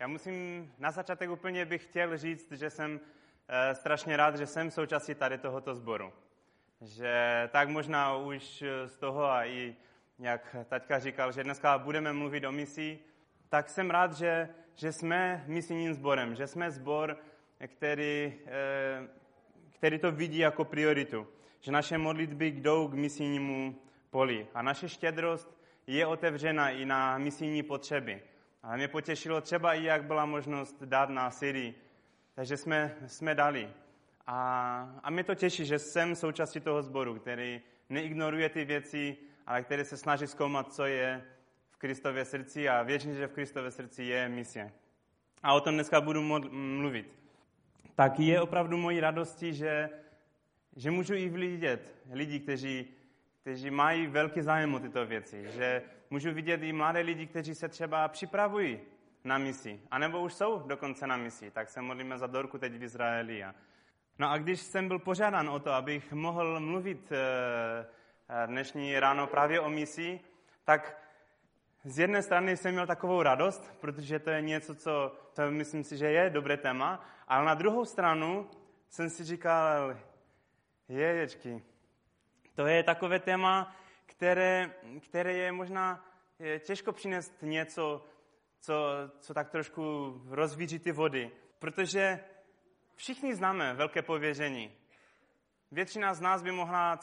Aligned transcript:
Já 0.00 0.06
musím 0.06 0.72
na 0.78 0.90
začátek 0.90 1.30
úplně 1.30 1.64
bych 1.64 1.84
chtěl 1.84 2.18
říct, 2.18 2.52
že 2.52 2.70
jsem 2.70 3.00
e, 3.48 3.74
strašně 3.74 4.16
rád, 4.16 4.36
že 4.36 4.46
jsem 4.46 4.70
součástí 4.70 5.14
tady 5.14 5.38
tohoto 5.38 5.74
sboru. 5.74 6.12
Že 6.80 7.48
tak 7.52 7.68
možná 7.68 8.16
už 8.16 8.64
z 8.86 8.98
toho 8.98 9.24
a 9.24 9.44
i 9.44 9.76
jak 10.18 10.56
taťka 10.68 10.98
říkal, 10.98 11.32
že 11.32 11.44
dneska 11.44 11.78
budeme 11.78 12.12
mluvit 12.12 12.44
o 12.44 12.52
misi, 12.52 12.98
tak 13.48 13.70
jsem 13.70 13.90
rád, 13.90 14.12
že, 14.12 14.48
že 14.74 14.92
jsme 14.92 15.44
misijním 15.46 15.94
sborem, 15.94 16.34
že 16.34 16.46
jsme 16.46 16.70
sbor, 16.70 17.16
který, 17.66 18.34
e, 18.46 19.08
který 19.70 19.98
to 19.98 20.12
vidí 20.12 20.38
jako 20.38 20.64
prioritu. 20.64 21.26
Že 21.60 21.72
naše 21.72 21.98
modlitby 21.98 22.46
jdou 22.46 22.88
k 22.88 22.94
misijnímu 22.94 23.78
poli. 24.10 24.46
A 24.54 24.62
naše 24.62 24.88
štědrost 24.88 25.56
je 25.86 26.06
otevřena 26.06 26.70
i 26.70 26.84
na 26.84 27.18
misijní 27.18 27.62
potřeby. 27.62 28.22
Ale 28.66 28.76
mě 28.76 28.88
potěšilo 28.88 29.40
třeba 29.40 29.74
i, 29.74 29.84
jak 29.84 30.04
byla 30.04 30.26
možnost 30.26 30.82
dát 30.82 31.08
na 31.08 31.30
Syrii. 31.30 31.74
Takže 32.34 32.56
jsme, 32.56 32.96
jsme 33.06 33.34
dali. 33.34 33.70
A, 34.26 35.00
a 35.02 35.10
mě 35.10 35.24
to 35.24 35.34
těší, 35.34 35.66
že 35.66 35.78
jsem 35.78 36.16
součástí 36.16 36.60
toho 36.60 36.82
sboru, 36.82 37.18
který 37.18 37.60
neignoruje 37.88 38.48
ty 38.48 38.64
věci, 38.64 39.16
ale 39.46 39.62
který 39.62 39.84
se 39.84 39.96
snaží 39.96 40.26
zkoumat, 40.26 40.74
co 40.74 40.86
je 40.86 41.24
v 41.70 41.76
Kristově 41.76 42.24
srdci 42.24 42.68
a 42.68 42.82
věřím, 42.82 43.14
že 43.14 43.26
v 43.26 43.32
Kristově 43.32 43.70
srdci 43.70 44.04
je 44.04 44.28
misie. 44.28 44.72
A 45.42 45.54
o 45.54 45.60
tom 45.60 45.74
dneska 45.74 46.00
budu 46.00 46.22
mluvit. 46.50 47.18
Tak 47.94 48.18
je 48.18 48.40
opravdu 48.40 48.76
mojí 48.76 49.00
radostí, 49.00 49.54
že, 49.54 49.90
že 50.76 50.90
můžu 50.90 51.14
i 51.14 51.28
vidět 51.28 51.94
lidi, 52.12 52.40
kteří, 52.40 52.86
kteří 53.40 53.70
mají 53.70 54.06
velký 54.06 54.42
zájem 54.42 54.74
o 54.74 54.80
tyto 54.80 55.06
věci. 55.06 55.46
Že 55.50 55.82
můžu 56.10 56.32
vidět 56.32 56.62
i 56.62 56.72
mladé 56.72 57.00
lidi, 57.00 57.26
kteří 57.26 57.54
se 57.54 57.68
třeba 57.68 58.08
připravují 58.08 58.80
na 59.24 59.38
misi, 59.38 59.80
anebo 59.90 60.20
už 60.20 60.34
jsou 60.34 60.58
dokonce 60.58 61.06
na 61.06 61.16
misi. 61.16 61.50
Tak 61.50 61.68
se 61.68 61.82
modlíme 61.82 62.18
za 62.18 62.26
Dorku 62.26 62.58
teď 62.58 62.72
v 62.72 62.82
Izraeli. 62.82 63.44
No 64.18 64.30
a 64.30 64.38
když 64.38 64.60
jsem 64.60 64.88
byl 64.88 64.98
požádán 64.98 65.48
o 65.48 65.58
to, 65.58 65.72
abych 65.72 66.12
mohl 66.12 66.60
mluvit 66.60 67.12
eh, 67.12 67.16
eh, 68.28 68.46
dnešní 68.46 69.00
ráno 69.00 69.26
právě 69.26 69.60
o 69.60 69.70
misi, 69.70 70.20
tak 70.64 70.98
z 71.84 71.98
jedné 71.98 72.22
strany 72.22 72.56
jsem 72.56 72.72
měl 72.72 72.86
takovou 72.86 73.22
radost, 73.22 73.72
protože 73.80 74.18
to 74.18 74.30
je 74.30 74.42
něco, 74.42 74.74
co, 74.74 75.16
co 75.32 75.50
myslím 75.50 75.84
si, 75.84 75.96
že 75.96 76.06
je 76.06 76.30
dobré 76.30 76.56
téma, 76.56 77.04
ale 77.28 77.44
na 77.44 77.54
druhou 77.54 77.84
stranu 77.84 78.50
jsem 78.88 79.10
si 79.10 79.24
říkal, 79.24 79.96
jeječky, 80.88 81.62
to 82.54 82.66
je 82.66 82.82
takové 82.82 83.18
téma, 83.18 83.76
které, 84.16 84.74
které 85.00 85.32
je 85.32 85.52
možná 85.52 86.04
je 86.38 86.60
těžko 86.60 86.92
přinést 86.92 87.42
něco, 87.42 88.04
co, 88.60 88.74
co 89.20 89.34
tak 89.34 89.50
trošku 89.50 90.12
rozvíří 90.28 90.78
ty 90.78 90.92
vody, 90.92 91.30
protože 91.58 92.20
všichni 92.94 93.34
známe 93.34 93.74
velké 93.74 94.02
pověření. 94.02 94.72
Většina 95.70 96.14
z 96.14 96.20
nás 96.20 96.42
by 96.42 96.52
mohla 96.52 96.98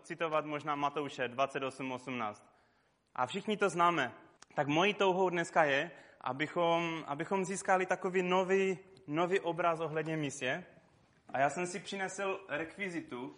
citovat 0.00 0.44
možná 0.44 0.74
Matouše 0.74 1.28
28.18. 1.28 2.34
A 3.14 3.26
všichni 3.26 3.56
to 3.56 3.68
známe. 3.68 4.12
Tak 4.54 4.66
mojí 4.66 4.94
touhou 4.94 5.30
dneska 5.30 5.64
je, 5.64 5.90
abychom, 6.20 7.04
abychom 7.06 7.44
získali 7.44 7.86
takový 7.86 8.22
nový, 8.22 8.78
nový 9.06 9.40
obraz 9.40 9.80
ohledně 9.80 10.16
misie. 10.16 10.64
A 11.28 11.38
já 11.38 11.50
jsem 11.50 11.66
si 11.66 11.80
přinesl 11.80 12.40
rekvizitu. 12.48 13.36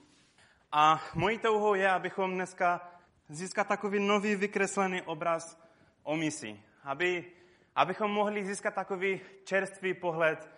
A 0.72 1.00
mojí 1.14 1.38
touhou 1.38 1.74
je, 1.74 1.90
abychom 1.90 2.34
dneska 2.34 2.97
získat 3.28 3.68
takový 3.68 4.06
nový 4.06 4.36
vykreslený 4.36 5.02
obraz 5.02 5.62
o 6.02 6.16
misi. 6.16 6.62
Aby, 6.82 7.32
abychom 7.76 8.10
mohli 8.10 8.44
získat 8.44 8.74
takový 8.74 9.20
čerstvý 9.44 9.94
pohled 9.94 10.50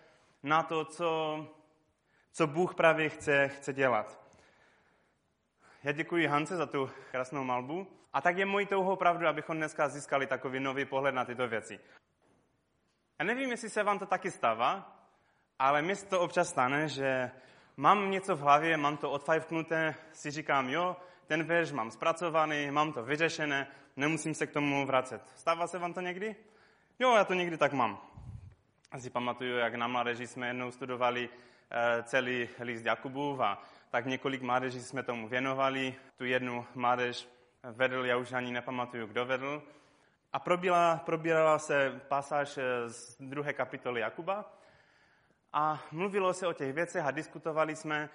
na 0.42 0.62
to, 0.62 0.84
co, 0.84 1.46
co 2.32 2.46
Bůh 2.46 2.74
právě 2.74 3.08
chce, 3.08 3.48
chce 3.48 3.72
dělat. 3.72 4.20
Já 5.82 5.92
děkuji 5.92 6.26
Hance 6.26 6.56
za 6.56 6.66
tu 6.66 6.91
krásnou 7.10 7.44
malbu. 7.44 7.86
A 8.12 8.20
tak 8.20 8.36
je 8.36 8.47
mojí 8.47 8.66
touhou 8.66 8.97
pravdu, 8.97 9.26
abychom 9.26 9.56
dneska 9.56 9.88
získali 9.88 10.26
takový 10.26 10.60
nový 10.60 10.84
pohled 10.84 11.14
na 11.14 11.25
tyto 11.25 11.48
věci. 11.48 11.80
Já 13.19 13.25
nevím, 13.25 13.50
jestli 13.50 13.70
se 13.70 13.82
vám 13.82 13.98
to 13.98 14.06
taky 14.06 14.30
stává, 14.30 14.97
ale 15.59 15.82
mi 15.82 15.97
se 15.97 16.06
to 16.06 16.20
občas 16.20 16.48
stane, 16.48 16.88
že 16.88 17.30
mám 17.76 18.10
něco 18.10 18.36
v 18.36 18.41
hlavě, 18.41 18.76
mám 18.76 18.97
to 18.97 19.10
odfajfknuté, 19.10 19.94
si 20.12 20.30
říkám, 20.30 20.69
jo, 20.69 20.97
ten 21.30 21.44
verš 21.44 21.72
mám 21.72 21.91
zpracovaný, 21.91 22.70
mám 22.70 22.92
to 22.92 23.02
vyřešené, 23.02 23.66
nemusím 23.96 24.34
se 24.34 24.46
k 24.46 24.52
tomu 24.52 24.86
vracet. 24.86 25.22
Stává 25.36 25.66
se 25.66 25.78
vám 25.78 25.92
to 25.92 26.00
někdy? 26.00 26.36
Jo, 26.98 27.14
já 27.16 27.24
to 27.24 27.34
někdy 27.34 27.56
tak 27.58 27.72
mám. 27.72 27.98
Asi 28.92 29.10
pamatuju, 29.10 29.56
jak 29.56 29.74
na 29.74 29.88
mládeži 29.88 30.26
jsme 30.26 30.46
jednou 30.46 30.70
studovali 30.70 31.28
eh, 31.28 32.02
celý 32.02 32.48
list 32.58 32.84
Jakubův 32.84 33.41
a 33.41 33.62
tak 33.91 34.06
několik 34.06 34.42
mládeží 34.42 34.80
jsme 34.80 35.02
tomu 35.02 35.28
věnovali. 35.28 35.94
Tu 36.16 36.24
jednu 36.24 36.66
mládež 36.74 37.28
vedl, 37.62 38.04
já 38.04 38.16
už 38.16 38.32
ani 38.32 38.52
nepamatuju, 38.52 39.06
kdo 39.06 39.26
vedl. 39.26 39.62
A 40.32 40.38
probírala, 40.38 40.97
probírala 40.97 41.58
se 41.58 42.00
pasáž 42.08 42.58
eh, 42.58 42.88
z 42.88 43.16
druhé 43.20 43.52
kapitoly 43.52 44.00
Jakuba 44.00 44.52
a 45.52 45.82
mluvilo 45.91 46.34
se 46.34 46.47
o 46.47 46.52
těch 46.52 46.72
věcech 46.72 47.04
a 47.04 47.10
diskutovali 47.10 47.76
jsme. 47.76 48.08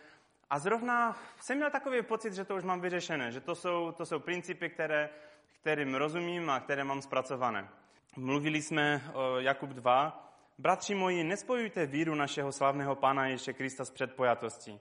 A 0.49 0.59
zrovna 0.59 1.17
jsem 1.39 1.57
měl 1.57 1.71
takový 1.71 2.01
pocit, 2.01 2.33
že 2.33 2.45
to 2.45 2.55
už 2.55 2.63
mám 2.63 2.81
vyřešené, 2.81 3.31
že 3.31 3.41
to 3.41 3.55
jsou, 3.55 3.91
to 3.91 4.05
jsou 4.05 4.19
principy, 4.19 4.69
které, 4.69 5.09
kterým 5.61 5.95
rozumím 5.95 6.49
a 6.49 6.59
které 6.59 6.83
mám 6.83 7.01
zpracované. 7.01 7.69
Mluvili 8.17 8.61
jsme 8.61 9.01
o 9.13 9.39
Jakub 9.39 9.69
2. 9.69 10.31
Bratři 10.57 10.95
moji, 10.95 11.23
nespojujte 11.23 11.85
víru 11.85 12.15
našeho 12.15 12.51
slavného 12.51 12.95
Pána 12.95 13.27
Ježíše 13.27 13.53
Krista 13.53 13.85
s 13.85 13.91
předpojatostí. 13.91 14.79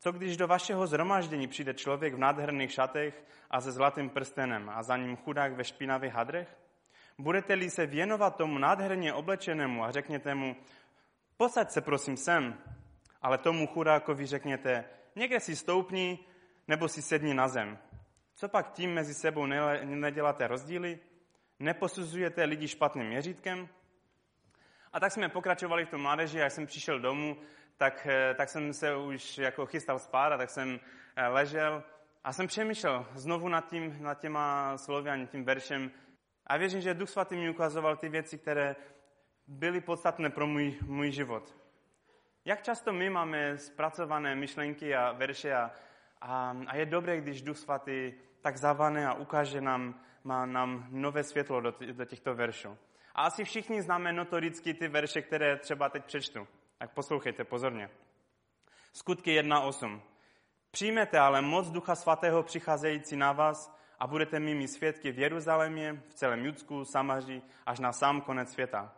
Co 0.00 0.12
když 0.12 0.36
do 0.36 0.46
vašeho 0.46 0.86
zhromaždění 0.86 1.48
přijde 1.48 1.74
člověk 1.74 2.14
v 2.14 2.18
nádherných 2.18 2.72
šatech 2.72 3.24
a 3.50 3.60
se 3.60 3.72
zlatým 3.72 4.10
prstenem 4.10 4.70
a 4.74 4.82
za 4.82 4.96
ním 4.96 5.16
chudák 5.16 5.52
ve 5.52 5.64
špinavých 5.64 6.12
hadrech? 6.12 6.56
Budete-li 7.18 7.70
se 7.70 7.86
věnovat 7.86 8.36
tomu 8.36 8.58
nádherně 8.58 9.14
oblečenému 9.14 9.84
a 9.84 9.90
řekněte 9.90 10.34
mu, 10.34 10.56
posaď 11.36 11.70
se 11.70 11.80
prosím 11.80 12.16
sem, 12.16 12.58
ale 13.22 13.38
tomu 13.38 13.66
chudákovi 13.66 14.26
řekněte, 14.26 14.84
někde 15.20 15.40
si 15.40 15.56
stoupni 15.56 16.18
nebo 16.68 16.88
si 16.88 17.02
sedni 17.02 17.34
na 17.34 17.48
zem. 17.48 17.78
Co 18.34 18.48
pak 18.48 18.72
tím 18.72 18.94
mezi 18.94 19.14
sebou 19.14 19.46
neděláte 19.84 20.46
rozdíly? 20.46 20.98
Neposuzujete 21.58 22.44
lidi 22.44 22.68
špatným 22.68 23.06
měřítkem? 23.06 23.68
A 24.92 25.00
tak 25.00 25.12
jsme 25.12 25.28
pokračovali 25.28 25.84
v 25.84 25.88
tom 25.88 26.00
mládeži 26.00 26.38
jak 26.38 26.52
jsem 26.52 26.66
přišel 26.66 27.00
domů, 27.00 27.36
tak, 27.76 28.06
eh, 28.06 28.34
tak 28.34 28.48
jsem 28.48 28.72
se 28.72 28.96
už 28.96 29.38
jako 29.38 29.66
chystal 29.66 29.98
spát 29.98 30.32
a 30.32 30.36
tak 30.36 30.50
jsem 30.50 30.80
eh, 31.16 31.28
ležel 31.28 31.82
a 32.24 32.32
jsem 32.32 32.46
přemýšlel 32.46 33.06
znovu 33.14 33.48
nad, 33.48 33.68
tím, 33.68 34.02
nad 34.02 34.20
těma 34.20 34.78
slovy 34.78 35.10
a 35.10 35.26
tím 35.26 35.44
veršem. 35.44 35.90
A 36.46 36.56
věřím, 36.56 36.80
že 36.80 36.94
Duch 36.94 37.10
Svatý 37.10 37.36
mi 37.36 37.50
ukazoval 37.50 37.96
ty 37.96 38.08
věci, 38.08 38.38
které 38.38 38.76
byly 39.46 39.80
podstatné 39.80 40.30
pro 40.30 40.46
můj, 40.46 40.78
můj 40.86 41.10
život. 41.12 41.59
Jak 42.50 42.62
často 42.62 42.92
my 42.92 43.10
máme 43.10 43.58
zpracované 43.58 44.34
myšlenky 44.34 44.96
a 44.96 45.12
verše 45.12 45.54
a, 45.54 45.70
a, 46.20 46.56
a 46.66 46.76
je 46.76 46.86
dobré, 46.86 47.20
když 47.20 47.42
Duch 47.42 47.58
Svatý 47.58 48.12
tak 48.40 48.56
zavane 48.56 49.08
a 49.08 49.14
ukáže 49.14 49.60
nám, 49.60 50.00
má 50.24 50.46
nám 50.46 50.86
nové 50.90 51.24
světlo 51.24 51.60
do, 51.60 51.74
do 51.92 52.04
těchto 52.04 52.34
veršů. 52.34 52.78
A 53.14 53.22
asi 53.22 53.44
všichni 53.44 53.82
známe 53.82 54.12
notoricky 54.12 54.74
ty 54.74 54.88
verše, 54.88 55.22
které 55.22 55.56
třeba 55.56 55.88
teď 55.88 56.04
přečtu. 56.04 56.48
Tak 56.78 56.90
poslouchejte 56.90 57.44
pozorně. 57.44 57.90
Skutky 58.92 59.40
1.8. 59.40 60.00
Přijmete 60.70 61.18
ale 61.18 61.42
moc 61.42 61.70
Ducha 61.70 61.94
Svatého 61.94 62.42
přicházející 62.42 63.16
na 63.16 63.32
vás 63.32 63.76
a 63.98 64.06
budete 64.06 64.40
mými 64.40 64.68
svědky 64.68 65.12
v 65.12 65.18
Jeruzalémě, 65.18 66.02
v 66.08 66.14
celém 66.14 66.44
Judsku, 66.44 66.84
Samaří, 66.84 67.42
až 67.66 67.78
na 67.78 67.92
sám 67.92 68.20
konec 68.20 68.52
světa. 68.52 68.92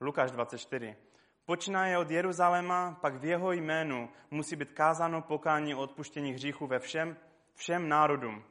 Lukáš 0.00 0.30
24. 0.30 1.07
Počínaje 1.48 1.98
od 1.98 2.10
Jeruzaléma, 2.10 2.98
pak 3.00 3.14
v 3.14 3.24
jeho 3.24 3.52
jménu 3.52 4.08
musí 4.30 4.56
být 4.56 4.72
kázáno 4.72 5.22
pokání 5.22 5.74
o 5.74 5.80
odpuštění 5.80 6.32
hříchu 6.32 6.66
ve 6.66 6.78
všem, 6.78 7.16
všem 7.54 7.88
národům. 7.88 8.44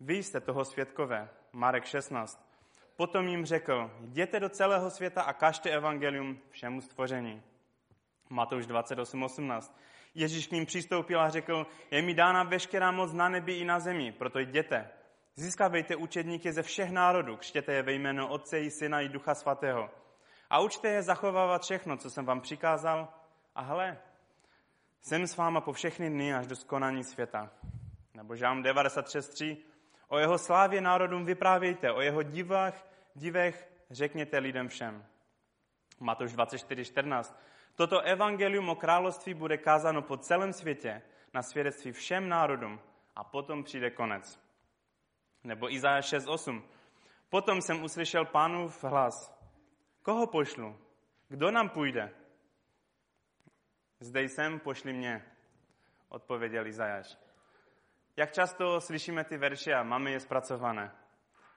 Vy 0.00 0.22
jste 0.22 0.40
toho 0.40 0.64
svědkové. 0.64 1.28
Marek 1.52 1.84
16. 1.84 2.40
Potom 2.96 3.28
jim 3.28 3.44
řekl, 3.44 3.90
jděte 4.00 4.40
do 4.40 4.48
celého 4.48 4.90
světa 4.90 5.22
a 5.22 5.32
kažte 5.32 5.70
evangelium 5.70 6.38
všemu 6.50 6.80
stvoření. 6.80 7.42
Matouš 8.28 8.66
28.18. 8.66 9.74
Ježíš 10.14 10.46
k 10.46 10.52
ním 10.52 10.66
přistoupil 10.66 11.20
a 11.20 11.28
řekl, 11.28 11.66
je 11.90 12.02
mi 12.02 12.14
dána 12.14 12.42
veškerá 12.42 12.90
moc 12.90 13.12
na 13.12 13.28
nebi 13.28 13.52
i 13.52 13.64
na 13.64 13.80
zemi, 13.80 14.12
proto 14.12 14.38
jděte. 14.38 14.90
Získávejte 15.34 15.96
učedníky 15.96 16.52
ze 16.52 16.62
všech 16.62 16.90
národů, 16.90 17.36
křtěte 17.36 17.72
je 17.72 17.82
ve 17.82 17.92
jméno 17.92 18.28
Otce 18.28 18.60
i 18.60 18.70
Syna 18.70 19.00
i 19.00 19.08
Ducha 19.08 19.34
Svatého. 19.34 19.90
A 20.50 20.60
učte 20.60 20.88
je 20.88 21.02
zachovávat 21.02 21.62
všechno, 21.62 21.96
co 21.96 22.10
jsem 22.10 22.24
vám 22.24 22.40
přikázal. 22.40 23.08
A 23.54 23.60
hle, 23.60 23.98
jsem 25.02 25.26
s 25.26 25.36
váma 25.36 25.60
po 25.60 25.72
všechny 25.72 26.10
dny 26.10 26.34
až 26.34 26.46
do 26.46 26.56
skonání 26.56 27.04
světa. 27.04 27.50
Nebo 28.14 28.36
Žám 28.36 28.62
96.3. 28.62 29.56
O 30.08 30.18
jeho 30.18 30.38
slávě 30.38 30.80
národům 30.80 31.24
vyprávějte, 31.24 31.92
o 31.92 32.00
jeho 32.00 32.22
divách, 32.22 32.86
divech 33.14 33.68
řekněte 33.90 34.38
lidem 34.38 34.68
všem. 34.68 35.06
Matouš 36.00 36.34
24.14. 36.34 37.34
Toto 37.74 38.00
evangelium 38.00 38.68
o 38.68 38.74
království 38.74 39.34
bude 39.34 39.58
kázáno 39.58 40.02
po 40.02 40.16
celém 40.16 40.52
světě 40.52 41.02
na 41.34 41.42
svědectví 41.42 41.92
všem 41.92 42.28
národům 42.28 42.80
a 43.16 43.24
potom 43.24 43.64
přijde 43.64 43.90
konec. 43.90 44.40
Nebo 45.44 45.72
Izajáš 45.72 46.12
6.8. 46.12 46.62
Potom 47.28 47.62
jsem 47.62 47.84
uslyšel 47.84 48.24
pánův 48.24 48.84
hlas. 48.84 49.39
Koho 50.10 50.26
pošlu? 50.26 50.76
Kdo 51.28 51.50
nám 51.50 51.68
půjde? 51.68 52.10
Zde 54.00 54.22
jsem, 54.22 54.58
pošli 54.60 54.92
mě, 54.92 55.24
odpověděl 56.08 56.66
Izajáš. 56.66 57.18
Jak 58.16 58.32
často 58.32 58.80
slyšíme 58.80 59.24
ty 59.24 59.36
verše 59.36 59.74
a 59.74 59.82
máme 59.82 60.10
je 60.10 60.20
zpracované? 60.20 60.92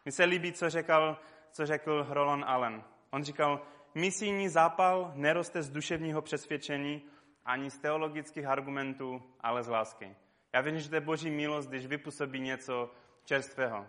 Mně 0.06 0.12
se 0.12 0.24
líbí, 0.24 0.54
co 0.54 0.70
řekl, 0.70 1.18
co 1.52 1.66
řekl 1.66 2.06
Roland 2.10 2.44
Allen. 2.48 2.84
On 3.12 3.24
říkal, 3.24 3.62
misijní 3.96 4.50
zápal 4.50 5.12
neroste 5.16 5.62
z 5.62 5.70
duševního 5.70 6.22
přesvědčení 6.22 7.10
ani 7.46 7.70
z 7.70 7.78
teologických 7.78 8.46
argumentů, 8.46 9.24
ale 9.40 9.64
z 9.64 9.68
lásky. 9.68 10.16
Já 10.54 10.62
věřím, 10.62 10.80
že 10.80 10.90
to 10.90 10.96
je 10.96 11.02
boží 11.02 11.30
milost, 11.30 11.70
když 11.70 11.86
vypůsobí 11.86 12.40
něco 12.40 12.92
čerstvého. 13.26 13.88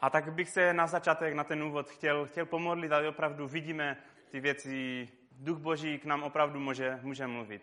A 0.00 0.10
tak 0.10 0.32
bych 0.32 0.48
se 0.48 0.72
na 0.72 0.86
začátek, 0.86 1.34
na 1.34 1.44
ten 1.44 1.62
úvod 1.62 1.90
chtěl, 1.90 2.26
chtěl 2.26 2.46
pomodlit, 2.46 2.92
aby 2.92 3.08
opravdu 3.08 3.48
vidíme 3.48 3.96
ty 4.30 4.40
věci. 4.40 5.08
Duch 5.38 5.58
Boží 5.58 5.98
k 5.98 6.04
nám 6.04 6.22
opravdu 6.22 6.60
může, 6.60 6.98
může 7.02 7.26
mluvit. 7.26 7.62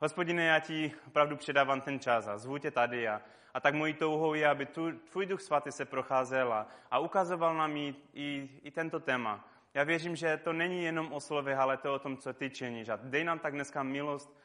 Hospodine, 0.00 0.44
já 0.44 0.58
ti 0.60 0.92
opravdu 1.06 1.36
předávám 1.36 1.80
ten 1.80 2.00
čas 2.00 2.26
a 2.28 2.38
zvu 2.38 2.58
tě 2.58 2.70
tady 2.70 3.08
a, 3.08 3.22
a 3.54 3.60
tak 3.60 3.74
mojí 3.74 3.94
touhou 3.94 4.34
je, 4.34 4.48
aby 4.48 4.66
tu, 4.66 4.92
tvůj 4.92 5.26
duch 5.26 5.40
svatý 5.40 5.72
se 5.72 5.84
procházel 5.84 6.52
a, 6.52 6.66
a 6.90 6.98
ukazoval 6.98 7.54
nám 7.54 7.76
i, 7.76 7.94
i, 8.14 8.48
i 8.62 8.70
tento 8.70 9.00
téma. 9.00 9.48
Já 9.74 9.84
věřím, 9.84 10.16
že 10.16 10.36
to 10.36 10.52
není 10.52 10.84
jenom 10.84 11.12
o 11.12 11.20
slovech, 11.20 11.58
ale 11.58 11.76
to 11.76 11.94
o 11.94 11.98
tom, 11.98 12.16
co 12.16 12.32
ty 12.32 12.50
činíš. 12.50 12.88
A 12.88 12.98
dej 13.02 13.24
nám 13.24 13.38
tak 13.38 13.52
dneska 13.52 13.82
milost, 13.82 14.38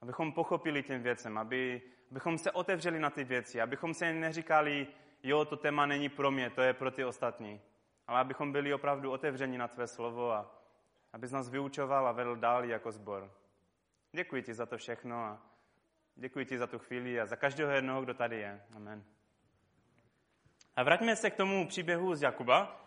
abychom 0.00 0.32
pochopili 0.32 0.82
těm 0.82 1.02
věcem, 1.02 1.38
aby, 1.38 1.82
abychom 2.10 2.38
se 2.38 2.50
otevřeli 2.50 3.00
na 3.00 3.10
ty 3.10 3.24
věci, 3.24 3.60
abychom 3.60 3.94
se 3.94 4.12
neříkali, 4.12 4.86
jo, 5.22 5.44
to 5.44 5.56
téma 5.56 5.86
není 5.86 6.08
pro 6.08 6.30
mě, 6.30 6.50
to 6.50 6.62
je 6.62 6.74
pro 6.74 6.90
ty 6.90 7.04
ostatní. 7.04 7.60
Ale 8.06 8.20
abychom 8.20 8.52
byli 8.52 8.74
opravdu 8.74 9.10
otevřeni 9.10 9.58
na 9.58 9.68
tvé 9.68 9.86
slovo 9.86 10.32
a 10.32 10.60
abys 11.12 11.32
nás 11.32 11.48
vyučoval 11.48 12.08
a 12.08 12.12
vedl 12.12 12.36
dál 12.36 12.64
jako 12.64 12.92
sbor. 12.92 13.30
Děkuji 14.12 14.42
ti 14.42 14.54
za 14.54 14.66
to 14.66 14.76
všechno 14.76 15.24
a 15.24 15.38
děkuji 16.16 16.46
ti 16.46 16.58
za 16.58 16.66
tu 16.66 16.78
chvíli 16.78 17.20
a 17.20 17.26
za 17.26 17.36
každého 17.36 17.70
jednoho, 17.70 18.02
kdo 18.02 18.14
tady 18.14 18.38
je. 18.38 18.62
Amen. 18.76 19.04
A 20.76 20.82
vraťme 20.82 21.16
se 21.16 21.30
k 21.30 21.36
tomu 21.36 21.68
příběhu 21.68 22.14
z 22.14 22.22
Jakuba. 22.22 22.80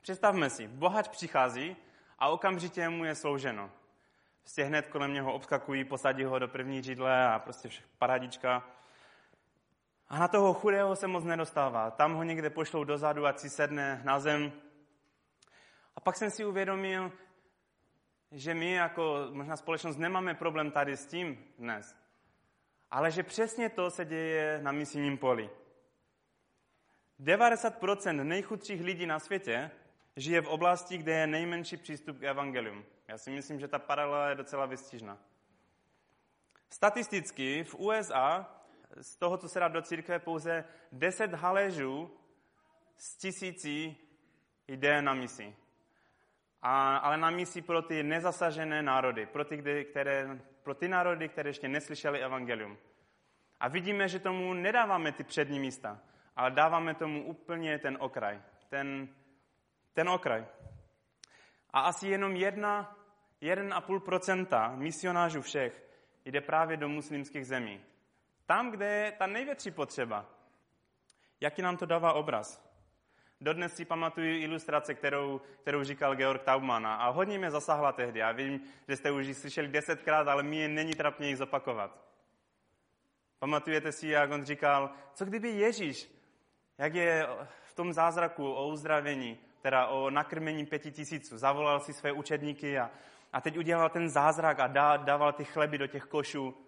Představme 0.00 0.50
si, 0.50 0.68
bohač 0.68 1.08
přichází 1.08 1.76
a 2.18 2.28
okamžitě 2.28 2.88
mu 2.88 3.04
je 3.04 3.14
slouženo. 3.14 3.70
Prostě 4.40 4.64
hned 4.64 4.86
kolem 4.86 5.12
něho 5.12 5.32
obskakují, 5.32 5.84
posadí 5.84 6.24
ho 6.24 6.38
do 6.38 6.48
první 6.48 6.82
židle 6.82 7.26
a 7.28 7.38
prostě 7.38 7.68
vše, 7.68 7.82
parádička. 7.98 8.70
A 10.08 10.18
na 10.18 10.28
toho 10.28 10.54
chudého 10.54 10.96
se 10.96 11.06
moc 11.06 11.24
nedostává. 11.24 11.90
Tam 11.90 12.14
ho 12.14 12.22
někde 12.22 12.50
pošlou 12.50 12.84
dozadu, 12.84 13.26
ať 13.26 13.38
si 13.38 13.50
sedne 13.50 14.00
na 14.04 14.20
zem. 14.20 14.52
A 15.96 16.00
pak 16.00 16.16
jsem 16.16 16.30
si 16.30 16.44
uvědomil, 16.44 17.12
že 18.32 18.54
my 18.54 18.72
jako 18.72 19.26
možná 19.30 19.56
společnost 19.56 19.96
nemáme 19.96 20.34
problém 20.34 20.70
tady 20.70 20.96
s 20.96 21.06
tím 21.06 21.44
dnes. 21.58 21.96
Ale 22.90 23.10
že 23.10 23.22
přesně 23.22 23.68
to 23.68 23.90
se 23.90 24.04
děje 24.04 24.60
na 24.62 24.72
misijním 24.72 25.18
poli. 25.18 25.50
90% 27.20 28.24
nejchudších 28.24 28.80
lidí 28.80 29.06
na 29.06 29.18
světě 29.18 29.70
žije 30.16 30.40
v 30.40 30.48
oblasti, 30.48 30.98
kde 30.98 31.12
je 31.12 31.26
nejmenší 31.26 31.76
přístup 31.76 32.18
k 32.18 32.22
evangelium. 32.22 32.84
Já 33.08 33.18
si 33.18 33.30
myslím, 33.30 33.60
že 33.60 33.68
ta 33.68 33.78
paralela 33.78 34.28
je 34.28 34.34
docela 34.34 34.66
vystižná. 34.66 35.18
Statisticky 36.70 37.64
v 37.64 37.74
USA 37.74 38.57
z 39.00 39.16
toho, 39.16 39.36
co 39.36 39.48
se 39.48 39.60
dá 39.60 39.68
do 39.68 39.82
církve, 39.82 40.18
pouze 40.18 40.64
10 40.92 41.34
haléžů 41.34 42.10
z 42.96 43.16
tisící 43.16 43.96
jde 44.68 45.02
na 45.02 45.14
misi. 45.14 45.56
A, 46.62 46.96
ale 46.96 47.16
na 47.16 47.30
misi 47.30 47.62
pro 47.62 47.82
ty 47.82 48.02
nezasažené 48.02 48.82
národy, 48.82 49.26
pro 49.26 49.44
ty, 49.44 49.84
které, 49.90 50.38
pro 50.62 50.74
ty 50.74 50.88
národy, 50.88 51.28
které 51.28 51.50
ještě 51.50 51.68
neslyšeli 51.68 52.20
evangelium. 52.20 52.78
A 53.60 53.68
vidíme, 53.68 54.08
že 54.08 54.18
tomu 54.18 54.54
nedáváme 54.54 55.12
ty 55.12 55.24
přední 55.24 55.60
místa, 55.60 56.00
ale 56.36 56.50
dáváme 56.50 56.94
tomu 56.94 57.26
úplně 57.26 57.78
ten 57.78 57.96
okraj. 58.00 58.42
Ten, 58.68 59.08
ten 59.92 60.08
okraj. 60.08 60.46
A 61.70 61.80
asi 61.80 62.08
jenom 62.08 62.36
jedna, 62.36 62.96
1,5% 63.42 64.76
misionářů 64.76 65.42
všech 65.42 65.84
jde 66.24 66.40
právě 66.40 66.76
do 66.76 66.88
muslimských 66.88 67.46
zemí. 67.46 67.80
Tam, 68.48 68.70
kde 68.70 68.86
je 68.86 69.12
ta 69.12 69.26
největší 69.26 69.70
potřeba. 69.70 70.26
Jaký 71.40 71.62
nám 71.62 71.76
to 71.76 71.86
dává 71.86 72.12
obraz? 72.12 72.68
Dodnes 73.40 73.74
si 73.76 73.84
pamatuju 73.84 74.42
ilustrace, 74.42 74.94
kterou, 74.94 75.40
kterou 75.60 75.84
říkal 75.84 76.14
Georg 76.14 76.42
Taubman 76.42 76.86
a 76.86 77.08
hodně 77.08 77.38
mě 77.38 77.50
zasahla 77.50 77.92
tehdy. 77.92 78.20
Já 78.20 78.32
vím, 78.32 78.60
že 78.88 78.96
jste 78.96 79.10
už 79.10 79.26
ji 79.26 79.34
slyšeli 79.34 79.68
desetkrát, 79.68 80.28
ale 80.28 80.42
mi 80.42 80.68
není 80.68 80.92
trapně 80.92 81.28
jich 81.28 81.36
zopakovat. 81.36 82.04
Pamatujete 83.38 83.92
si, 83.92 84.08
jak 84.08 84.30
on 84.30 84.44
říkal, 84.44 84.90
co 85.14 85.24
kdyby 85.24 85.48
Ježíš, 85.48 86.10
jak 86.78 86.94
je 86.94 87.26
v 87.62 87.74
tom 87.74 87.92
zázraku 87.92 88.52
o 88.52 88.68
uzdravení, 88.68 89.38
teda 89.62 89.86
o 89.86 90.10
nakrmení 90.10 90.66
pěti 90.66 90.92
tisíců, 90.92 91.38
zavolal 91.38 91.80
si 91.80 91.92
své 91.92 92.12
učedníky 92.12 92.78
a, 92.78 92.90
a 93.32 93.40
teď 93.40 93.58
udělal 93.58 93.88
ten 93.88 94.08
zázrak 94.08 94.60
a 94.60 94.66
dá, 94.66 94.96
dával 94.96 95.32
ty 95.32 95.44
chleby 95.44 95.78
do 95.78 95.86
těch 95.86 96.04
košů 96.04 96.67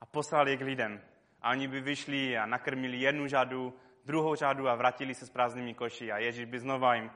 a 0.00 0.06
poslal 0.06 0.48
je 0.48 0.56
k 0.56 0.60
lidem. 0.60 1.00
A 1.42 1.50
oni 1.50 1.68
by 1.68 1.80
vyšli 1.80 2.38
a 2.38 2.46
nakrmili 2.46 2.96
jednu 2.96 3.28
řadu, 3.28 3.74
druhou 4.04 4.34
řadu 4.34 4.68
a 4.68 4.74
vrátili 4.74 5.14
se 5.14 5.26
s 5.26 5.30
prázdnými 5.30 5.74
koši. 5.74 6.12
A 6.12 6.18
Ježíš 6.18 6.44
by 6.44 6.58
znova 6.58 6.94
jim 6.94 7.10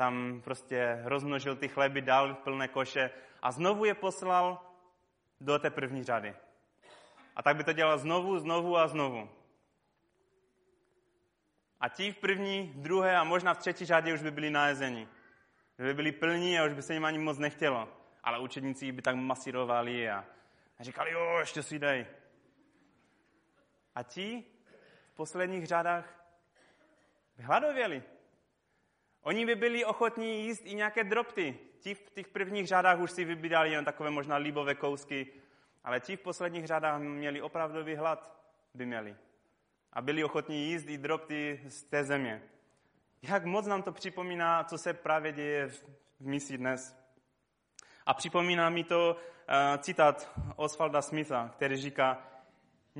tam 0.00 0.40
prostě 0.44 1.00
rozmnožil 1.04 1.56
ty 1.56 1.68
chleby, 1.68 2.00
dal 2.00 2.34
plné 2.34 2.68
koše 2.68 3.10
a 3.42 3.52
znovu 3.52 3.84
je 3.84 3.94
poslal 3.94 4.62
do 5.40 5.58
té 5.58 5.70
první 5.70 6.04
řady. 6.04 6.34
A 7.36 7.42
tak 7.42 7.56
by 7.56 7.64
to 7.64 7.72
dělal 7.72 7.98
znovu, 7.98 8.38
znovu 8.38 8.76
a 8.76 8.88
znovu. 8.88 9.28
A 11.80 11.88
ti 11.88 12.12
v 12.12 12.16
první, 12.16 12.72
druhé 12.76 13.16
a 13.16 13.24
možná 13.24 13.54
v 13.54 13.58
třetí 13.58 13.84
řadě 13.84 14.14
už 14.14 14.22
by 14.22 14.30
byli 14.30 14.50
najezeni. 14.50 15.08
Že 15.78 15.84
by 15.84 15.94
byli 15.94 16.12
plní 16.12 16.58
a 16.58 16.64
už 16.64 16.72
by 16.72 16.82
se 16.82 16.94
jim 16.94 17.04
ani 17.04 17.18
moc 17.18 17.38
nechtělo. 17.38 17.88
Ale 18.24 18.38
učedníci 18.38 18.92
by 18.92 19.02
tak 19.02 19.16
masírovali 19.16 20.10
a 20.10 20.24
říkali, 20.80 21.12
jo, 21.12 21.36
ještě 21.40 21.62
si 21.62 21.78
dej. 21.78 22.06
A 23.94 24.02
ti 24.02 24.44
v 25.12 25.14
posledních 25.14 25.66
řadách 25.66 26.24
by 27.36 27.42
hladověli. 27.42 28.02
Oni 29.22 29.46
by 29.46 29.54
byli 29.54 29.84
ochotní 29.84 30.44
jíst 30.44 30.62
i 30.64 30.74
nějaké 30.74 31.04
dropty. 31.04 31.58
Ti 31.80 31.94
v 31.94 32.10
těch 32.10 32.28
prvních 32.28 32.66
řadách 32.66 32.98
už 32.98 33.10
si 33.10 33.24
vybírali 33.24 33.72
jen 33.72 33.84
takové 33.84 34.10
možná 34.10 34.36
líbové 34.36 34.74
kousky, 34.74 35.32
ale 35.84 36.00
ti 36.00 36.16
v 36.16 36.20
posledních 36.20 36.66
řadách 36.66 37.00
měli 37.00 37.42
opravdový 37.42 37.94
hlad, 37.94 38.40
by 38.74 38.86
měli. 38.86 39.16
A 39.92 40.02
byli 40.02 40.24
ochotní 40.24 40.70
jíst 40.70 40.88
i 40.88 40.98
dropty 40.98 41.60
z 41.68 41.82
té 41.82 42.04
země. 42.04 42.42
Jak 43.22 43.44
moc 43.44 43.66
nám 43.66 43.82
to 43.82 43.92
připomíná, 43.92 44.64
co 44.64 44.78
se 44.78 44.94
právě 44.94 45.32
děje 45.32 45.68
v, 45.68 45.82
v 46.20 46.26
misi 46.26 46.58
dnes. 46.58 46.96
A 48.06 48.14
připomíná 48.14 48.70
mi 48.70 48.84
to 48.84 49.16
uh, 49.16 49.82
citát 49.82 50.32
Osvalda 50.56 51.02
Smitha, 51.02 51.48
který 51.48 51.76
říká, 51.76 52.29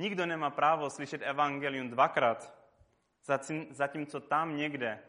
Nikdo 0.01 0.25
nemá 0.25 0.49
právo 0.49 0.89
slyšet 0.89 1.21
evangelium 1.21 1.89
dvakrát, 1.89 2.53
zatímco 3.69 4.19
tam 4.19 4.57
někde 4.57 4.99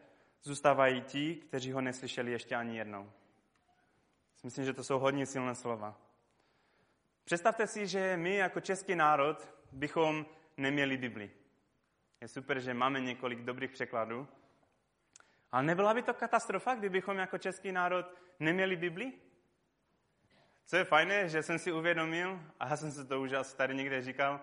zůstávají 0.43 1.01
ti, 1.03 1.35
kteří 1.35 1.73
ho 1.73 1.81
neslyšeli 1.81 2.33
ještě 2.33 2.57
ani 2.57 2.79
jednou. 2.79 3.13
Myslím, 4.45 4.65
že 4.65 4.73
to 4.73 4.85
jsou 4.85 4.99
hodně 4.99 5.27
silné 5.27 5.55
slova. 5.55 5.97
Představte 7.25 7.67
si, 7.67 7.87
že 7.87 8.17
my 8.17 8.37
jako 8.37 8.61
český 8.61 8.95
národ 8.95 9.49
bychom 9.73 10.27
neměli 10.57 10.97
Bibli. 10.97 11.31
Je 12.21 12.29
super, 12.29 12.61
že 12.61 12.75
máme 12.75 13.01
několik 13.01 13.39
dobrých 13.39 13.71
překladů. 13.71 14.29
Ale 15.53 15.63
nebyla 15.63 15.95
by 15.95 16.03
to 16.03 16.15
katastrofa, 16.15 16.75
kdybychom 16.75 17.19
jako 17.19 17.39
český 17.39 17.73
národ 17.73 18.07
neměli 18.41 18.77
Bibli? 18.77 19.13
Co 20.67 20.77
je 20.77 20.85
fajné, 20.85 21.29
že 21.29 21.43
jsem 21.43 21.59
si 21.59 21.73
uvědomil, 21.73 22.41
a 22.61 22.69
já 22.69 22.77
jsem 22.77 22.93
se 22.93 23.05
to 23.05 23.21
už 23.21 23.33
asi 23.33 23.57
tady 23.57 23.75
někde 23.75 24.03
říkal, 24.03 24.41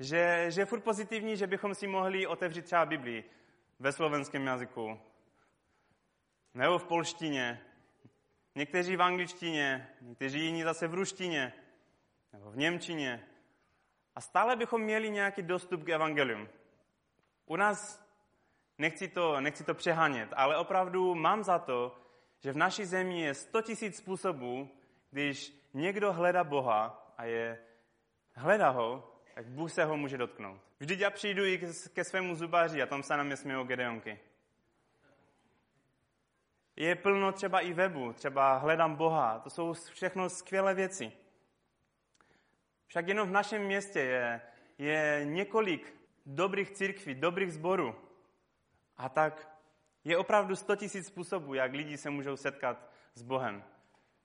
že, 0.00 0.46
že 0.48 0.60
je 0.60 0.66
furt 0.66 0.80
pozitivní, 0.80 1.36
že 1.36 1.46
bychom 1.46 1.74
si 1.74 1.86
mohli 1.86 2.26
otevřít 2.26 2.64
třeba 2.64 2.86
Biblii 2.86 3.24
ve 3.78 3.92
slovenském 3.92 4.46
jazyku, 4.46 5.00
nebo 6.54 6.78
v 6.78 6.84
polštině, 6.84 7.60
někteří 8.54 8.96
v 8.96 9.02
angličtině, 9.02 9.88
někteří 10.00 10.40
jiní 10.40 10.62
zase 10.62 10.88
v 10.88 10.94
ruštině, 10.94 11.52
nebo 12.32 12.50
v 12.50 12.56
němčině. 12.56 13.24
A 14.14 14.20
stále 14.20 14.56
bychom 14.56 14.82
měli 14.82 15.10
nějaký 15.10 15.42
dostup 15.42 15.84
k 15.84 15.88
evangelium. 15.88 16.48
U 17.46 17.56
nás 17.56 18.04
Nechci 18.78 19.08
to, 19.08 19.40
nechci 19.40 19.64
to 19.64 19.74
přehánět, 19.74 20.28
ale 20.36 20.56
opravdu 20.56 21.14
mám 21.14 21.44
za 21.44 21.58
to, 21.58 21.96
že 22.40 22.52
v 22.52 22.56
naší 22.56 22.84
zemi 22.84 23.20
je 23.20 23.34
100 23.34 23.62
tisíc 23.62 23.96
způsobů, 23.96 24.70
když 25.10 25.52
někdo 25.74 26.12
hledá 26.12 26.44
Boha 26.44 27.12
a 27.16 27.24
je, 27.24 27.58
hledá 28.34 28.70
ho, 28.70 29.13
tak 29.34 29.46
Bůh 29.46 29.72
se 29.72 29.84
ho 29.84 29.96
může 29.96 30.18
dotknout. 30.18 30.60
Vždyť 30.80 31.00
já 31.00 31.10
přijdu 31.10 31.44
i 31.44 31.60
ke 31.92 32.04
svému 32.04 32.34
zubáři 32.34 32.82
a 32.82 32.86
tam 32.86 33.02
se 33.02 33.16
na 33.16 33.22
mě 33.22 33.36
smějou 33.36 33.64
Gedeonky. 33.64 34.20
Je 36.76 36.94
plno 36.94 37.32
třeba 37.32 37.60
i 37.60 37.72
webu, 37.72 38.12
třeba 38.12 38.56
hledám 38.56 38.96
Boha, 38.96 39.38
to 39.38 39.50
jsou 39.50 39.72
všechno 39.72 40.28
skvělé 40.28 40.74
věci. 40.74 41.12
Však 42.86 43.08
jenom 43.08 43.28
v 43.28 43.32
našem 43.32 43.62
městě 43.62 44.00
je, 44.00 44.40
je 44.78 45.20
několik 45.24 45.94
dobrých 46.26 46.70
církví, 46.70 47.14
dobrých 47.14 47.52
zborů. 47.52 47.94
A 48.96 49.08
tak 49.08 49.58
je 50.04 50.18
opravdu 50.18 50.56
100 50.56 50.76
tisíc 50.76 51.06
způsobů, 51.06 51.54
jak 51.54 51.72
lidi 51.72 51.96
se 51.96 52.10
můžou 52.10 52.36
setkat 52.36 52.90
s 53.14 53.22
Bohem. 53.22 53.64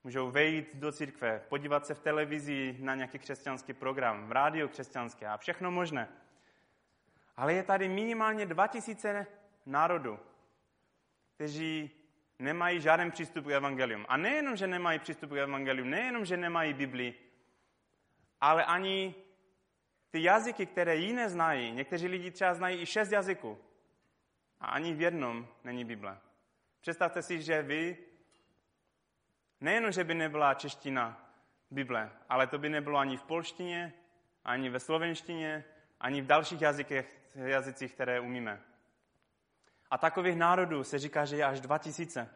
Můžou 0.03 0.31
vejít 0.31 0.75
do 0.75 0.91
církve, 0.91 1.41
podívat 1.49 1.85
se 1.85 1.93
v 1.93 1.99
televizi 1.99 2.75
na 2.79 2.95
nějaký 2.95 3.19
křesťanský 3.19 3.73
program, 3.73 4.27
v 4.27 4.31
rádiu 4.31 4.67
křesťanské 4.67 5.27
a 5.27 5.37
všechno 5.37 5.71
možné. 5.71 6.09
Ale 7.37 7.53
je 7.53 7.63
tady 7.63 7.89
minimálně 7.89 8.45
2000 8.45 9.27
národů, 9.65 10.19
kteří 11.35 11.91
nemají 12.39 12.81
žádný 12.81 13.11
přístup 13.11 13.45
k 13.45 13.49
evangelium. 13.49 14.05
A 14.09 14.17
nejenom, 14.17 14.55
že 14.55 14.67
nemají 14.67 14.99
přístup 14.99 15.29
k 15.29 15.37
evangelium, 15.37 15.89
nejenom, 15.89 16.25
že 16.25 16.37
nemají 16.37 16.73
Bibli, 16.73 17.13
ale 18.41 18.65
ani 18.65 19.15
ty 20.09 20.23
jazyky, 20.23 20.65
které 20.65 20.95
jiné 20.95 21.29
znají. 21.29 21.71
Někteří 21.71 22.07
lidi 22.07 22.31
třeba 22.31 22.53
znají 22.53 22.81
i 22.81 22.85
šest 22.85 23.11
jazyků. 23.11 23.57
A 24.59 24.67
ani 24.67 24.93
v 24.93 25.01
jednom 25.01 25.47
není 25.63 25.85
Bible. 25.85 26.17
Představte 26.81 27.21
si, 27.21 27.41
že 27.41 27.61
vy, 27.61 27.97
nejenom, 29.61 29.91
že 29.91 30.03
by 30.03 30.13
nebyla 30.13 30.53
čeština 30.53 31.31
Bible, 31.71 32.11
ale 32.29 32.47
to 32.47 32.57
by 32.57 32.69
nebylo 32.69 32.99
ani 32.99 33.17
v 33.17 33.23
polštině, 33.23 33.93
ani 34.45 34.69
ve 34.69 34.79
slovenštině, 34.79 35.65
ani 35.99 36.21
v 36.21 36.25
dalších 36.25 36.61
jazykech, 36.61 37.19
jazycích, 37.35 37.93
které 37.93 38.19
umíme. 38.19 38.61
A 39.91 39.97
takových 39.97 40.35
národů 40.35 40.83
se 40.83 40.99
říká, 40.99 41.25
že 41.25 41.35
je 41.35 41.45
až 41.45 41.61
2000. 41.61 42.29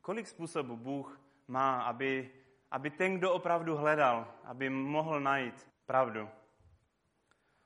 Kolik 0.00 0.28
způsobů 0.28 0.76
Bůh 0.76 1.20
má, 1.48 1.82
aby, 1.82 2.30
aby 2.70 2.90
ten, 2.90 3.18
kdo 3.18 3.32
opravdu 3.32 3.76
hledal, 3.76 4.34
aby 4.44 4.70
mohl 4.70 5.20
najít 5.20 5.68
pravdu? 5.86 6.28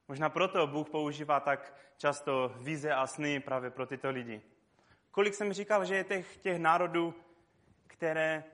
Možná 0.08 0.28
proto 0.28 0.66
Bůh 0.66 0.90
používá 0.90 1.40
tak 1.40 1.74
často 1.96 2.54
vize 2.56 2.94
a 2.94 3.06
sny 3.06 3.40
právě 3.40 3.70
pro 3.70 3.86
tyto 3.86 4.10
lidi. 4.10 4.42
Kolik 5.10 5.34
jsem 5.34 5.52
říkal, 5.52 5.84
že 5.84 5.96
je 5.96 6.04
těch, 6.04 6.36
těch 6.36 6.58
národů, 6.58 7.14
které 7.86 8.44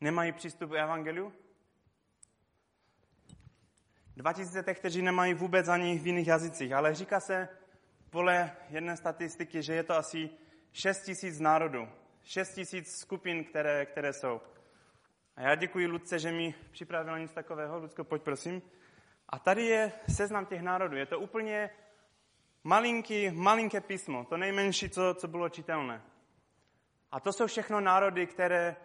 nemají 0.00 0.32
přístup 0.32 0.70
k 0.70 0.74
evangeliu? 0.74 1.32
2000 4.16 4.62
těch, 4.62 4.78
kteří 4.78 5.02
nemají 5.02 5.34
vůbec 5.34 5.68
ani 5.68 5.98
v 5.98 6.06
jiných 6.06 6.26
jazycích, 6.26 6.72
ale 6.72 6.94
říká 6.94 7.20
se 7.20 7.48
podle 8.10 8.52
jedné 8.68 8.96
statistiky, 8.96 9.62
že 9.62 9.74
je 9.74 9.82
to 9.82 9.94
asi 9.94 10.30
6 10.72 11.02
tisíc 11.02 11.40
národů, 11.40 11.88
6 12.22 12.54
tisíc 12.54 12.96
skupin, 12.98 13.44
které, 13.44 13.86
které 13.86 14.12
jsou. 14.12 14.40
A 15.36 15.42
já 15.42 15.54
děkuji 15.54 15.86
Ludce, 15.86 16.18
že 16.18 16.32
mi 16.32 16.54
připravila 16.70 17.18
nic 17.18 17.32
takového. 17.32 17.78
Ludko, 17.78 18.04
pojď 18.04 18.22
prosím. 18.22 18.62
A 19.28 19.38
tady 19.38 19.64
je 19.64 19.92
seznam 20.08 20.46
těch 20.46 20.62
národů. 20.62 20.96
Je 20.96 21.06
to 21.06 21.20
úplně 21.20 21.70
malinký, 22.64 23.30
malinké 23.30 23.80
písmo, 23.80 24.24
to 24.24 24.36
nejmenší, 24.36 24.90
co, 24.90 25.14
co 25.14 25.28
bylo 25.28 25.48
čitelné. 25.48 26.02
A 27.12 27.20
to 27.20 27.32
jsou 27.32 27.46
všechno 27.46 27.80
národy, 27.80 28.26
které, 28.26 28.76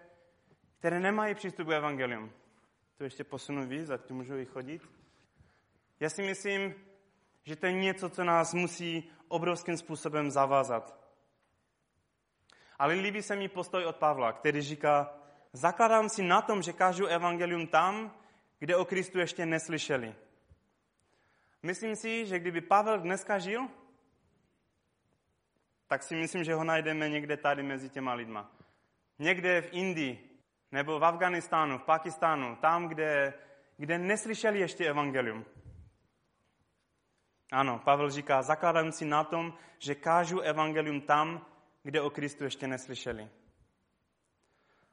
které 0.79 0.99
nemají 0.99 1.35
přístup 1.35 1.67
k 1.67 1.71
evangelium. 1.71 2.31
To 2.97 3.03
ještě 3.03 3.23
posunu 3.23 3.67
víc, 3.67 3.89
a 3.89 3.97
tu 3.97 4.13
můžu 4.13 4.37
i 4.37 4.45
chodit. 4.45 4.81
Já 5.99 6.09
si 6.09 6.23
myslím, 6.23 6.75
že 7.43 7.55
to 7.55 7.65
je 7.65 7.73
něco, 7.73 8.09
co 8.09 8.23
nás 8.23 8.53
musí 8.53 9.11
obrovským 9.27 9.77
způsobem 9.77 10.31
zavázat. 10.31 10.99
Ale 12.79 12.93
líbí 12.93 13.21
se 13.21 13.35
mi 13.35 13.49
postoj 13.49 13.85
od 13.85 13.95
Pavla, 13.95 14.31
který 14.31 14.61
říká, 14.61 15.13
zakladám 15.53 16.09
si 16.09 16.23
na 16.23 16.41
tom, 16.41 16.61
že 16.61 16.73
kážu 16.73 17.05
evangelium 17.05 17.67
tam, 17.67 18.17
kde 18.59 18.75
o 18.75 18.85
Kristu 18.85 19.19
ještě 19.19 19.45
neslyšeli. 19.45 20.15
Myslím 21.63 21.95
si, 21.95 22.25
že 22.25 22.39
kdyby 22.39 22.61
Pavel 22.61 22.99
dneska 22.99 23.39
žil, 23.39 23.67
tak 25.93 26.03
si 26.03 26.15
myslím, 26.15 26.43
že 26.43 26.53
ho 26.53 26.63
najdeme 26.63 27.09
někde 27.09 27.37
tady 27.37 27.63
mezi 27.63 27.89
těma 27.89 28.13
lidma. 28.13 28.51
Někde 29.19 29.61
v 29.61 29.69
Indii, 29.71 30.39
nebo 30.71 30.99
v 30.99 31.05
Afganistánu, 31.05 31.77
v 31.77 31.83
Pakistánu, 31.83 32.55
tam, 32.55 32.87
kde, 32.87 33.33
kde 33.77 33.97
neslyšeli 33.97 34.59
ještě 34.59 34.85
evangelium. 34.85 35.45
Ano, 37.51 37.79
Pavel 37.79 38.09
říká, 38.09 38.41
zakládám 38.41 38.91
si 38.91 39.05
na 39.05 39.23
tom, 39.23 39.53
že 39.79 39.95
kážu 39.95 40.39
evangelium 40.39 41.01
tam, 41.01 41.45
kde 41.83 42.01
o 42.01 42.09
Kristu 42.09 42.43
ještě 42.43 42.67
neslyšeli. 42.67 43.29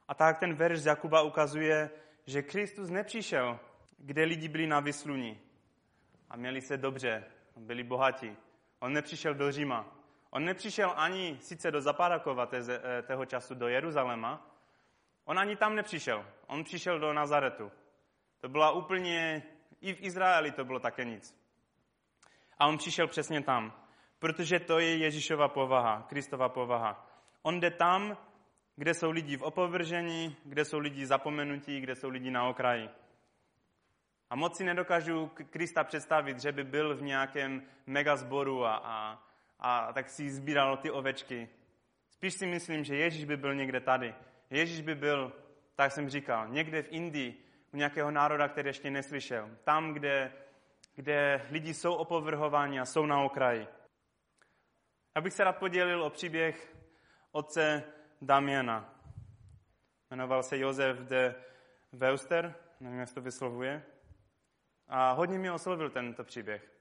A 0.07 0.13
tak 0.13 0.39
ten 0.39 0.53
verš 0.53 0.79
z 0.79 0.85
Jakuba 0.85 1.21
ukazuje, 1.21 1.89
že 2.25 2.41
Kristus 2.41 2.89
nepřišel, 2.89 3.59
kde 3.97 4.23
lidi 4.23 4.47
byli 4.47 4.67
na 4.67 4.79
vysluní 4.79 5.39
a 6.29 6.37
měli 6.37 6.61
se 6.61 6.77
dobře, 6.77 7.23
byli 7.57 7.83
bohatí. 7.83 8.37
On 8.79 8.93
nepřišel 8.93 9.33
do 9.33 9.51
Říma. 9.51 10.00
On 10.31 10.45
nepřišel 10.45 10.93
ani 10.95 11.37
sice 11.41 11.71
do 11.71 11.81
Zaparakova 11.81 12.49
eh, 12.53 13.01
tého 13.01 13.25
času 13.25 13.55
do 13.55 13.67
Jeruzaléma, 13.67 14.47
on 15.25 15.39
ani 15.39 15.55
tam 15.55 15.75
nepřišel. 15.75 16.25
On 16.47 16.63
přišel 16.63 16.99
do 16.99 17.13
Nazaretu. 17.13 17.71
To 18.39 18.49
byla 18.49 18.71
úplně, 18.71 19.43
i 19.81 19.93
v 19.93 20.01
Izraeli 20.01 20.51
to 20.51 20.65
bylo 20.65 20.79
také 20.79 21.05
nic. 21.05 21.35
A 22.57 22.67
on 22.67 22.77
přišel 22.77 23.07
přesně 23.07 23.41
tam, 23.41 23.73
protože 24.19 24.59
to 24.59 24.79
je 24.79 24.97
Ježíšova 24.97 25.47
povaha, 25.47 26.05
Kristova 26.09 26.49
povaha. 26.49 27.07
On 27.41 27.59
jde 27.59 27.71
tam, 27.71 28.17
kde 28.75 28.93
jsou 28.93 29.11
lidi 29.11 29.37
v 29.37 29.41
opovržení, 29.41 30.35
kde 30.45 30.65
jsou 30.65 30.79
lidi 30.79 31.05
zapomenutí, 31.05 31.81
kde 31.81 31.95
jsou 31.95 32.09
lidi 32.09 32.31
na 32.31 32.47
okraji. 32.47 32.89
A 34.29 34.35
moc 34.35 34.57
si 34.57 34.63
nedokážu 34.63 35.27
Krista 35.27 35.83
představit, 35.83 36.39
že 36.39 36.51
by 36.51 36.63
byl 36.63 36.95
v 36.95 37.01
nějakém 37.01 37.61
megazboru 37.85 38.65
a, 38.65 38.75
a, 38.75 39.19
a 39.61 39.93
tak 39.93 40.09
si 40.09 40.29
sbíral 40.29 40.77
ty 40.77 40.91
ovečky. 40.91 41.49
Spíš 42.09 42.33
si 42.33 42.47
myslím, 42.47 42.83
že 42.83 42.95
Ježíš 42.95 43.25
by 43.25 43.37
byl 43.37 43.55
někde 43.55 43.79
tady. 43.79 44.15
Ježíš 44.49 44.81
by 44.81 44.95
byl, 44.95 45.33
tak 45.75 45.91
jsem 45.91 46.09
říkal, 46.09 46.47
někde 46.47 46.81
v 46.81 46.91
Indii, 46.91 47.45
u 47.73 47.77
nějakého 47.77 48.11
národa, 48.11 48.47
který 48.47 48.69
ještě 48.69 48.89
neslyšel. 48.89 49.49
Tam, 49.63 49.93
kde 49.93 50.31
kde 50.95 51.47
lidi 51.49 51.73
jsou 51.73 51.93
opovrhováni 51.93 52.79
a 52.79 52.85
jsou 52.85 53.05
na 53.05 53.23
okraji. 53.23 53.67
Abych 55.15 55.33
se 55.33 55.43
rád 55.43 55.57
podělil 55.57 56.03
o 56.03 56.09
příběh 56.09 56.75
otce 57.31 57.83
Damiana. 58.21 58.95
Jmenoval 60.09 60.43
se 60.43 60.57
Josef 60.57 60.97
de 60.97 61.35
Weuster, 61.91 62.55
nevím, 62.79 62.99
jak 62.99 63.13
to 63.13 63.21
vyslovuje. 63.21 63.83
A 64.87 65.11
hodně 65.11 65.39
mi 65.39 65.51
oslovil 65.51 65.89
tento 65.89 66.23
příběh. 66.23 66.80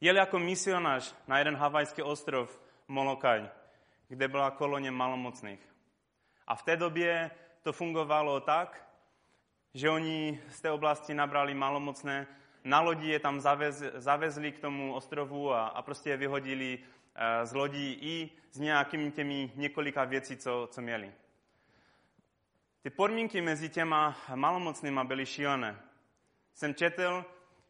Jel 0.00 0.16
jako 0.16 0.38
misionář 0.38 1.14
na 1.26 1.38
jeden 1.38 1.56
havajský 1.56 2.02
ostrov 2.02 2.60
Molokaj, 2.88 3.48
kde 4.08 4.28
byla 4.28 4.50
koloně 4.50 4.90
malomocných. 4.90 5.60
A 6.46 6.54
v 6.54 6.62
té 6.62 6.76
době 6.76 7.30
to 7.62 7.72
fungovalo 7.72 8.40
tak, 8.40 8.88
že 9.74 9.90
oni 9.90 10.40
z 10.48 10.60
té 10.60 10.70
oblasti 10.70 11.14
nabrali 11.14 11.54
malomocné 11.54 12.26
na 12.64 12.80
lodi 12.80 13.08
je 13.08 13.18
tam 13.18 13.40
zavez, 13.40 13.82
zavezli 13.94 14.52
k 14.52 14.58
tomu 14.58 14.94
ostrovu 14.94 15.52
a, 15.52 15.66
a 15.66 15.82
prostě 15.82 16.10
je 16.10 16.16
vyhodili 16.16 16.78
uh, 16.78 17.44
z 17.44 17.52
lodí 17.52 17.98
i 18.00 18.30
s 18.50 18.58
nějakými 18.58 19.10
těmi 19.10 19.52
několika 19.54 20.04
věcí, 20.04 20.36
co, 20.36 20.68
co 20.70 20.80
měli. 20.80 21.12
Ty 22.82 22.90
podmínky 22.90 23.40
mezi 23.40 23.68
těma 23.68 24.16
malomocnýma 24.34 25.04
byly 25.04 25.26
šílené. 25.26 25.80
Jsem 26.54 26.74
četl, 26.74 27.24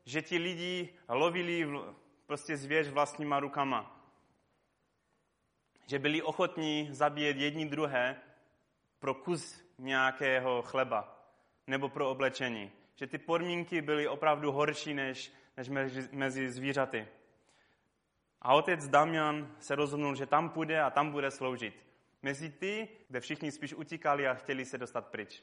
že 0.04 0.22
ti 0.22 0.38
lidi 0.38 0.88
lovili 1.08 1.66
prostě 2.28 2.56
zvěř 2.56 2.88
vlastníma 2.88 3.40
rukama. 3.40 3.80
Že 5.86 5.98
byli 5.98 6.22
ochotní 6.22 6.88
zabíjet 6.92 7.36
jedni 7.36 7.66
druhé 7.66 8.16
pro 8.98 9.14
kus 9.14 9.64
nějakého 9.78 10.62
chleba 10.62 11.18
nebo 11.66 11.88
pro 11.88 12.10
oblečení 12.10 12.72
že 12.98 13.06
ty 13.06 13.18
podmínky 13.18 13.82
byly 13.82 14.08
opravdu 14.08 14.52
horší 14.52 14.94
než, 14.94 15.32
než 15.56 15.68
mezi, 15.68 16.08
mezi 16.12 16.50
zvířaty. 16.50 17.08
A 18.42 18.54
otec 18.54 18.88
Damian 18.88 19.54
se 19.58 19.74
rozhodnul, 19.74 20.14
že 20.14 20.26
tam 20.26 20.50
půjde 20.50 20.82
a 20.82 20.90
tam 20.90 21.10
bude 21.10 21.30
sloužit. 21.30 21.86
Mezi 22.22 22.50
ty, 22.50 22.88
kde 23.08 23.20
všichni 23.20 23.52
spíš 23.52 23.74
utíkali 23.74 24.28
a 24.28 24.34
chtěli 24.34 24.64
se 24.64 24.78
dostat 24.78 25.06
pryč. 25.06 25.42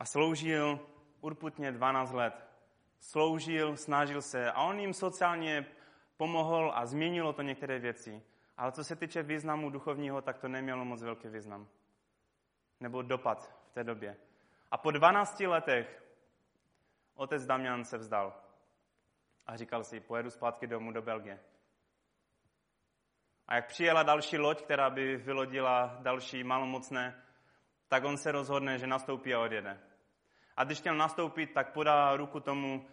A 0.00 0.04
sloužil 0.04 0.80
urputně 1.20 1.72
12 1.72 2.12
let. 2.12 2.45
Sloužil, 2.98 3.76
snažil 3.76 4.22
se 4.22 4.52
a 4.52 4.62
on 4.62 4.80
jim 4.80 4.92
sociálně 4.92 5.66
pomohl 6.16 6.72
a 6.74 6.86
změnilo 6.86 7.32
to 7.32 7.42
některé 7.42 7.78
věci. 7.78 8.22
Ale 8.56 8.72
co 8.72 8.84
se 8.84 8.96
týče 8.96 9.22
významu 9.22 9.70
duchovního, 9.70 10.22
tak 10.22 10.38
to 10.38 10.48
nemělo 10.48 10.84
moc 10.84 11.02
velký 11.02 11.28
význam. 11.28 11.68
Nebo 12.80 13.02
dopad 13.02 13.54
v 13.70 13.72
té 13.72 13.84
době. 13.84 14.16
A 14.70 14.78
po 14.78 14.90
12 14.90 15.40
letech 15.40 16.02
otec 17.14 17.46
Damian 17.46 17.84
se 17.84 17.98
vzdal. 17.98 18.42
A 19.46 19.56
říkal 19.56 19.84
si, 19.84 20.00
pojedu 20.00 20.30
zpátky 20.30 20.66
domů 20.66 20.92
do 20.92 21.02
Belgie. 21.02 21.40
A 23.48 23.54
jak 23.54 23.66
přijela 23.66 24.02
další 24.02 24.38
loď, 24.38 24.62
která 24.62 24.90
by 24.90 25.16
vylodila 25.16 25.98
další 26.00 26.44
malomocné, 26.44 27.22
tak 27.88 28.04
on 28.04 28.16
se 28.16 28.32
rozhodne, 28.32 28.78
že 28.78 28.86
nastoupí 28.86 29.34
a 29.34 29.40
odjede. 29.40 29.80
A 30.56 30.64
když 30.64 30.78
chtěl 30.78 30.94
nastoupit, 30.94 31.52
tak 31.52 31.72
podá 31.72 32.16
ruku 32.16 32.40
tomu 32.40 32.86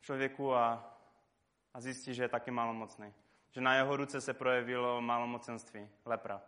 člověku 0.00 0.54
a, 0.54 0.94
a 1.74 1.80
zjistí, 1.80 2.14
že 2.14 2.22
je 2.22 2.28
taky 2.28 2.50
malomocný. 2.50 3.14
Že 3.50 3.60
na 3.60 3.74
jeho 3.74 3.96
ruce 3.96 4.20
se 4.20 4.34
projevilo 4.34 5.00
malomocenství, 5.00 5.88
lepra. 6.04 6.42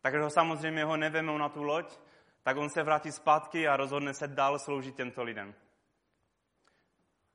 Takže 0.00 0.20
ho 0.20 0.30
samozřejmě 0.30 0.84
ho 0.84 0.96
nevemou 0.96 1.38
na 1.38 1.48
tu 1.48 1.62
loď, 1.62 1.98
tak 2.42 2.56
on 2.56 2.70
se 2.70 2.82
vrátí 2.82 3.12
zpátky 3.12 3.68
a 3.68 3.76
rozhodne 3.76 4.14
se 4.14 4.28
dál 4.28 4.58
sloužit 4.58 4.96
těmto 4.96 5.22
lidem. 5.22 5.54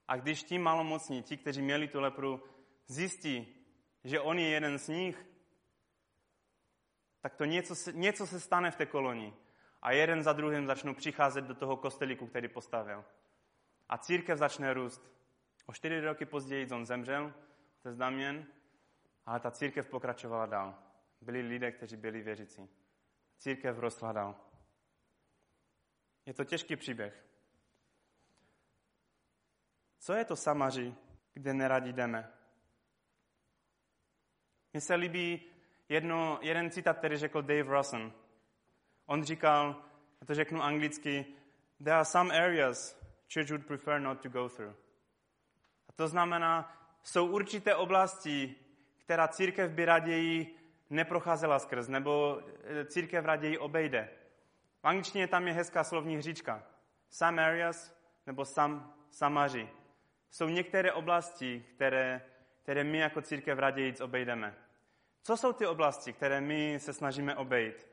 A 0.07 0.15
když 0.15 0.43
ti 0.43 0.59
malomocní, 0.59 1.23
ti, 1.23 1.37
kteří 1.37 1.61
měli 1.61 1.87
tu 1.87 1.99
lepru, 1.99 2.43
zjistí, 2.87 3.55
že 4.03 4.19
on 4.19 4.39
je 4.39 4.49
jeden 4.49 4.77
z 4.79 4.87
nich, 4.87 5.25
tak 7.21 7.35
to 7.35 7.45
něco 7.45 7.73
něco 7.91 8.27
se 8.27 8.39
stane 8.39 8.71
v 8.71 8.75
té 8.75 8.85
kolonii. 8.85 9.33
A 9.81 9.91
jeden 9.91 10.23
za 10.23 10.33
druhým 10.33 10.67
začnou 10.67 10.93
přicházet 10.93 11.41
do 11.41 11.55
toho 11.55 11.77
kostelíku, 11.77 12.27
který 12.27 12.47
postavil. 12.47 13.05
A 13.89 13.97
církev 13.97 14.37
začne 14.37 14.73
růst. 14.73 15.11
O 15.65 15.73
čtyři 15.73 15.99
roky 16.01 16.25
později 16.25 16.67
on 16.71 16.85
zemřel, 16.85 17.33
to 17.81 17.89
je 17.89 17.93
ale 19.25 19.39
ta 19.39 19.51
církev 19.51 19.89
pokračovala 19.89 20.45
dál. 20.45 20.75
Byli 21.21 21.41
lidé, 21.41 21.71
kteří 21.71 21.97
byli 21.97 22.21
věřící. 22.21 22.69
Církev 23.37 23.79
rostla 23.79 24.11
dál. 24.11 24.35
Je 26.25 26.33
to 26.33 26.43
těžký 26.43 26.75
příběh. 26.75 27.25
Co 29.99 30.13
je 30.13 30.25
to 30.25 30.35
Samaři, 30.35 30.95
kde 31.33 31.53
neradi 31.53 31.93
jdeme? 31.93 32.33
Mně 34.73 34.81
se 34.81 34.95
líbí 34.95 35.51
jedno, 35.89 36.39
jeden 36.41 36.71
citát, 36.71 36.97
který 36.97 37.17
řekl 37.17 37.41
Dave 37.41 37.77
Russen. 37.77 38.13
On 39.09 39.23
říkal, 39.23 39.75
já 40.21 40.27
to 40.27 40.35
řeknu 40.35 40.63
anglicky, 40.63 41.25
there 41.83 41.95
are 41.95 42.05
some 42.05 42.39
areas 42.39 43.01
church 43.33 43.49
would 43.49 43.65
prefer 43.65 44.01
not 44.01 44.21
to 44.21 44.29
go 44.29 44.49
through. 44.49 44.75
A 45.87 45.91
to 45.95 46.07
znamená, 46.07 46.77
jsou 47.03 47.27
určité 47.27 47.75
oblasti, 47.75 48.55
která 48.97 49.27
církev 49.27 49.71
by 49.71 49.85
raději 49.85 50.55
neprocházela 50.89 51.59
skrz, 51.59 51.87
nebo 51.87 52.41
eh, 52.63 52.85
církev 52.85 53.25
raději 53.25 53.57
obejde. 53.57 54.09
V 54.81 54.87
angličtině 54.87 55.27
tam 55.27 55.47
je 55.47 55.53
hezká 55.53 55.83
slovní 55.83 56.17
hříčka. 56.17 56.63
Some 57.09 57.45
areas, 57.45 57.99
nebo 58.27 58.45
some, 58.45 58.81
samaři. 59.09 59.69
Jsou 60.31 60.47
některé 60.47 60.93
oblasti, 60.93 61.65
které, 61.75 62.21
které 62.63 62.83
my 62.83 62.97
jako 62.97 63.21
církev 63.21 63.59
raději 63.59 63.93
obejdeme. 64.03 64.55
Co 65.23 65.37
jsou 65.37 65.53
ty 65.53 65.67
oblasti, 65.67 66.13
které 66.13 66.41
my 66.41 66.79
se 66.79 66.93
snažíme 66.93 67.35
obejít? 67.35 67.89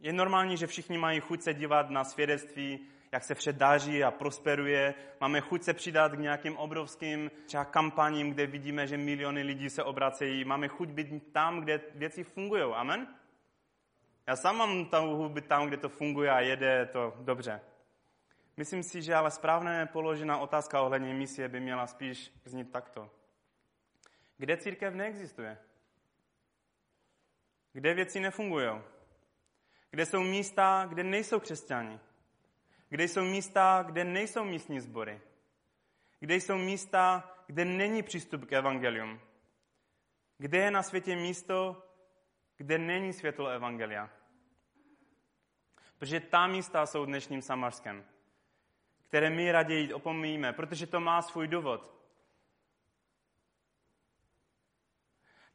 Je 0.00 0.12
normální, 0.12 0.56
že 0.56 0.66
všichni 0.66 0.98
mají 0.98 1.20
chuť 1.20 1.42
se 1.42 1.54
dívat 1.54 1.90
na 1.90 2.04
svědectví, 2.04 2.86
jak 3.12 3.24
se 3.24 3.34
vše 3.34 3.52
daří 3.52 4.04
a 4.04 4.10
prosperuje. 4.10 4.94
Máme 5.20 5.40
chuť 5.40 5.62
se 5.62 5.74
přidat 5.74 6.12
k 6.12 6.18
nějakým 6.18 6.56
obrovským 6.56 7.30
třeba 7.46 7.64
kampaním, 7.64 8.30
kde 8.30 8.46
vidíme, 8.46 8.86
že 8.86 8.96
miliony 8.96 9.42
lidí 9.42 9.70
se 9.70 9.82
obracejí. 9.82 10.44
Máme 10.44 10.68
chuť 10.68 10.88
být 10.88 11.32
tam, 11.32 11.60
kde 11.60 11.80
věci 11.94 12.24
fungují. 12.24 12.62
Amen? 12.62 13.14
Já 14.26 14.36
sám 14.36 14.56
mám 14.56 14.86
touhu 14.86 15.28
být 15.28 15.46
tam, 15.46 15.66
kde 15.66 15.76
to 15.76 15.88
funguje 15.88 16.30
a 16.30 16.40
jede 16.40 16.86
to 16.86 17.14
dobře. 17.20 17.60
Myslím 18.56 18.82
si, 18.82 19.02
že 19.02 19.14
ale 19.14 19.30
správně 19.30 19.88
položená 19.92 20.38
otázka 20.38 20.82
ohledně 20.82 21.14
misie 21.14 21.48
by 21.48 21.60
měla 21.60 21.86
spíš 21.86 22.32
znít 22.44 22.72
takto. 22.72 23.10
Kde 24.36 24.56
církev 24.56 24.94
neexistuje? 24.94 25.58
Kde 27.72 27.94
věci 27.94 28.20
nefungují? 28.20 28.68
Kde 29.90 30.06
jsou 30.06 30.22
místa, 30.22 30.86
kde 30.88 31.04
nejsou 31.04 31.40
křesťani? 31.40 32.00
Kde 32.88 33.04
jsou 33.04 33.24
místa, 33.24 33.84
kde 33.86 34.04
nejsou 34.04 34.44
místní 34.44 34.80
sbory? 34.80 35.20
Kde 36.20 36.34
jsou 36.34 36.58
místa, 36.58 37.34
kde 37.46 37.64
není 37.64 38.02
přístup 38.02 38.44
k 38.44 38.52
evangelium? 38.52 39.20
Kde 40.38 40.58
je 40.58 40.70
na 40.70 40.82
světě 40.82 41.16
místo, 41.16 41.86
kde 42.56 42.78
není 42.78 43.12
světlo 43.12 43.48
evangelia? 43.48 44.10
Protože 45.98 46.20
ta 46.20 46.46
místa 46.46 46.86
jsou 46.86 47.04
dnešním 47.04 47.42
Samarskem, 47.42 48.04
které 49.08 49.30
my 49.30 49.52
raději 49.52 49.94
opomíjíme, 49.94 50.52
protože 50.52 50.86
to 50.86 51.00
má 51.00 51.22
svůj 51.22 51.48
důvod. 51.48 51.94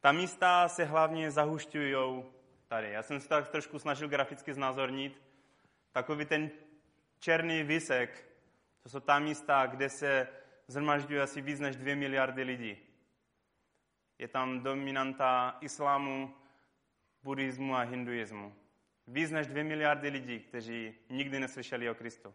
Ta 0.00 0.12
místa 0.12 0.68
se 0.68 0.84
hlavně 0.84 1.30
zahušťují 1.30 1.94
tady. 2.68 2.92
Já 2.92 3.02
jsem 3.02 3.20
se 3.20 3.28
tak 3.28 3.48
trošku 3.48 3.78
snažil 3.78 4.08
graficky 4.08 4.54
znázornit. 4.54 5.22
Takový 5.92 6.24
ten 6.24 6.50
černý 7.18 7.62
výsek, 7.62 8.28
to 8.82 8.88
jsou 8.88 9.00
ta 9.00 9.18
místa, 9.18 9.66
kde 9.66 9.88
se 9.88 10.28
zhromažďuje 10.66 11.22
asi 11.22 11.40
víc 11.40 11.60
než 11.60 11.76
dvě 11.76 11.96
miliardy 11.96 12.42
lidí. 12.42 12.78
Je 14.18 14.28
tam 14.28 14.62
dominanta 14.62 15.58
islámu, 15.60 16.34
buddhismu 17.22 17.74
a 17.74 17.80
hinduismu. 17.80 18.54
Víc 19.06 19.30
než 19.30 19.46
dvě 19.46 19.64
miliardy 19.64 20.08
lidí, 20.08 20.40
kteří 20.40 20.94
nikdy 21.08 21.40
neslyšeli 21.40 21.90
o 21.90 21.94
Kristu. 21.94 22.34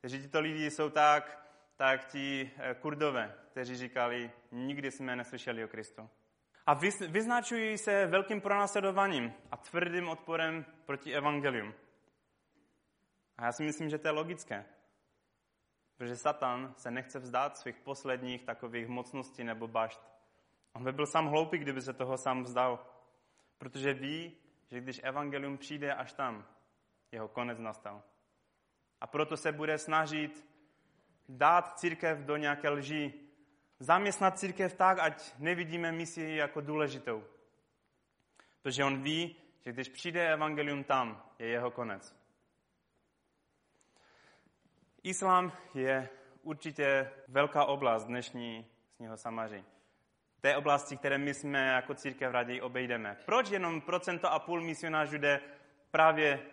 Takže 0.00 0.18
tito 0.18 0.40
lidi 0.40 0.70
jsou 0.70 0.90
tak 0.90 1.46
tak 1.76 2.04
ti 2.04 2.50
eh, 2.56 2.74
kurdové, 2.74 3.34
kteří 3.50 3.76
říkali, 3.76 4.30
nikdy 4.52 4.90
jsme 4.90 5.16
neslyšeli 5.16 5.64
o 5.64 5.68
Kristu. 5.68 6.10
A 6.66 6.74
vyznačují 7.08 7.78
se 7.78 8.06
velkým 8.06 8.40
pronásledováním 8.40 9.32
a 9.50 9.56
tvrdým 9.56 10.08
odporem 10.08 10.64
proti 10.86 11.14
evangelium. 11.14 11.74
A 13.38 13.44
já 13.44 13.52
si 13.52 13.64
myslím, 13.64 13.88
že 13.88 13.98
to 13.98 14.08
je 14.08 14.12
logické. 14.12 14.64
Protože 15.96 16.16
Satan 16.16 16.74
se 16.76 16.90
nechce 16.90 17.18
vzdát 17.18 17.58
svých 17.58 17.80
posledních 17.80 18.42
takových 18.42 18.88
mocností 18.88 19.44
nebo 19.44 19.68
bašt. 19.68 20.00
On 20.72 20.84
by 20.84 20.92
byl 20.92 21.06
sám 21.06 21.26
hloupý, 21.26 21.58
kdyby 21.58 21.80
se 21.80 21.92
toho 21.92 22.18
sám 22.18 22.42
vzdal. 22.42 22.86
Protože 23.58 23.94
ví, 23.94 24.36
že 24.70 24.80
když 24.80 25.00
evangelium 25.02 25.58
přijde 25.58 25.94
až 25.94 26.12
tam, 26.12 26.46
jeho 27.12 27.28
konec 27.28 27.58
nastal. 27.58 28.02
A 29.00 29.06
proto 29.06 29.36
se 29.36 29.52
bude 29.52 29.78
snažit 29.78 30.46
dát 31.28 31.78
církev 31.78 32.18
do 32.18 32.36
nějaké 32.36 32.68
lži, 32.68 33.25
zaměstnat 33.78 34.38
církev 34.38 34.74
tak, 34.74 34.98
ať 34.98 35.38
nevidíme 35.38 35.92
misi 35.92 36.22
jako 36.22 36.60
důležitou. 36.60 37.24
Protože 38.62 38.84
on 38.84 39.02
ví, 39.02 39.36
že 39.60 39.72
když 39.72 39.88
přijde 39.88 40.32
evangelium 40.32 40.84
tam, 40.84 41.22
je 41.38 41.46
jeho 41.48 41.70
konec. 41.70 42.16
Islám 45.02 45.52
je 45.74 46.08
určitě 46.42 47.10
velká 47.28 47.64
oblast 47.64 48.04
dnešní 48.04 48.66
z 48.96 48.98
něho 48.98 49.16
samaří. 49.16 49.64
Té 50.40 50.56
oblasti, 50.56 50.96
které 50.96 51.18
my 51.18 51.34
jsme 51.34 51.66
jako 51.66 51.94
církev 51.94 52.32
raději 52.32 52.60
obejdeme. 52.60 53.16
Proč 53.24 53.50
jenom 53.50 53.80
procento 53.80 54.32
a 54.32 54.38
půl 54.38 54.60
misionářů 54.60 55.18
jde 55.18 55.40
právě 55.90 56.46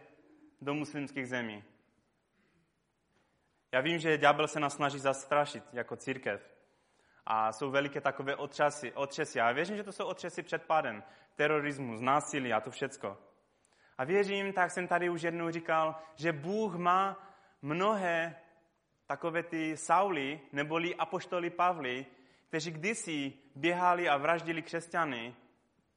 do 0.62 0.74
muslimských 0.74 1.28
zemí? 1.28 1.64
Já 3.72 3.82
vím, 3.82 4.00
že 4.00 4.18
ďábel 4.18 4.48
se 4.48 4.60
nás 4.60 4.76
snaží 4.76 5.00
zastrašit 5.00 5.64
jako 5.74 5.96
církev. 5.96 6.53
A 7.26 7.52
jsou 7.52 7.72
veliké 7.72 8.02
takové 8.02 8.36
otřasy, 8.36 8.94
otřesy. 8.94 9.42
A 9.42 9.52
věřím, 9.52 9.78
že 9.78 9.84
to 9.84 9.92
jsou 9.92 10.06
otřesy 10.06 10.44
před 10.44 10.64
pádem. 10.64 11.04
Terorismus, 11.36 12.02
násilí 12.02 12.54
a 12.54 12.62
to 12.62 12.72
všecko. 12.72 13.18
A 13.98 14.04
věřím, 14.04 14.54
tak 14.54 14.72
jsem 14.72 14.88
tady 14.88 15.10
už 15.10 15.22
jednou 15.22 15.50
říkal, 15.50 15.96
že 16.16 16.32
Bůh 16.32 16.76
má 16.76 17.18
mnohé 17.62 18.36
takové 19.06 19.44
ty 19.44 19.78
Sauly, 19.78 20.40
neboli 20.52 20.96
apoštoli 20.96 21.50
Pavly, 21.50 22.06
kteří 22.48 22.72
kdysi 22.72 23.34
běhali 23.56 24.10
a 24.10 24.18
vraždili 24.18 24.62
křesťany, 24.62 25.36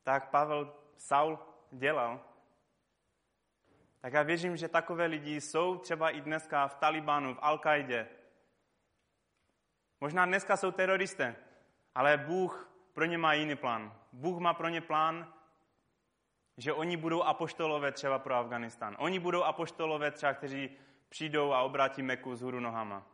tak 0.02 0.30
Pavel 0.30 0.74
Saul 0.96 1.38
dělal 1.70 2.20
tak 4.06 4.12
já 4.12 4.22
věřím, 4.22 4.56
že 4.56 4.68
takové 4.68 5.06
lidi 5.06 5.40
jsou 5.40 5.78
třeba 5.78 6.10
i 6.10 6.20
dneska 6.20 6.68
v 6.68 6.76
Talibanu, 6.76 7.34
v 7.34 7.38
al 7.42 7.58
qaidě 7.58 8.08
Možná 10.00 10.26
dneska 10.26 10.56
jsou 10.56 10.70
teroristé, 10.70 11.36
ale 11.94 12.16
Bůh 12.16 12.72
pro 12.92 13.04
ně 13.04 13.18
má 13.18 13.32
jiný 13.32 13.56
plán. 13.56 14.00
Bůh 14.12 14.38
má 14.38 14.54
pro 14.54 14.68
ně 14.68 14.80
plán, 14.80 15.32
že 16.56 16.72
oni 16.72 16.96
budou 16.96 17.22
apoštolové 17.22 17.92
třeba 17.92 18.18
pro 18.18 18.34
Afganistán. 18.34 18.96
Oni 18.98 19.18
budou 19.18 19.42
apoštolové 19.42 20.10
třeba, 20.10 20.34
kteří 20.34 20.70
přijdou 21.08 21.52
a 21.52 21.62
obrátí 21.62 22.02
Meku 22.02 22.36
z 22.36 22.42
hůru 22.42 22.60
nohama. 22.60 23.06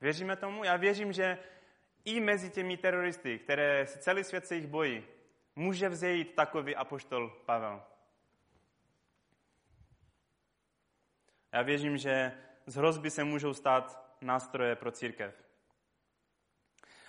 Věříme 0.00 0.36
tomu? 0.36 0.64
Já 0.64 0.76
věřím, 0.76 1.12
že 1.12 1.38
i 2.04 2.20
mezi 2.20 2.50
těmi 2.50 2.76
teroristy, 2.76 3.38
které 3.38 3.86
celý 3.86 4.24
svět 4.24 4.46
se 4.46 4.54
jich 4.54 4.66
bojí, 4.66 5.04
může 5.56 5.88
vzejít 5.88 6.34
takový 6.34 6.76
apoštol 6.76 7.30
Pavel. 7.46 7.82
Já 11.52 11.62
věřím, 11.62 11.98
že 11.98 12.38
z 12.66 12.74
hrozby 12.76 13.10
se 13.10 13.24
můžou 13.24 13.54
stát 13.54 14.16
nástroje 14.20 14.76
pro 14.76 14.90
církev. 14.90 15.41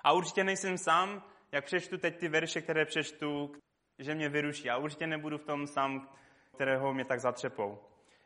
A 0.03 0.11
určitě 0.11 0.43
nejsem 0.43 0.77
sám, 0.77 1.23
jak 1.51 1.65
přečtu 1.65 1.97
teď 1.97 2.17
ty 2.17 2.27
verše, 2.27 2.61
které 2.61 2.85
přečtu, 2.85 3.51
že 3.99 4.15
mě 4.15 4.29
vyruší. 4.29 4.69
A 4.69 4.77
určitě 4.77 5.07
nebudu 5.07 5.37
v 5.37 5.43
tom 5.43 5.67
sám, 5.67 6.09
kterého 6.55 6.93
mě 6.93 7.05
tak 7.05 7.19
zatřepou. 7.19 7.79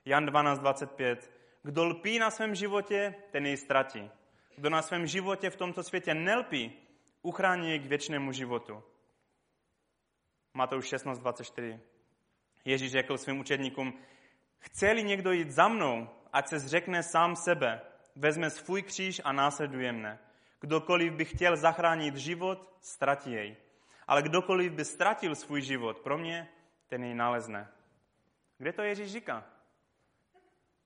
Jan 0.05 0.25
12.25. 0.25 1.17
Kdo 1.63 1.85
lpí 1.85 2.19
na 2.19 2.31
svém 2.31 2.55
životě, 2.55 3.15
ten 3.31 3.45
jej 3.45 3.57
ztratí. 3.57 4.11
Kdo 4.55 4.69
na 4.69 4.81
svém 4.81 5.07
životě 5.07 5.49
v 5.49 5.55
tomto 5.55 5.83
světě 5.83 6.13
nelpí, 6.13 6.73
uchrání 7.21 7.69
jej 7.69 7.79
k 7.79 7.85
věčnému 7.85 8.31
životu. 8.31 8.83
Matouš 10.53 10.93
16.24. 10.93 11.79
Ježíš 12.65 12.91
řekl 12.91 13.17
svým 13.17 13.39
učedníkům, 13.39 13.99
chce-li 14.59 15.03
někdo 15.03 15.31
jít 15.31 15.51
za 15.51 15.67
mnou, 15.67 16.09
ať 16.33 16.47
se 16.47 16.59
zřekne 16.59 17.03
sám 17.03 17.35
sebe, 17.35 17.81
vezme 18.15 18.49
svůj 18.49 18.81
kříž 18.81 19.21
a 19.23 19.31
následuje 19.31 19.91
mne. 19.91 20.19
Kdokoliv 20.59 21.13
by 21.13 21.25
chtěl 21.25 21.57
zachránit 21.57 22.15
život, 22.15 22.77
ztratí 22.81 23.31
jej. 23.31 23.57
Ale 24.07 24.21
kdokoliv 24.23 24.71
by 24.71 24.85
ztratil 24.85 25.35
svůj 25.35 25.61
život 25.61 25.99
pro 25.99 26.17
mě, 26.17 26.49
ten 26.87 27.03
jej 27.03 27.13
nalezne. 27.13 27.71
Kde 28.57 28.73
to 28.73 28.81
Ježíš 28.81 29.11
říká? 29.11 29.45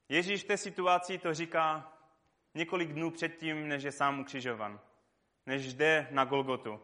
Ježíš 0.10 0.44
v 0.44 0.48
té 0.48 0.58
situaci 0.58 1.18
to 1.18 1.34
říká 1.34 1.94
několik 2.54 2.94
dnů 2.94 3.12
předtím, 3.12 3.68
než 3.68 3.84
je 3.84 3.92
sám 3.92 4.20
ukřižovan. 4.20 4.80
Než 5.46 5.74
jde 5.74 6.08
na 6.12 6.26
Golgotu. 6.26 6.80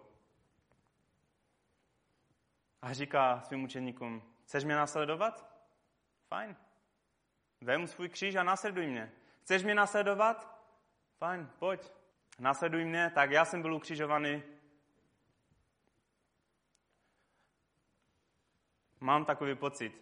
A 2.81 2.93
říká 2.93 3.41
svým 3.41 3.63
učeníkům, 3.63 4.23
chceš 4.43 4.63
mě 4.63 4.75
následovat? 4.75 5.63
Fajn. 6.27 6.55
Vem 7.61 7.87
svůj 7.87 8.09
kříž 8.09 8.35
a 8.35 8.43
následuj 8.43 8.87
mě. 8.87 9.11
Chceš 9.41 9.63
mě 9.63 9.75
následovat? 9.75 10.61
Fajn, 11.17 11.49
pojď. 11.59 11.91
Následuj 12.39 12.85
mě, 12.85 13.11
tak 13.15 13.31
já 13.31 13.45
jsem 13.45 13.61
byl 13.61 13.73
ukřižovaný. 13.73 14.43
Mám 18.99 19.25
takový 19.25 19.55
pocit, 19.55 20.01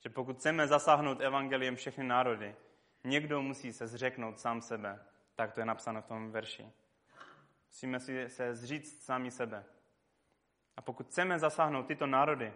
že 0.00 0.08
pokud 0.08 0.36
chceme 0.36 0.68
zasáhnout 0.68 1.20
evangeliem 1.20 1.76
všechny 1.76 2.04
národy, 2.04 2.56
někdo 3.04 3.42
musí 3.42 3.72
se 3.72 3.86
zřeknout 3.86 4.40
sám 4.40 4.62
sebe. 4.62 5.04
Tak 5.34 5.52
to 5.52 5.60
je 5.60 5.66
napsáno 5.66 6.02
v 6.02 6.06
tom 6.06 6.30
verši. 6.30 6.72
Musíme 7.68 8.00
si 8.00 8.28
se 8.28 8.54
zříct 8.54 9.02
sami 9.02 9.30
sebe. 9.30 9.64
A 10.76 10.82
pokud 10.82 11.06
chceme 11.06 11.38
zasáhnout 11.38 11.86
tyto 11.86 12.06
národy, 12.06 12.52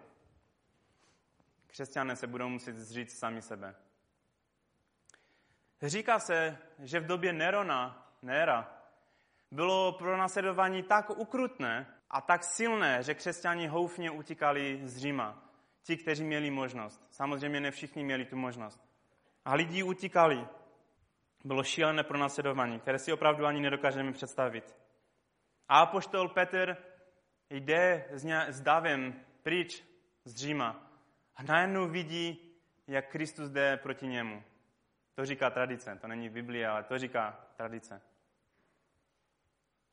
křesťané 1.66 2.16
se 2.16 2.26
budou 2.26 2.48
muset 2.48 2.76
zříct 2.76 3.18
sami 3.18 3.42
sebe. 3.42 3.74
Říká 5.82 6.18
se, 6.18 6.58
že 6.78 7.00
v 7.00 7.06
době 7.06 7.32
Nerona, 7.32 8.12
Nera, 8.22 8.83
bylo 9.54 9.92
pro 9.92 10.16
nasledování 10.16 10.82
tak 10.82 11.10
ukrutné 11.10 11.86
a 12.10 12.20
tak 12.20 12.44
silné, 12.44 13.02
že 13.02 13.14
křesťani 13.14 13.66
houfně 13.66 14.10
utíkali 14.10 14.80
z 14.84 14.96
Říma. 14.96 15.42
Ti, 15.82 15.96
kteří 15.96 16.24
měli 16.24 16.50
možnost. 16.50 17.06
Samozřejmě 17.10 17.60
ne 17.60 17.70
všichni 17.70 18.04
měli 18.04 18.24
tu 18.24 18.36
možnost. 18.36 18.80
A 19.44 19.54
lidi 19.54 19.82
utíkali. 19.82 20.46
Bylo 21.44 21.64
šílené 21.64 22.02
pro 22.02 22.18
nasledování, 22.18 22.80
které 22.80 22.98
si 22.98 23.12
opravdu 23.12 23.46
ani 23.46 23.60
nedokážeme 23.60 24.12
představit. 24.12 24.76
A 25.68 25.80
apoštol 25.80 26.28
Petr 26.28 26.76
jde 27.50 28.04
s 28.48 28.60
davem 28.60 29.20
pryč 29.42 29.84
z 30.24 30.34
Říma 30.36 30.90
a 31.36 31.42
najednou 31.42 31.88
vidí, 31.88 32.54
jak 32.86 33.10
Kristus 33.10 33.50
jde 33.50 33.76
proti 33.76 34.06
němu. 34.06 34.42
To 35.14 35.24
říká 35.24 35.50
tradice, 35.50 35.98
to 36.00 36.06
není 36.06 36.28
Biblia, 36.28 36.72
ale 36.72 36.82
to 36.82 36.98
říká 36.98 37.46
tradice. 37.56 38.13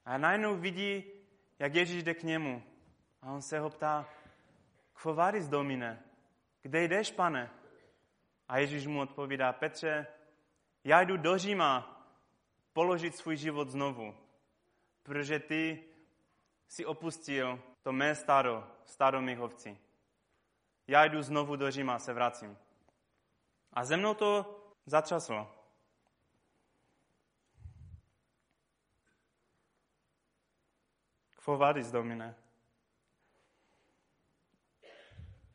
A 0.06 0.18
najednou 0.18 0.56
vidí, 0.56 1.04
jak 1.60 1.76
Ježíš 1.76 2.04
jde 2.04 2.14
k 2.14 2.24
němu. 2.24 2.64
A 3.22 3.32
on 3.32 3.42
se 3.42 3.60
ho 3.60 3.70
ptá, 3.70 4.10
kvovaris 4.94 5.48
domine, 5.48 6.04
kde 6.62 6.84
jdeš, 6.84 7.12
pane? 7.12 7.50
A 8.48 8.58
Ježíš 8.58 8.88
mu 8.88 9.02
odpovídá, 9.02 9.54
Petře, 9.54 10.08
já 10.84 11.02
jdu 11.02 11.18
do 11.18 11.38
Říma 11.38 12.02
položit 12.74 13.16
svůj 13.16 13.38
život 13.38 13.70
znovu, 13.70 14.16
protože 15.04 15.40
ty 15.40 15.84
si 16.68 16.86
opustil 16.86 17.60
to 17.82 17.92
mé 17.92 18.16
stádo, 18.16 18.68
stádo 18.86 19.22
mých 19.22 19.40
ovcí. 19.40 19.78
Já 20.88 21.06
jdu 21.06 21.22
znovu 21.22 21.56
do 21.56 21.72
Říma, 21.72 22.00
se 22.00 22.14
vracím. 22.14 22.58
A 23.74 23.86
ze 23.86 23.98
mnou 23.98 24.14
to 24.14 24.60
zatřaslo. 24.86 25.61
Quo 31.52 31.58
vadis, 31.58 31.92
Domine? 31.92 32.36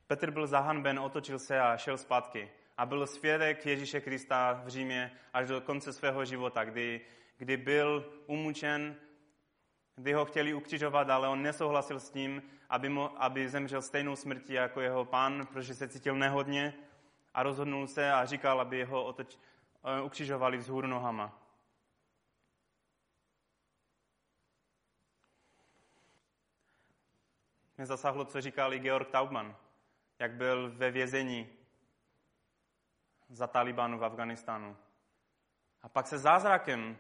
Petr 0.07 0.31
byl 0.31 0.47
zahanben, 0.47 0.99
otočil 0.99 1.39
se 1.39 1.61
a 1.61 1.77
šel 1.77 1.99
zpátky. 1.99 2.51
A 2.77 2.87
byl 2.87 3.07
svědek 3.07 3.67
Ježíše 3.67 4.01
Krista 4.01 4.53
v 4.65 4.69
Římě 4.69 5.13
až 5.33 5.49
do 5.49 5.61
konce 5.61 5.93
svého 5.93 6.25
života, 6.25 6.65
kdy, 6.65 7.01
kdy 7.37 7.57
byl 7.57 8.13
umučen, 8.27 8.97
kdy 9.95 10.13
ho 10.13 10.25
chtěli 10.25 10.55
ukřižovat, 10.55 11.11
ale 11.11 11.29
on 11.29 11.43
nesouhlasil 11.43 12.01
s 12.01 12.11
tím, 12.11 12.43
aby, 12.69 12.89
mo, 12.89 13.23
aby 13.23 13.49
zemřel 13.49 13.83
stejnou 13.83 14.17
smrtí 14.17 14.53
jako 14.53 14.81
jeho 14.81 15.05
pán, 15.05 15.47
protože 15.47 15.75
se 15.75 15.89
cítil 15.89 16.15
nehodně 16.15 16.75
a 17.35 17.43
rozhodnul 17.43 17.87
se 17.87 18.13
a 18.13 18.25
říkal, 18.25 18.61
aby 18.61 18.79
jeho 18.79 19.05
otoč, 19.05 19.37
uh, 19.37 20.07
ukřižovali 20.07 20.57
vzhůru 20.57 20.87
nohama. 20.87 21.46
Mě 27.77 27.87
zasáhlo, 27.87 28.25
co 28.25 28.41
říkal 28.41 28.75
i 28.75 28.79
Georg 28.79 29.11
Taubman, 29.11 29.57
jak 30.19 30.33
byl 30.33 30.71
ve 30.71 30.91
vězení 30.91 31.49
za 33.29 33.47
Talibanu 33.47 33.99
v 33.99 34.05
Afganistánu. 34.05 34.77
A 35.83 35.89
pak 35.89 36.07
se 36.07 36.19
zázrakem 36.19 36.99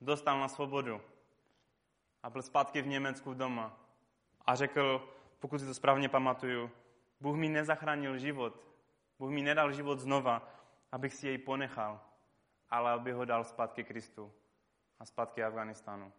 dostal 0.00 0.40
na 0.40 0.48
svobodu 0.48 1.02
a 2.22 2.30
byl 2.30 2.42
zpátky 2.42 2.82
v 2.82 2.86
Německu 2.86 3.34
doma. 3.34 3.78
A 4.46 4.54
řekl, 4.54 5.08
pokud 5.38 5.58
si 5.58 5.66
to 5.66 5.74
správně 5.74 6.08
pamatuju, 6.08 6.70
Bůh 7.20 7.36
mi 7.36 7.48
nezachránil 7.48 8.18
život, 8.18 8.66
Bůh 9.18 9.30
mi 9.30 9.42
nedal 9.42 9.72
život 9.72 10.00
znova, 10.00 10.48
abych 10.92 11.14
si 11.14 11.26
jej 11.26 11.38
ponechal, 11.38 12.00
ale 12.70 12.90
aby 12.90 13.12
ho 13.12 13.24
dal 13.24 13.44
zpátky 13.44 13.84
Kristu 13.84 14.32
a 14.98 15.04
zpátky 15.04 15.44
Afganistánu. 15.44 16.12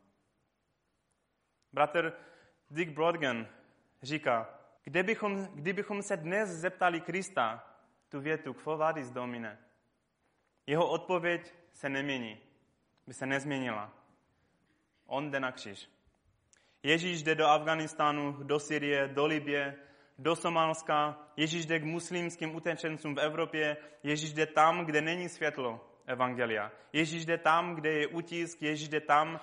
Bratr 1.74 2.14
Dick 2.70 2.92
Brodgen 2.92 3.48
říká, 4.02 4.50
kdybychom, 4.84 5.46
kdybychom 5.46 6.02
se 6.02 6.18
dnes 6.18 6.50
zeptali 6.50 7.02
Krista 7.02 7.64
tu 8.10 8.20
větu, 8.20 8.54
quo 8.54 8.78
vadis 8.78 9.12
domine, 9.12 9.58
jeho 10.68 10.90
odpověď 10.90 11.54
se 11.74 11.90
nemění, 11.90 12.38
by 13.08 13.14
se 13.14 13.26
nezměnila. 13.26 13.94
On 15.06 15.32
jde 15.32 15.40
na 15.40 15.52
kříž. 15.52 15.90
Ježíš 16.84 17.24
jde 17.24 17.36
do 17.36 17.48
Afganistánu, 17.48 18.44
do 18.44 18.60
Syrie, 18.60 19.08
do 19.08 19.26
Libie, 19.26 19.76
do 20.18 20.36
Somálska, 20.36 21.20
Ježíš 21.38 21.66
jde 21.66 21.80
k 21.80 21.84
muslimským 21.84 22.56
utečencům 22.56 23.16
v 23.16 23.20
Evropě, 23.20 23.78
Ježíš 24.04 24.34
jde 24.34 24.46
tam, 24.46 24.86
kde 24.86 25.02
není 25.02 25.30
světlo 25.30 25.88
Evangelia. 26.06 26.72
Ježíš 26.94 27.26
jde 27.26 27.38
tam, 27.38 27.76
kde 27.76 27.92
je 27.92 28.08
utisk, 28.08 28.62
Ježíš 28.62 28.90
jde 28.90 29.02
tam, 29.02 29.40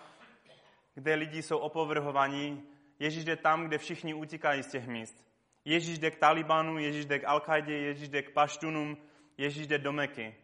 kde 0.95 1.14
lidi 1.14 1.43
jsou 1.43 1.59
opovrhovaní, 1.59 2.62
Ježíš 3.05 3.25
jde 3.25 3.37
tam, 3.37 3.64
kde 3.64 3.79
všichni 3.79 4.14
utíkají 4.14 4.62
z 4.62 4.71
těch 4.71 4.87
míst. 4.87 5.27
Ježíš 5.64 5.99
jde 5.99 6.11
k 6.11 6.19
Talibanu, 6.19 6.79
Ježíš 6.79 7.07
jde 7.07 7.19
k 7.19 7.25
al 7.25 7.43
Ježíš 7.67 8.09
jde 8.09 8.23
k 8.23 8.33
Paštunům, 8.33 8.97
Ježíš 9.38 9.67
jde 9.67 9.79
do 9.79 9.93
Meky. 9.93 10.35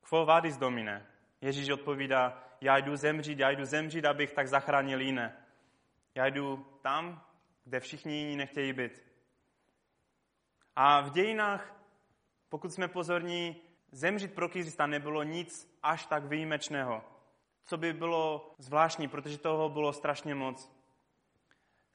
Quo 0.00 0.24
vadis 0.24 0.56
domine? 0.56 1.06
Ježíš 1.40 1.70
odpovídá, 1.70 2.42
já 2.60 2.78
jdu 2.78 2.96
zemřít, 2.96 3.38
já 3.38 3.50
jdu 3.50 3.64
zemřít, 3.64 4.04
abych 4.04 4.32
tak 4.32 4.48
zachránil 4.48 5.00
jiné. 5.00 5.36
Já 6.14 6.26
jdu 6.26 6.66
tam, 6.82 7.22
kde 7.64 7.80
všichni 7.80 8.16
jiní 8.16 8.36
nechtějí 8.36 8.72
být. 8.72 9.02
A 10.76 11.00
v 11.00 11.10
dějinách, 11.10 11.76
pokud 12.48 12.72
jsme 12.72 12.88
pozorní, 12.88 13.62
zemřít 13.92 14.34
pro 14.34 14.48
Krista 14.48 14.86
nebylo 14.86 15.22
nic 15.22 15.78
až 15.82 16.06
tak 16.06 16.24
výjimečného, 16.24 17.04
co 17.64 17.76
by 17.76 17.92
bylo 17.92 18.54
zvláštní, 18.58 19.08
protože 19.08 19.38
toho 19.38 19.68
bylo 19.68 19.92
strašně 19.92 20.34
moc. 20.34 20.73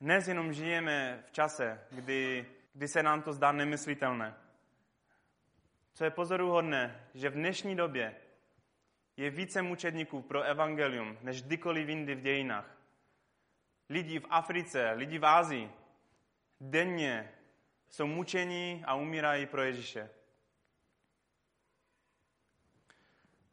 Dnes 0.01 0.27
jenom 0.27 0.53
žijeme 0.53 1.23
v 1.27 1.31
čase, 1.31 1.81
kdy, 1.91 2.45
kdy 2.73 2.87
se 2.87 3.03
nám 3.03 3.21
to 3.21 3.33
zdá 3.33 3.51
nemyslitelné. 3.51 4.35
Co 5.93 6.03
je 6.03 6.11
pozoruhodné, 6.11 7.09
že 7.13 7.29
v 7.29 7.33
dnešní 7.33 7.75
době 7.75 8.15
je 9.17 9.29
více 9.29 9.61
mučedníků 9.61 10.21
pro 10.21 10.43
evangelium, 10.43 11.17
než 11.21 11.41
kdykoliv 11.41 11.89
jindy 11.89 12.15
v 12.15 12.21
dějinách. 12.21 12.77
Lidi 13.89 14.19
v 14.19 14.25
Africe, 14.29 14.91
lidi 14.91 15.19
v 15.19 15.25
Ázii 15.25 15.71
denně 16.61 17.31
jsou 17.89 18.07
mučení 18.07 18.83
a 18.85 18.95
umírají 18.95 19.45
pro 19.45 19.63
Ježíše. 19.63 20.09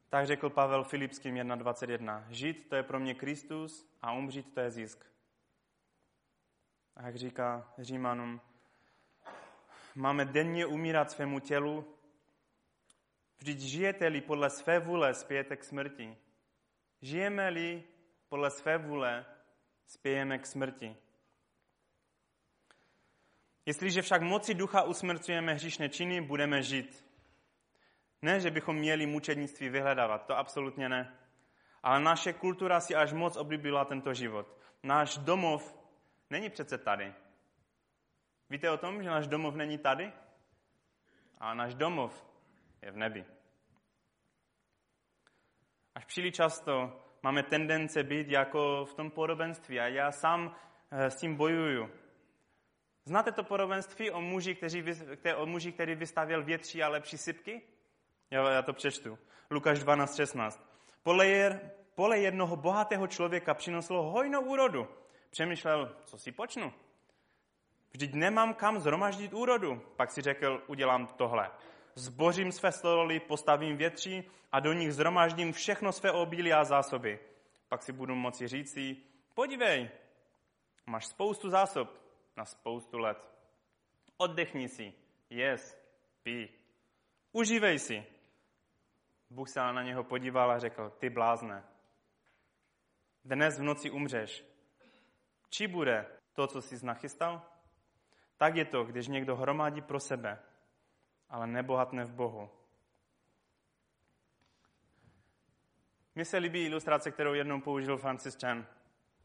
Tak 0.09 0.27
řekl 0.27 0.51
Pavel 0.51 0.85
Filipským 0.85 1.35
1.21. 1.35 2.25
Žít 2.29 2.69
to 2.69 2.77
je 2.77 2.83
pro 2.83 3.01
mě 3.01 3.15
Kristus 3.15 3.89
a 4.03 4.13
umřít 4.13 4.55
to 4.55 4.61
je 4.61 4.71
zisk. 4.71 5.16
A 6.97 7.07
jak 7.07 7.17
říká 7.17 7.73
Římanům, 7.79 8.41
máme 9.95 10.25
denně 10.25 10.67
umírat 10.67 11.11
svému 11.11 11.41
tělu, 11.41 11.95
vždyť 13.39 13.59
žijete-li 13.59 14.21
podle 14.21 14.51
své 14.51 14.79
vůle, 14.79 15.15
spějete 15.15 15.57
k 15.57 15.65
smrti. 15.65 16.17
Žijeme-li 17.03 17.85
podle 18.29 18.51
své 18.51 18.79
vůle, 18.79 19.27
spějeme 19.87 20.39
k 20.39 20.47
smrti. 20.47 20.97
Jestliže 23.67 24.03
však 24.03 24.23
moci 24.23 24.55
ducha 24.55 24.83
usmrcujeme 24.83 25.55
hříšné 25.55 25.89
činy, 25.89 26.21
budeme 26.21 26.63
žít. 26.63 27.05
Ne, 28.23 28.41
že 28.41 28.51
bychom 28.51 28.77
měli 28.77 29.07
mučednictví 29.07 29.69
vyhledávat, 29.69 30.27
to 30.27 30.39
absolutně 30.39 30.89
ne. 30.89 31.19
Ale 31.83 32.01
naše 32.01 32.33
kultura 32.33 32.81
si 32.81 32.95
až 32.95 33.13
moc 33.13 33.37
oblíbila 33.37 33.85
tento 33.85 34.15
život. 34.15 34.57
Náš 34.83 35.19
domov 35.19 35.77
není 36.31 36.51
přece 36.51 36.79
tady. 36.79 37.15
Víte 38.51 38.71
o 38.71 38.77
tom, 38.77 39.03
že 39.03 39.09
náš 39.09 39.27
domov 39.27 39.55
není 39.55 39.79
tady? 39.79 40.13
A 41.39 41.55
náš 41.55 41.75
domov 41.75 42.27
je 42.83 42.91
v 42.91 42.97
nebi. 42.97 43.25
Až 45.95 46.05
příliš 46.05 46.35
často 46.35 47.03
máme 47.23 47.43
tendence 47.43 48.03
být 48.03 48.29
jako 48.29 48.85
v 48.85 48.95
tom 48.95 49.11
podobenství 49.11 49.81
a 49.81 49.87
já 49.87 50.13
sám 50.13 50.57
eh, 50.91 51.11
s 51.11 51.17
tím 51.17 51.37
bojuju. 51.37 51.91
Znáte 53.05 53.33
to 53.33 53.45
podobenství 53.45 54.11
o 54.11 54.21
muži, 54.21 54.55
kteří, 54.55 54.85
o 55.37 55.47
muži, 55.47 55.73
který 55.73 55.95
vystavěl 55.95 56.45
větší 56.45 56.83
a 56.83 56.89
lepší 56.89 57.19
sypky? 57.19 57.63
Já, 58.31 58.51
já 58.51 58.63
to 58.63 58.73
přečtu. 58.73 59.19
Lukáš 59.51 59.79
12.16. 59.79 60.61
Pole, 61.03 61.61
pole 61.95 62.19
jednoho 62.19 62.57
bohatého 62.57 63.07
člověka 63.07 63.55
přinoslo 63.55 64.03
hojnou 64.03 64.41
úrodu. 64.41 64.89
Přemýšlel, 65.37 65.97
co 66.05 66.19
si 66.19 66.33
počnu. 66.33 66.73
Vždyť 67.91 68.15
nemám 68.15 68.55
kam 68.55 68.81
zhromaždit 68.81 69.33
úrodu. 69.33 69.83
Pak 69.97 70.11
si 70.11 70.23
řekl, 70.23 70.65
udělám 70.67 71.07
tohle. 71.07 71.51
Zbořím 71.95 72.53
své 72.53 72.73
stoly, 72.73 73.21
postavím 73.21 73.77
větší 73.77 74.31
a 74.53 74.61
do 74.61 74.73
nich 74.73 74.95
zhromaždím 74.95 75.53
všechno 75.53 75.93
své 75.93 76.13
obilí 76.13 76.53
a 76.53 76.65
zásoby. 76.65 77.21
Pak 77.69 77.83
si 77.83 77.93
budu 77.93 78.15
moci 78.15 78.49
říci, 78.49 78.97
podívej, 79.35 79.91
máš 80.87 81.07
spoustu 81.07 81.51
zásob 81.51 82.01
na 82.37 82.45
spoustu 82.45 82.99
let. 82.99 83.31
Oddechni 84.17 84.69
si, 84.69 84.93
jes, 85.31 85.79
pí, 86.23 86.49
užívej 87.33 87.79
si. 87.79 88.05
Bůh 89.31 89.49
se 89.49 89.61
na 89.61 89.83
něho 89.83 90.05
podíval 90.05 90.51
a 90.51 90.59
řekl, 90.59 90.93
ty 90.99 91.11
blázne, 91.11 91.65
dnes 93.25 93.59
v 93.59 93.63
noci 93.63 93.91
umřeš. 93.91 94.56
Či 95.51 95.69
bude 95.69 96.07
to, 96.33 96.47
co 96.47 96.63
jsi 96.63 96.87
nachystal? 96.87 97.43
Tak 98.37 98.57
je 98.57 98.65
to, 98.65 98.85
když 98.85 99.09
někdo 99.09 99.37
hromadí 99.37 99.81
pro 99.81 100.01
sebe, 100.01 100.39
ale 101.29 101.47
nebohatne 101.47 102.05
v 102.05 102.13
Bohu. 102.13 102.51
Mně 106.15 106.25
se 106.25 106.39
líbí 106.39 106.65
ilustrace, 106.65 107.11
kterou 107.11 107.35
jednou 107.35 107.61
použil 107.61 107.97
Francis 107.97 108.37
Chan. 108.41 108.67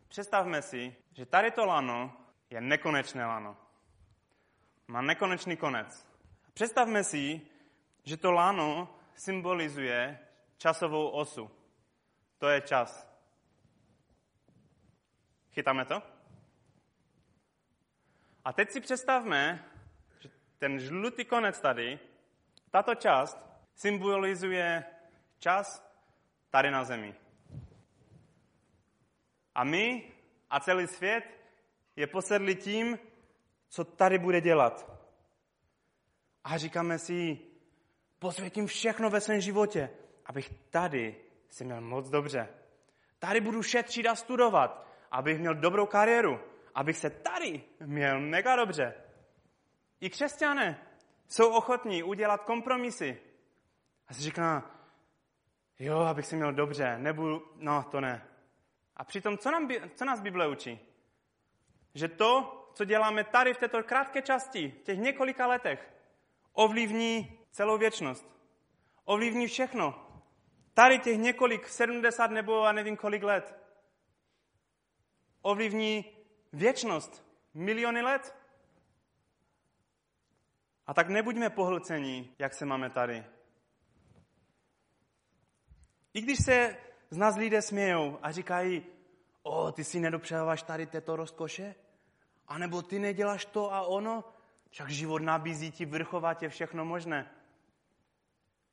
Představme 0.08 0.62
si, 0.62 0.96
že 1.14 1.26
tady 1.26 1.52
to 1.52 1.66
lano 1.66 2.18
je 2.50 2.62
nekonečné 2.62 3.26
lano. 3.26 3.58
Má 4.88 5.02
nekonečný 5.02 5.58
konec. 5.58 6.08
Představme 6.54 7.04
si, 7.04 7.42
že 8.04 8.18
to 8.18 8.32
lano 8.32 8.96
symbolizuje 9.16 10.20
časovou 10.58 11.10
osu. 11.10 11.52
To 12.38 12.50
je 12.50 12.62
čas. 12.62 13.11
Chytáme 15.54 15.86
to? 15.86 16.02
A 18.46 18.54
teď 18.54 18.72
si 18.72 18.82
představme, 18.82 19.66
že 20.20 20.30
ten 20.58 20.80
žlutý 20.80 21.26
konec 21.26 21.60
tady, 21.62 22.00
tato 22.72 22.96
část, 22.96 23.38
symbolizuje 23.76 24.84
čas 25.40 25.92
tady 26.50 26.72
na 26.72 26.84
zemi. 26.84 27.16
A 29.56 29.64
my 29.64 30.12
a 30.50 30.60
celý 30.60 30.88
svět 30.88 31.24
je 31.96 32.08
posedli 32.08 32.56
tím, 32.56 33.00
co 33.70 33.84
tady 33.84 34.20
bude 34.20 34.42
dělat. 34.42 34.92
A 36.44 36.58
říkáme 36.58 37.00
si, 37.00 37.40
posvětím 38.20 38.68
všechno 38.68 39.10
ve 39.10 39.22
svém 39.22 39.42
životě, 39.42 39.90
abych 40.26 40.50
tady 40.70 41.16
si 41.50 41.66
měl 41.66 41.82
moc 41.82 42.10
dobře. 42.10 42.50
Tady 43.20 43.42
budu 43.42 43.64
šetřit 43.64 44.08
a 44.08 44.16
studovat, 44.16 44.91
abych 45.12 45.40
měl 45.40 45.54
dobrou 45.54 45.86
kariéru, 45.86 46.40
abych 46.76 46.98
se 46.98 47.10
tady 47.10 47.64
měl 47.80 48.20
mega 48.20 48.56
dobře. 48.56 48.94
I 50.02 50.10
křesťané 50.10 50.88
jsou 51.28 51.50
ochotní 51.50 52.04
udělat 52.04 52.44
kompromisy. 52.44 53.22
A 54.08 54.14
si 54.14 54.22
říká, 54.22 54.72
jo, 55.80 56.00
abych 56.00 56.26
si 56.26 56.36
měl 56.36 56.54
dobře, 56.54 56.98
nebudu, 56.98 57.52
no 57.56 57.84
to 57.84 58.02
ne. 58.02 58.28
A 58.96 59.04
přitom, 59.04 59.38
co, 59.38 59.52
nám, 59.52 59.70
co 59.96 60.06
nás 60.06 60.22
Bible 60.22 60.48
učí? 60.48 60.80
Že 61.94 62.08
to, 62.08 62.58
co 62.74 62.86
děláme 62.86 63.24
tady 63.24 63.54
v 63.54 63.58
této 63.58 63.84
krátké 63.84 64.22
části, 64.22 64.70
v 64.70 64.84
těch 64.84 65.00
několika 65.00 65.48
letech, 65.48 65.94
ovlivní 66.54 67.40
celou 67.52 67.78
věčnost. 67.78 68.28
Ovlivní 69.06 69.48
všechno. 69.48 70.08
Tady 70.74 71.00
těch 71.00 71.18
několik, 71.18 71.68
70 71.68 72.32
nebo 72.32 72.64
a 72.64 72.72
nevím 72.72 72.98
kolik 72.98 73.24
let. 73.24 73.61
Ovlivní 75.42 76.06
věčnost. 76.54 77.26
Miliony 77.54 78.02
let. 78.02 78.36
A 80.88 80.94
tak 80.94 81.10
nebuďme 81.10 81.50
pohlcení, 81.50 82.36
jak 82.40 82.54
se 82.54 82.66
máme 82.66 82.90
tady. 82.90 83.26
I 86.14 86.22
když 86.22 86.38
se 86.46 86.78
z 87.10 87.18
nás 87.18 87.36
lidé 87.36 87.62
smějou 87.62 88.20
a 88.22 88.32
říkají, 88.32 88.86
o, 89.44 89.72
ty 89.72 89.84
si 89.84 90.00
nedopřáváš 90.00 90.64
tady 90.64 90.86
této 90.86 91.16
rozkoše? 91.16 91.76
A 92.48 92.58
nebo 92.58 92.82
ty 92.82 93.00
neděláš 93.00 93.46
to 93.46 93.74
a 93.74 93.82
ono? 93.82 94.24
Však 94.70 94.90
život 94.90 95.22
nabízí 95.22 95.72
ti 95.72 95.86
vrchovatě 95.86 96.50
všechno 96.50 96.86
možné. 96.86 97.32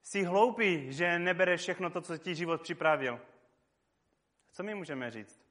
Jsi 0.03 0.23
hloupý, 0.23 0.93
že 0.93 1.19
nebereš 1.19 1.61
všechno 1.61 1.91
to, 1.91 2.01
co 2.01 2.19
ti 2.19 2.35
život 2.35 2.63
připravil. 2.63 3.21
Co 4.53 4.63
my 4.63 4.75
můžeme 4.75 5.11
říct? 5.11 5.48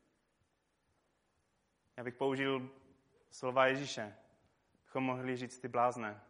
Já 1.98 2.04
bych 2.04 2.16
použil 2.16 2.70
slova 3.32 3.68
Ježíše. 3.68 4.16
Bychom 4.86 5.04
mohli 5.04 5.38
říct 5.38 5.60
ty 5.60 5.68
blázne. 5.68 6.22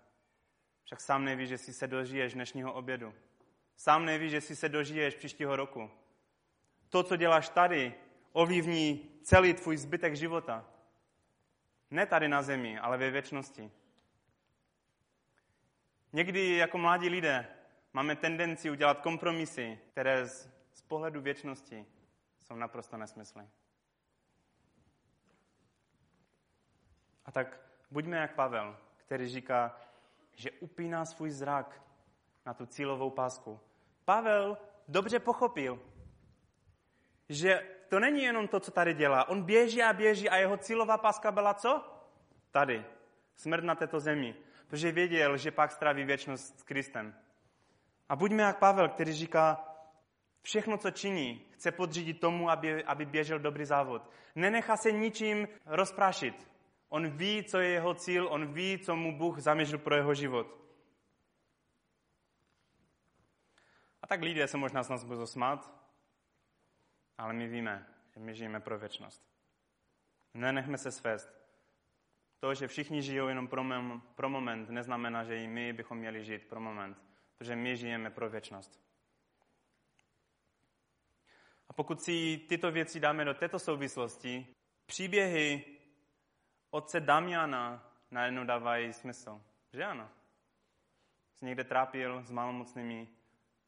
Však 0.84 1.02
sám 1.02 1.26
nevíš, 1.26 1.50
že 1.50 1.58
si 1.58 1.74
se 1.74 1.88
dožiješ 1.88 2.34
dnešního 2.34 2.74
obědu. 2.74 3.14
Sám 3.76 4.06
nevíš, 4.06 4.32
že 4.32 4.42
si 4.42 4.56
se 4.56 4.70
dožiješ 4.70 5.16
příštího 5.16 5.56
roku. 5.56 5.92
To, 6.90 7.04
co 7.04 7.16
děláš 7.16 7.50
tady, 7.50 7.94
ovlivní 8.32 9.10
celý 9.24 9.54
tvůj 9.54 9.78
zbytek 9.78 10.16
života. 10.16 10.66
Ne 11.92 12.06
tady 12.06 12.28
na 12.28 12.42
zemi, 12.42 12.80
ale 12.80 12.98
ve 12.98 13.12
věčnosti. 13.12 13.72
Někdy 16.14 16.58
jako 16.58 16.78
mladí 16.78 17.10
lidé 17.10 17.48
máme 17.94 18.16
tendenci 18.16 18.72
udělat 18.72 19.02
kompromisy, 19.02 19.80
které 19.92 20.28
z, 20.28 20.50
z 20.74 20.82
pohledu 20.82 21.22
věčnosti 21.22 21.86
jsou 22.40 22.56
naprosto 22.56 22.98
nesmysly. 22.98 23.48
A 27.28 27.32
tak 27.32 27.60
buďme 27.92 28.18
jak 28.18 28.36
Pavel, 28.36 28.78
který 28.98 29.28
říká, 29.28 29.78
že 30.34 30.52
upíná 30.52 31.06
svůj 31.06 31.32
zrak 31.32 31.82
na 32.46 32.54
tu 32.54 32.66
cílovou 32.66 33.10
pásku. 33.10 33.60
Pavel 34.06 34.58
dobře 34.88 35.20
pochopil, 35.20 35.80
že 37.30 37.78
to 37.90 38.00
není 38.00 38.24
jenom 38.24 38.48
to, 38.48 38.60
co 38.60 38.72
tady 38.72 38.94
dělá. 38.94 39.30
On 39.30 39.44
běží 39.44 39.84
a 39.84 39.94
běží 39.94 40.30
a 40.30 40.36
jeho 40.36 40.58
cílová 40.58 40.98
páska 40.98 41.32
byla 41.32 41.54
co? 41.54 41.84
Tady. 42.52 42.86
Smrt 43.36 43.64
na 43.64 43.76
této 43.76 44.00
zemi. 44.00 44.36
Protože 44.68 44.92
věděl, 44.92 45.38
že 45.38 45.52
pak 45.52 45.72
stráví 45.72 46.04
věčnost 46.04 46.60
s 46.60 46.64
Kristem. 46.64 47.16
A 48.10 48.16
buďme 48.16 48.44
jak 48.44 48.60
Pavel, 48.60 48.90
který 48.90 49.14
říká, 49.14 49.76
všechno, 50.42 50.78
co 50.78 50.92
činí, 50.92 51.46
chce 51.52 51.72
podřídit 51.72 52.20
tomu, 52.20 52.50
aby, 52.50 52.84
aby 52.84 53.06
běžel 53.06 53.40
dobrý 53.40 53.66
závod. 53.66 54.10
Nenechá 54.36 54.78
se 54.78 54.92
ničím 54.92 55.48
rozprašit. 55.66 56.57
On 56.90 57.10
ví, 57.10 57.44
co 57.44 57.60
je 57.60 57.70
jeho 57.70 57.94
cíl, 57.94 58.28
on 58.28 58.54
ví, 58.54 58.80
co 58.80 58.96
mu 58.96 59.18
Bůh 59.18 59.40
zamýšlel 59.40 59.80
pro 59.80 59.96
jeho 59.96 60.14
život. 60.14 60.58
A 64.02 64.08
tak 64.08 64.22
lidé 64.22 64.48
se 64.48 64.58
možná 64.58 64.84
s 64.84 64.90
nás 64.90 65.04
budou 65.04 65.26
smát, 65.26 65.72
ale 67.18 67.34
my 67.34 67.48
víme, 67.48 67.88
že 68.14 68.20
my 68.20 68.36
žijeme 68.36 68.60
pro 68.60 68.80
věčnost. 68.80 69.24
Nenechme 70.34 70.78
se 70.78 70.92
svést. 70.92 71.30
To, 72.40 72.54
že 72.54 72.68
všichni 72.68 73.02
žijou 73.02 73.28
jenom 73.28 73.48
pro, 73.48 73.64
mem, 73.64 74.02
pro 74.16 74.30
moment, 74.30 74.70
neznamená, 74.70 75.24
že 75.24 75.44
i 75.44 75.48
my 75.48 75.74
bychom 75.74 75.98
měli 75.98 76.26
žít 76.26 76.48
pro 76.48 76.60
moment, 76.60 76.98
protože 77.38 77.56
my 77.56 77.78
žijeme 77.78 78.10
pro 78.10 78.30
věčnost. 78.30 78.80
A 81.70 81.74
pokud 81.74 82.02
si 82.02 82.38
tyto 82.50 82.72
věci 82.72 83.00
dáme 83.00 83.26
do 83.26 83.34
této 83.34 83.60
souvislosti, 83.60 84.48
příběhy 84.86 85.77
otce 86.70 87.00
Damiana 87.00 87.84
najednou 88.12 88.44
dávají 88.44 88.94
smysl. 88.94 89.42
Že 89.74 89.84
ano? 89.84 90.10
Se 91.34 91.46
někde 91.46 91.64
trápil 91.64 92.24
s 92.24 92.32
malomocnými, 92.32 93.08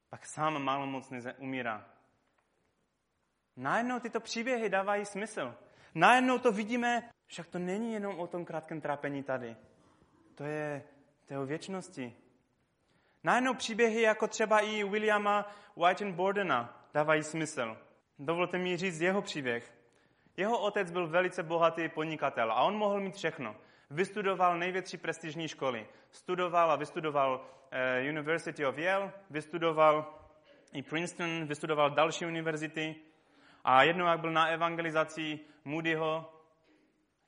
pak 0.10 0.26
sám 0.26 0.64
malomocný 0.64 1.20
umírá. 1.38 1.86
Najednou 3.56 4.00
tyto 4.00 4.20
příběhy 4.20 4.70
dávají 4.70 5.06
smysl. 5.06 5.56
Najednou 5.96 6.38
to 6.40 6.52
vidíme, 6.52 7.10
však 7.26 7.48
to 7.48 7.60
není 7.60 7.94
jenom 7.94 8.20
o 8.20 8.28
tom 8.28 8.46
krátkém 8.46 8.82
trápení 8.82 9.24
tady. 9.24 9.56
To 10.36 10.44
je, 10.44 10.84
to 11.26 11.34
je 11.34 11.40
o 11.40 11.46
věčnosti. 11.46 12.16
Najednou 13.24 13.54
příběhy 13.54 14.02
jako 14.02 14.28
třeba 14.28 14.60
i 14.60 14.84
Williama 14.84 15.52
White 15.76 16.04
Bordena 16.04 16.88
dávají 16.94 17.24
smysl. 17.24 17.78
Dovolte 18.20 18.58
mi 18.58 18.78
říct 18.78 19.00
jeho 19.00 19.22
příběh. 19.22 19.79
Jeho 20.40 20.60
otec 20.60 20.92
byl 20.92 21.08
velice 21.08 21.44
bohatý 21.44 21.90
podnikatel 21.90 22.52
a 22.52 22.62
on 22.62 22.78
mohl 22.78 23.00
mít 23.00 23.16
všechno. 23.16 23.56
Vystudoval 23.90 24.58
největší 24.58 24.98
prestižní 24.98 25.48
školy. 25.48 25.88
Studoval 26.12 26.72
a 26.72 26.76
vystudoval 26.76 27.36
uh, 27.36 28.10
University 28.10 28.66
of 28.66 28.78
Yale, 28.78 29.14
vystudoval 29.30 30.14
i 30.74 30.84
Princeton, 30.84 31.46
vystudoval 31.46 31.90
další 31.90 32.26
univerzity. 32.26 32.96
A 33.64 33.84
jednou, 33.84 34.06
jak 34.06 34.20
byl 34.20 34.32
na 34.32 34.48
evangelizaci 34.48 35.40
Moodyho, 35.66 36.34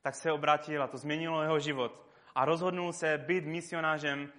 tak 0.01 0.15
se 0.15 0.31
obrátil 0.31 0.83
a 0.83 0.87
to 0.87 0.97
změnilo 0.97 1.41
jeho 1.41 1.59
život. 1.59 2.05
A 2.35 2.45
rozhodnul 2.45 2.93
se 2.93 3.17
být 3.17 3.45
misionářem 3.45 4.31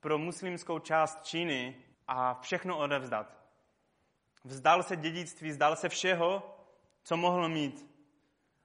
pro 0.00 0.18
muslimskou 0.18 0.78
část 0.78 1.24
Číny 1.24 1.76
a 2.08 2.34
všechno 2.34 2.78
odevzdat. 2.78 3.36
Vzdal 4.44 4.82
se 4.82 4.96
dědictví, 4.96 5.50
vzdal 5.50 5.76
se 5.76 5.88
všeho, 5.88 6.56
co 7.02 7.16
mohl 7.16 7.48
mít. 7.48 7.97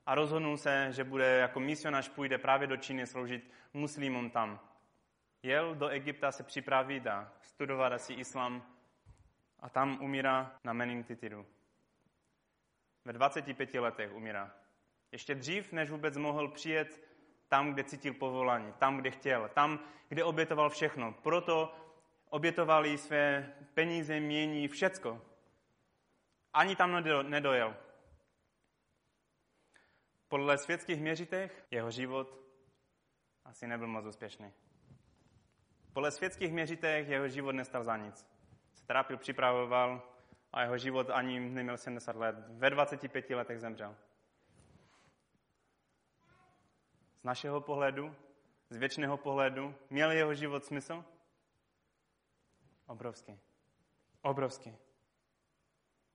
A 0.05 0.15
rozhodnul 0.15 0.57
se, 0.57 0.87
že 0.91 1.03
bude 1.03 1.25
jako 1.25 1.59
misionář 1.59 2.09
půjde 2.09 2.37
právě 2.37 2.67
do 2.67 2.77
Číny 2.77 3.07
sloužit 3.07 3.51
muslimům 3.73 4.29
tam. 4.29 4.59
Jel 5.43 5.75
do 5.75 5.87
Egypta 5.87 6.31
se 6.31 6.43
připravit 6.43 7.07
a 7.07 7.33
studovat 7.41 7.93
asi 7.93 8.13
islam 8.13 8.63
a 9.59 9.69
tam 9.69 9.97
umírá 10.01 10.59
na 10.63 10.73
meningitidu. 10.73 11.45
Ve 13.05 13.13
25 13.13 13.73
letech 13.73 14.13
umírá. 14.13 14.53
Ještě 15.11 15.35
dřív, 15.35 15.71
než 15.71 15.89
vůbec 15.89 16.17
mohl 16.17 16.47
přijet 16.47 17.01
tam, 17.47 17.73
kde 17.73 17.83
cítil 17.83 18.13
povolání, 18.13 18.73
tam, 18.73 18.97
kde 18.97 19.11
chtěl, 19.11 19.49
tam, 19.53 19.79
kde 20.09 20.23
obětoval 20.23 20.69
všechno. 20.69 21.13
Proto 21.13 21.75
obětovali 22.29 22.97
své 22.97 23.53
peníze, 23.73 24.19
mění, 24.19 24.67
všecko. 24.67 25.21
Ani 26.53 26.75
tam 26.75 27.03
nedojel. 27.21 27.75
Podle 30.33 30.57
světských 30.57 31.01
měřitech 31.01 31.65
jeho 31.71 31.91
život 31.91 32.39
asi 33.45 33.67
nebyl 33.67 33.87
moc 33.87 34.05
úspěšný. 34.05 34.53
Podle 35.93 36.11
světských 36.11 36.51
měřitech 36.51 37.07
jeho 37.07 37.27
život 37.27 37.51
nestal 37.51 37.83
za 37.83 37.97
nic. 37.97 38.27
Se 38.73 38.85
trápil, 38.85 39.17
připravoval 39.17 40.01
a 40.53 40.61
jeho 40.61 40.77
život 40.77 41.09
ani 41.09 41.39
neměl 41.39 41.77
70 41.77 42.15
let. 42.15 42.35
Ve 42.49 42.69
25 42.69 43.29
letech 43.29 43.59
zemřel. 43.59 43.95
Z 47.19 47.23
našeho 47.23 47.61
pohledu, 47.61 48.15
z 48.69 48.77
věčného 48.77 49.17
pohledu, 49.17 49.75
měl 49.89 50.11
jeho 50.11 50.33
život 50.33 50.65
smysl? 50.65 51.05
Obrovský. 52.87 53.39
Obrovský. 54.21 54.77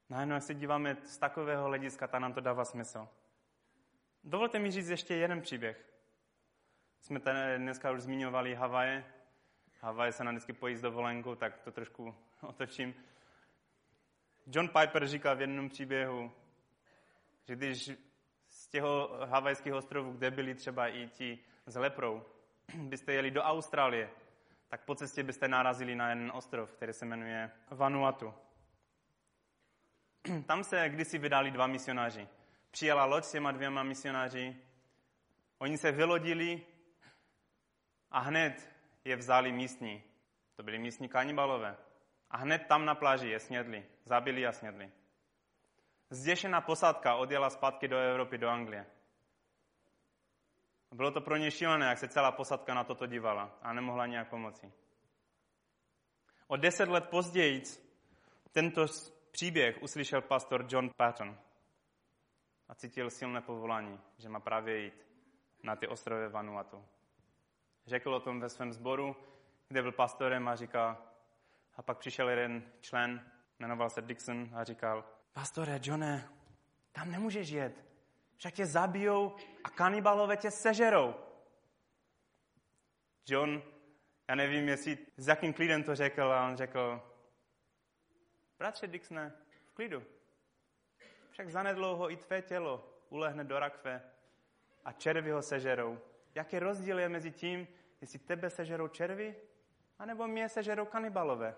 Najednou, 0.09 0.35
jak 0.35 0.43
se 0.43 0.55
díváme 0.55 0.97
z 1.05 1.19
takového 1.19 1.65
hlediska, 1.65 2.07
tak 2.07 2.21
nám 2.21 2.33
to 2.33 2.41
dává 2.41 2.65
smysl. 2.65 3.09
Dovolte 4.29 4.59
mi 4.59 4.71
říct 4.71 4.89
ještě 4.89 5.15
jeden 5.15 5.41
příběh. 5.41 5.93
Jsme 7.01 7.21
tady 7.21 7.59
dneska 7.59 7.91
už 7.91 8.01
zmiňovali 8.01 8.55
Havaje. 8.55 9.05
Havaje 9.81 10.13
se 10.13 10.25
na 10.25 10.31
vždycky 10.31 10.53
pojíst 10.53 10.81
dovolenku, 10.81 11.35
tak 11.35 11.59
to 11.59 11.73
trošku 11.73 12.15
otočím. 12.43 12.95
John 14.47 14.69
Piper 14.69 15.07
říká 15.07 15.35
v 15.35 15.41
jednom 15.41 15.69
příběhu, 15.69 16.33
že 17.45 17.57
když 17.57 17.91
z 18.49 18.69
těho 18.69 19.19
havajských 19.27 19.75
ostrovů, 19.75 20.13
kde 20.13 20.31
byli 20.31 20.55
třeba 20.55 20.89
i 20.89 21.09
ti 21.09 21.39
s 21.67 21.77
leprou, 21.77 22.25
byste 22.75 23.13
jeli 23.13 23.31
do 23.31 23.43
Austrálie, 23.43 24.11
tak 24.69 24.85
po 24.85 24.95
cestě 24.95 25.23
byste 25.23 25.49
narazili 25.49 25.95
na 25.95 26.09
jeden 26.09 26.31
ostrov, 26.35 26.73
který 26.73 26.93
se 26.93 27.05
jmenuje 27.05 27.51
Vanuatu. 27.71 28.35
Tam 30.47 30.65
se 30.65 30.89
kdysi 30.89 31.19
vydali 31.19 31.51
dva 31.51 31.67
misionáři. 31.67 32.29
Přijela 32.71 33.05
loď 33.05 33.25
s 33.25 33.33
těma 33.33 33.53
dvěma 33.53 33.83
misionáři, 33.83 34.57
oni 35.59 35.79
se 35.79 35.93
vylodili 35.93 36.67
a 38.11 38.19
hned 38.19 38.69
je 39.05 39.17
vzali 39.17 39.53
místní. 39.53 40.03
To 40.57 40.63
byli 40.63 40.79
místní 40.79 41.09
kanibalové. 41.09 41.77
A 42.31 42.37
hned 42.37 42.67
tam 42.69 42.85
na 42.85 42.95
pláži 42.95 43.29
je 43.29 43.41
snědli. 43.41 43.87
Zabili 44.05 44.47
a 44.47 44.53
snědli. 44.53 44.93
Zděšená 46.11 46.61
posádka 46.61 47.15
odjela 47.15 47.51
zpátky 47.51 47.89
do 47.89 47.99
Evropy, 47.99 48.39
do 48.39 48.49
Anglie. 48.49 48.87
Bylo 50.95 51.11
to 51.11 51.21
pro 51.21 51.37
ně 51.37 51.51
šílené, 51.51 51.87
jak 51.87 51.99
se 51.99 52.09
celá 52.09 52.33
posadka 52.33 52.75
na 52.75 52.85
toto 52.85 53.07
dívala 53.07 53.59
a 53.63 53.73
nemohla 53.73 54.07
nějak 54.07 54.29
pomoci. 54.29 54.73
O 56.47 56.57
deset 56.57 56.89
let 56.89 57.09
později 57.09 57.63
tento 58.53 58.87
příběh 59.31 59.83
uslyšel 59.83 60.23
pastor 60.23 60.67
John 60.69 60.91
Patton 60.97 61.39
a 62.69 62.75
cítil 62.75 63.11
silné 63.11 63.41
povolání, 63.41 64.01
že 64.19 64.29
má 64.29 64.41
právě 64.41 64.79
jít 64.79 65.07
na 65.63 65.77
ty 65.77 65.89
ostrovy 65.89 66.29
Vanuatu. 66.29 66.85
Řekl 67.87 68.15
o 68.15 68.21
tom 68.21 68.41
ve 68.41 68.49
svém 68.49 68.73
sboru, 68.73 69.17
kde 69.69 69.83
byl 69.83 69.93
pastorem 69.93 70.49
a 70.49 70.57
říkal, 70.57 70.97
a 71.77 71.83
pak 71.83 71.99
přišel 71.99 72.29
jeden 72.29 72.73
člen, 72.81 73.31
jmenoval 73.59 73.91
se 73.91 74.03
Dixon 74.03 74.51
a 74.55 74.65
říkal, 74.65 75.05
pastore 75.33 75.81
Johne, 75.83 76.29
tam 76.93 77.11
nemůžeš 77.11 77.49
jet, 77.49 77.85
však 78.37 78.55
tě 78.55 78.67
zabijou 78.67 79.37
a 79.65 79.71
kanibalové 79.71 80.37
tě 80.37 80.51
sežerou. 80.51 81.15
John, 83.27 83.63
já 84.29 84.35
nevím, 84.35 84.69
jestli 84.69 84.99
s 85.17 85.27
jakým 85.27 85.53
klidem 85.53 85.83
to 85.83 85.95
řekl, 85.95 86.23
a 86.23 86.49
on 86.49 86.57
řekl, 86.57 87.03
bratře 88.59 88.87
Dixone, 88.87 89.33
v 89.67 89.73
klidu. 89.73 90.03
Však 91.39 91.51
zanedlouho 91.51 92.11
i 92.11 92.17
tvé 92.17 92.43
tělo 92.43 92.89
ulehne 93.09 93.45
do 93.45 93.59
rakve 93.59 94.03
a 94.85 94.93
červy 94.93 95.31
ho 95.31 95.43
sežerou. 95.43 95.99
Jaký 96.35 96.59
rozdíl 96.59 96.99
je 96.99 97.09
mezi 97.09 97.31
tím, 97.31 97.69
jestli 98.01 98.19
tebe 98.19 98.51
sežerou 98.51 98.89
červy, 98.89 99.37
anebo 99.99 100.27
mě 100.27 100.49
sežerou 100.49 100.87
kanibalové? 100.87 101.55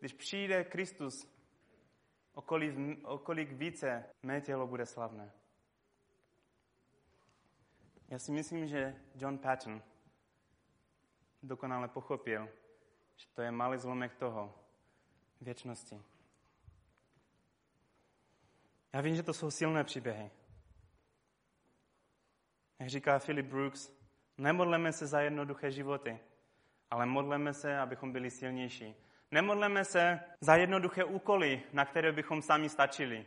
Když 0.00 0.12
přijde 0.12 0.64
Kristus, 0.64 1.28
okolik, 2.34 2.74
okolik 3.04 3.52
více 3.52 4.04
mé 4.22 4.40
tělo 4.40 4.66
bude 4.66 4.86
slavné. 4.86 5.32
Já 8.08 8.18
si 8.18 8.32
myslím, 8.32 8.66
že 8.66 8.96
John 9.14 9.38
Patton 9.38 9.82
dokonale 11.42 11.88
pochopil, 11.88 12.48
že 13.16 13.26
to 13.34 13.42
je 13.42 13.50
malý 13.50 13.78
zlomek 13.78 14.14
toho 14.14 14.54
věčnosti. 15.40 16.13
Já 18.94 19.00
vím, 19.00 19.16
že 19.16 19.22
to 19.22 19.32
jsou 19.32 19.50
silné 19.50 19.84
příběhy. 19.84 20.30
Jak 22.78 22.88
říká 22.88 23.18
Philip 23.18 23.46
Brooks, 23.46 23.90
nemodleme 24.38 24.92
se 24.92 25.06
za 25.06 25.20
jednoduché 25.20 25.70
životy, 25.70 26.20
ale 26.90 27.06
modleme 27.06 27.54
se, 27.54 27.78
abychom 27.78 28.12
byli 28.12 28.30
silnější. 28.30 28.94
Nemodleme 29.30 29.84
se 29.84 30.20
za 30.40 30.56
jednoduché 30.56 31.04
úkoly, 31.04 31.62
na 31.72 31.84
které 31.84 32.12
bychom 32.12 32.42
sami 32.42 32.68
stačili, 32.68 33.26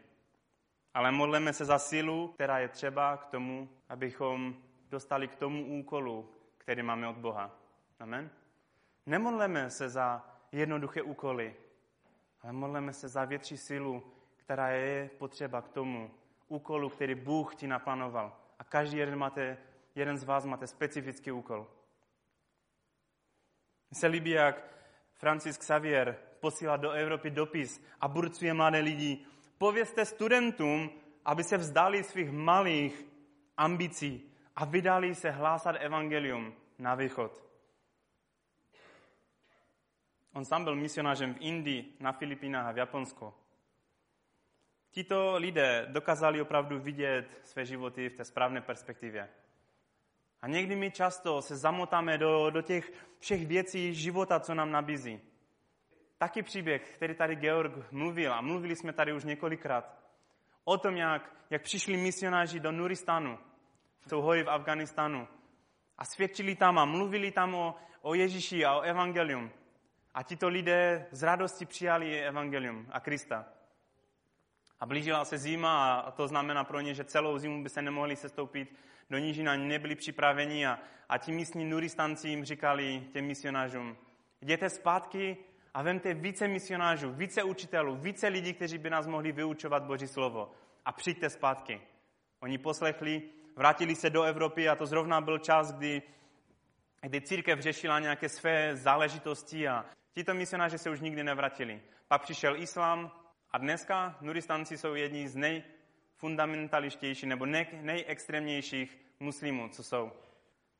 ale 0.93 1.11
modleme 1.11 1.53
se 1.53 1.65
za 1.65 1.80
sílu, 1.80 2.28
která 2.28 2.59
je 2.59 2.68
třeba 2.68 3.18
k 3.18 3.26
tomu, 3.26 3.70
abychom 3.89 4.55
dostali 4.89 5.28
k 5.28 5.36
tomu 5.36 5.80
úkolu, 5.80 6.34
který 6.57 6.84
máme 6.84 7.07
od 7.07 7.18
Boha. 7.18 7.59
Amen. 7.99 8.30
Nemodleme 9.05 9.70
se 9.70 9.89
za 9.89 10.26
jednoduché 10.51 11.01
úkoly, 11.01 11.55
ale 12.41 12.53
modleme 12.53 12.93
se 12.93 13.07
za 13.07 13.26
větší 13.26 13.57
sílu, 13.57 14.16
která 14.48 14.70
je 14.70 15.10
potřeba 15.18 15.62
k 15.62 15.70
tomu 15.70 16.12
úkolu, 16.48 16.89
který 16.89 17.16
Bůh 17.16 17.56
ti 17.56 17.68
naplánoval. 17.68 18.38
A 18.60 18.64
každý 18.64 18.98
jeden, 18.98 19.16
máte, 19.16 19.58
jeden 19.95 20.18
z 20.18 20.24
vás 20.24 20.45
máte 20.45 20.68
specifický 20.68 21.32
úkol. 21.32 21.68
Mně 23.89 24.00
se 24.00 24.08
líbí, 24.08 24.30
jak 24.30 24.64
Francis 25.14 25.58
Xavier 25.58 26.18
posílá 26.39 26.78
do 26.78 26.91
Evropy 26.91 27.30
dopis 27.30 27.84
a 28.02 28.08
burcuje 28.08 28.54
mladé 28.54 28.80
lidi. 28.80 29.26
Povězte 29.58 30.06
studentům, 30.06 30.89
aby 31.26 31.43
se 31.43 31.58
vzdali 31.58 32.04
svých 32.04 32.32
malých 32.32 33.06
ambicí 33.58 34.34
a 34.56 34.66
vydali 34.66 35.16
se 35.16 35.30
hlásat 35.30 35.76
evangelium 35.80 36.54
na 36.80 36.95
východ. 36.95 37.43
On 40.34 40.45
sám 40.45 40.64
byl 40.64 40.76
misionářem 40.76 41.34
v 41.34 41.38
Indii, 41.39 41.98
na 42.00 42.12
Filipínách 42.12 42.66
a 42.66 42.72
v 42.72 42.78
Japonsku. 42.78 43.34
Tito 44.92 45.38
lidé 45.38 45.86
dokázali 45.90 46.42
opravdu 46.42 46.80
vidět 46.80 47.42
své 47.44 47.66
životy 47.66 48.10
v 48.10 48.16
té 48.16 48.26
správné 48.26 48.62
perspektivě. 48.62 49.30
A 50.42 50.48
někdy 50.48 50.76
my 50.76 50.92
často 50.92 51.42
se 51.42 51.56
zamotáme 51.56 52.18
do, 52.18 52.50
do 52.50 52.62
těch 52.62 52.92
všech 53.20 53.48
věcí 53.48 53.94
života, 53.94 54.40
co 54.40 54.54
nám 54.54 54.72
nabízí. 54.72 55.22
Taky 56.18 56.44
příběh, 56.44 56.96
který 56.96 57.16
tady 57.16 57.36
Georg 57.36 57.92
mluvil, 57.92 58.34
a 58.34 58.42
mluvili 58.42 58.76
jsme 58.76 58.94
tady 58.94 59.14
už 59.14 59.24
několikrát, 59.24 59.98
o 60.64 60.78
tom, 60.78 60.98
jak, 60.98 61.36
jak 61.50 61.62
přišli 61.62 61.98
misionáři 61.98 62.60
do 62.60 62.72
Nuristanu, 62.72 63.40
v 64.06 64.12
hory 64.12 64.44
v 64.44 64.50
Afganistánu, 64.50 65.28
a 65.98 66.06
svědčili 66.06 66.56
tam 66.56 66.80
a 66.80 66.86
mluvili 66.86 67.32
tam 67.32 67.56
o, 67.56 67.76
o 68.02 68.14
Ježíši 68.14 68.66
a 68.66 68.76
o 68.76 68.82
evangelium. 68.82 69.52
A 70.14 70.24
tito 70.24 70.48
lidé 70.48 71.08
z 71.12 71.24
radosti 71.24 71.66
přijali 71.66 72.22
evangelium 72.22 72.88
a 72.92 73.00
Krista. 73.00 73.46
A 74.80 74.86
blížila 74.86 75.26
se 75.26 75.38
zima 75.38 75.96
a 75.96 76.12
to 76.12 76.28
znamená 76.28 76.64
pro 76.64 76.82
ně, 76.82 76.94
že 76.94 77.04
celou 77.04 77.38
zimu 77.38 77.64
by 77.64 77.70
se 77.70 77.82
nemohli 77.82 78.16
sestoupit 78.16 78.76
do 79.10 79.18
nížin, 79.18 79.50
ani 79.50 79.68
nebyli 79.68 79.96
připraveni 79.96 80.68
a, 80.68 80.80
a 81.10 81.18
ti 81.18 81.32
místní 81.32 81.66
nuristanci 81.66 82.30
jim 82.30 82.46
říkali 82.46 83.04
těm 83.14 83.26
misionářům, 83.26 83.98
jděte 84.42 84.70
zpátky 84.70 85.38
a 85.74 85.82
vemte 85.82 86.14
více 86.14 86.48
misionářů, 86.48 87.12
více 87.12 87.44
učitelů, 87.44 87.96
více 87.96 88.28
lidí, 88.28 88.54
kteří 88.54 88.78
by 88.78 88.90
nás 88.90 89.08
mohli 89.08 89.32
vyučovat 89.32 89.84
Boží 89.84 90.08
slovo 90.08 90.52
a 90.86 90.92
přijďte 90.92 91.30
zpátky. 91.30 91.82
Oni 92.40 92.58
poslechli, 92.58 93.22
vrátili 93.56 93.96
se 93.96 94.10
do 94.10 94.24
Evropy 94.24 94.70
a 94.70 94.76
to 94.76 94.86
zrovna 94.86 95.22
byl 95.22 95.38
čas, 95.38 95.72
kdy, 95.72 96.02
kdy 97.02 97.22
církev 97.22 97.60
řešila 97.60 98.00
nějaké 98.00 98.30
své 98.30 98.76
záležitosti 98.76 99.68
a 99.68 99.86
tito 100.14 100.34
misionáři 100.34 100.78
se 100.78 100.90
už 100.90 101.00
nikdy 101.00 101.24
nevrátili. 101.24 101.82
Pak 102.08 102.22
přišel 102.22 102.56
islám 102.56 103.12
a 103.52 103.58
dneska 103.58 104.18
nuristanci 104.22 104.78
jsou 104.78 104.95
jedni 104.95 105.30
z 105.30 105.36
nejfundamentalištějších 105.36 107.30
nebo 107.30 107.45
nejextrémnějších 107.82 108.98
muslimů, 109.20 109.70
co 109.70 109.84
jsou. 109.84 110.12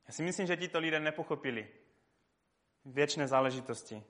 Já 0.07 0.13
si 0.13 0.24
myslím, 0.24 0.47
že 0.47 0.57
tito 0.57 0.80
lidé 0.80 0.99
nepochopili 0.99 1.68
věčné 2.86 3.28
záležitosti. 3.28 4.03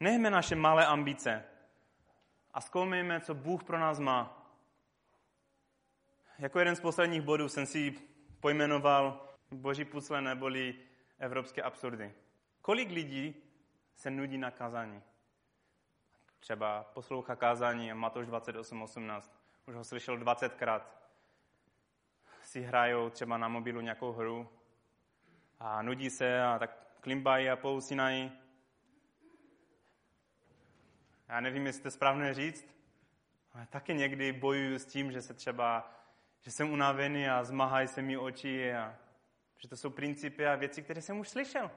Nechme 0.00 0.30
naše 0.30 0.56
malé 0.56 0.86
ambice 0.86 1.44
a 2.54 2.60
zkoumejme, 2.60 3.20
co 3.20 3.34
Bůh 3.34 3.64
pro 3.64 3.78
nás 3.78 3.98
má. 3.98 4.34
Jako 6.38 6.58
jeden 6.58 6.76
z 6.76 6.80
posledních 6.80 7.22
bodů 7.22 7.48
jsem 7.48 7.66
si 7.66 7.94
pojmenoval 8.40 9.28
boží 9.50 9.84
pucle 9.84 10.20
neboli 10.20 10.74
evropské 11.18 11.62
absurdy. 11.62 12.14
Kolik 12.62 12.90
lidí 12.90 13.34
se 13.94 14.10
nudí 14.10 14.38
na 14.38 14.50
kázání? 14.50 15.02
Třeba 16.40 16.84
poslouchá 16.84 17.36
kázání 17.36 17.92
Matouš 17.92 18.28
28.18. 18.28 19.30
Už 19.66 19.74
ho 19.74 19.84
slyšel 19.84 20.18
20krát. 20.18 20.82
Si 22.42 22.60
hrajou 22.60 23.10
třeba 23.10 23.38
na 23.38 23.48
mobilu 23.48 23.80
nějakou 23.80 24.12
hru 24.12 24.48
a 25.58 25.82
nudí 25.82 26.10
se 26.10 26.42
a 26.42 26.58
tak 26.58 26.88
klimbají 27.00 27.50
a 27.50 27.56
pousínají. 27.56 28.32
Já 31.28 31.40
nevím, 31.40 31.66
jestli 31.66 31.82
to 31.82 31.90
správně 31.90 32.34
říct, 32.34 32.66
ale 33.52 33.66
taky 33.66 33.94
někdy 33.94 34.32
bojuju 34.32 34.78
s 34.78 34.86
tím, 34.86 35.12
že 35.12 35.22
se 35.22 35.34
třeba, 35.34 35.94
že 36.40 36.50
jsem 36.50 36.70
unavený 36.70 37.28
a 37.28 37.44
zmahají 37.44 37.88
se 37.88 38.02
mi 38.02 38.18
oči 38.18 38.74
a 38.74 38.98
že 39.56 39.68
to 39.68 39.76
jsou 39.76 39.90
principy 39.90 40.46
a 40.46 40.56
věci, 40.56 40.82
které 40.82 41.02
jsem 41.02 41.18
už 41.18 41.28
slyšel. 41.28 41.70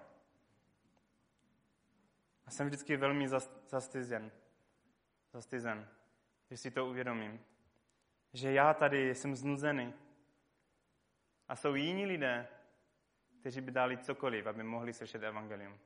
A 2.46 2.52
jsem 2.52 2.68
vždycky 2.68 2.98
velmi 2.98 3.28
zastyzen 3.68 4.32
zastyzen, 5.34 5.88
když 6.48 6.60
si 6.60 6.72
to 6.72 6.86
uvědomím. 6.86 7.46
Že 8.34 8.52
já 8.52 8.74
tady 8.74 9.16
jsem 9.16 9.36
znuzený. 9.36 9.94
A 11.48 11.56
jsou 11.56 11.76
jiní 11.76 12.06
lidé, 12.06 12.48
kteří 13.40 13.62
by 13.62 13.72
dali 13.72 13.98
cokoliv, 13.98 14.48
aby 14.48 14.64
mohli 14.64 14.94
slyšet 14.94 15.24
evangelium. 15.24 15.80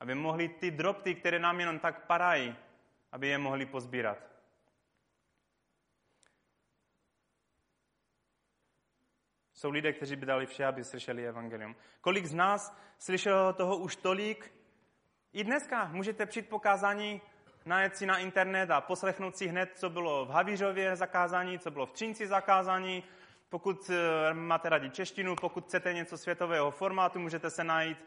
Aby 0.00 0.14
mohli 0.14 0.48
ty 0.48 0.70
drobty, 0.70 1.14
které 1.14 1.38
nám 1.38 1.60
jenom 1.60 1.78
tak 1.78 2.06
parají, 2.06 2.56
aby 3.12 3.28
je 3.28 3.38
mohli 3.38 3.66
pozbírat. 3.66 4.18
Jsou 9.52 9.70
lidé, 9.70 9.92
kteří 9.92 10.16
by 10.16 10.26
dali 10.26 10.46
vše, 10.46 10.66
aby 10.66 10.84
slyšeli 10.84 11.28
evangelium. 11.28 11.76
Kolik 12.00 12.26
z 12.26 12.34
nás 12.34 12.76
slyšelo 12.98 13.52
toho 13.52 13.76
už 13.76 13.96
tolik? 13.96 14.54
I 15.32 15.44
dneska 15.44 15.84
můžete 15.84 16.26
přijít 16.26 16.48
pokázání 16.48 17.22
najet 17.68 17.96
si 17.96 18.06
na 18.06 18.18
internet 18.18 18.70
a 18.70 18.80
poslechnout 18.80 19.36
si 19.36 19.46
hned, 19.46 19.70
co 19.74 19.90
bylo 19.90 20.24
v 20.24 20.30
Havířově 20.30 20.96
zakázání, 20.96 21.58
co 21.58 21.70
bylo 21.70 21.86
v 21.86 21.92
Třinci 21.92 22.26
zakázání. 22.26 23.04
Pokud 23.48 23.90
eh, 23.90 24.34
máte 24.34 24.68
rádi 24.68 24.90
češtinu, 24.90 25.36
pokud 25.36 25.64
chcete 25.64 25.92
něco 25.92 26.18
světového 26.18 26.70
formátu, 26.70 27.18
můžete 27.18 27.50
se 27.50 27.64
najít, 27.64 27.98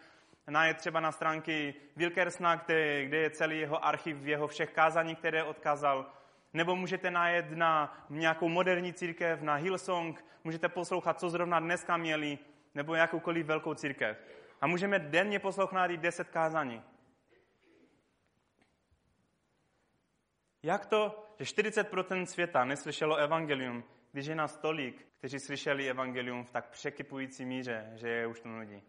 najít 0.49 0.77
třeba 0.77 0.99
na 0.99 1.11
stránky 1.11 1.73
Wilkersna, 1.95 2.55
kde, 2.55 3.05
kde 3.05 3.17
je 3.17 3.29
celý 3.29 3.59
jeho 3.59 3.85
archiv 3.85 4.17
jeho 4.25 4.47
všech 4.47 4.71
kázání, 4.71 5.15
které 5.15 5.43
odkázal. 5.43 6.05
Nebo 6.53 6.75
můžete 6.75 7.11
najet 7.11 7.51
na 7.51 8.05
nějakou 8.09 8.49
moderní 8.49 8.93
církev, 8.93 9.41
na 9.41 9.55
Hillsong, 9.55 10.25
můžete 10.43 10.69
poslouchat, 10.69 11.19
co 11.19 11.29
zrovna 11.29 11.59
dneska 11.59 11.97
měli, 11.97 12.37
nebo 12.75 12.95
jakoukoliv 12.95 13.45
velkou 13.45 13.73
církev. 13.73 14.17
A 14.61 14.67
můžeme 14.67 14.99
denně 14.99 15.39
poslouchat 15.39 15.91
i 15.91 15.97
deset 15.97 16.29
kázání. 16.29 16.81
Jak 20.63 20.85
to, 20.85 21.25
že 21.39 21.45
40% 21.45 22.25
světa 22.25 22.65
neslyšelo 22.65 23.15
evangelium, 23.15 23.83
když 24.11 24.25
je 24.25 24.35
nás 24.35 24.57
tolik, 24.57 25.07
kteří 25.17 25.39
slyšeli 25.39 25.89
evangelium 25.89 26.43
v 26.43 26.51
tak 26.51 26.69
překypující 26.69 27.45
míře, 27.45 27.91
že 27.95 28.09
je 28.09 28.27
už 28.27 28.39
to 28.41 28.49
nudí? 28.49 28.83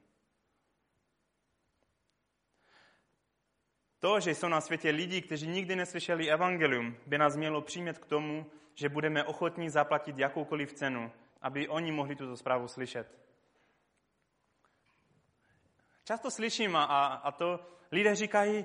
To, 3.99 4.20
že 4.20 4.31
jsou 4.31 4.49
na 4.49 4.61
světě 4.61 4.91
lidi, 4.91 5.23
kteří 5.23 5.47
nikdy 5.47 5.77
neslyšeli 5.77 6.31
evangelium, 6.31 6.97
by 7.07 7.18
nás 7.18 7.37
mělo 7.37 7.62
přimět 7.62 7.99
k 7.99 8.07
tomu, 8.07 8.51
že 8.75 8.89
budeme 8.89 9.25
ochotní 9.25 9.70
zaplatit 9.70 10.18
jakoukoliv 10.18 10.73
cenu, 10.73 11.12
aby 11.43 11.68
oni 11.68 11.93
mohli 11.93 12.16
tuto 12.16 12.37
zprávu 12.37 12.68
slyšet. 12.68 13.18
Často 16.05 16.31
slyším 16.31 16.77
a, 16.77 16.85
a 17.07 17.33
to 17.33 17.61
lidé 17.93 18.14
říkají, 18.14 18.64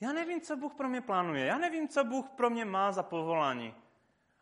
já 0.00 0.12
nevím, 0.12 0.40
co 0.40 0.56
Bůh 0.56 0.74
pro 0.74 0.88
mě 0.88 1.00
plánuje. 1.00 1.44
Já 1.46 1.58
nevím, 1.58 1.88
co 1.88 2.04
Bůh 2.04 2.30
pro 2.30 2.50
mě 2.50 2.64
má 2.64 2.92
za 2.92 3.02
povolání. 3.02 3.74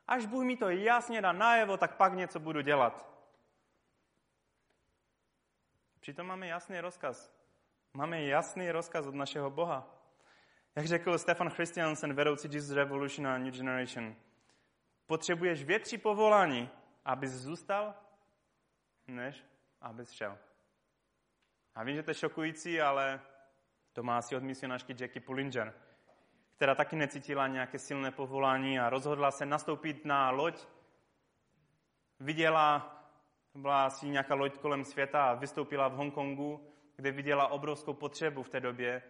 Až 0.08 0.26
Bůh 0.26 0.44
mi 0.44 0.56
to 0.56 0.68
jasně 0.68 1.22
dá 1.22 1.32
najevo, 1.32 1.76
tak 1.76 1.96
pak 1.96 2.14
něco 2.14 2.40
budu 2.40 2.60
dělat. 2.60 3.14
Přitom 6.00 6.26
máme 6.26 6.46
jasný 6.46 6.80
rozkaz. 6.80 7.34
Máme 7.94 8.22
jasný 8.22 8.70
rozkaz 8.70 9.06
od 9.06 9.14
našeho 9.14 9.50
Boha. 9.50 9.94
Jak 10.76 10.86
řekl 10.86 11.18
Stefan 11.18 11.50
Christiansen, 11.50 12.14
vedoucí 12.14 12.48
Jesus 12.52 12.76
Revolution 12.76 13.26
a 13.26 13.38
New 13.38 13.54
Generation, 13.54 14.16
potřebuješ 15.06 15.64
větší 15.64 15.98
povolání, 15.98 16.70
abys 17.04 17.30
zůstal, 17.30 17.94
než 19.06 19.44
abys 19.80 20.10
šel. 20.10 20.38
A 21.74 21.84
vím, 21.84 21.96
že 21.96 22.02
to 22.02 22.10
je 22.10 22.14
šokující, 22.14 22.80
ale 22.80 23.20
to 23.94 24.02
má 24.02 24.18
asi 24.18 24.36
od 24.36 24.42
misionářky 24.42 24.96
Jackie 25.00 25.22
Pullinger, 25.22 25.74
která 26.56 26.74
taky 26.74 26.96
necítila 26.96 27.46
nějaké 27.46 27.78
silné 27.78 28.10
povolání 28.10 28.78
a 28.78 28.90
rozhodla 28.90 29.30
se 29.30 29.46
nastoupit 29.46 30.04
na 30.04 30.30
loď. 30.30 30.66
Viděla, 32.20 32.96
byla 33.54 33.86
asi 33.86 34.08
nějaká 34.08 34.34
loď 34.34 34.58
kolem 34.58 34.84
světa 34.84 35.24
a 35.24 35.34
vystoupila 35.34 35.88
v 35.88 35.96
Hongkongu, 35.96 36.70
kde 36.96 37.12
viděla 37.12 37.46
obrovskou 37.48 37.92
potřebu 37.92 38.42
v 38.42 38.48
té 38.48 38.60
době. 38.60 39.02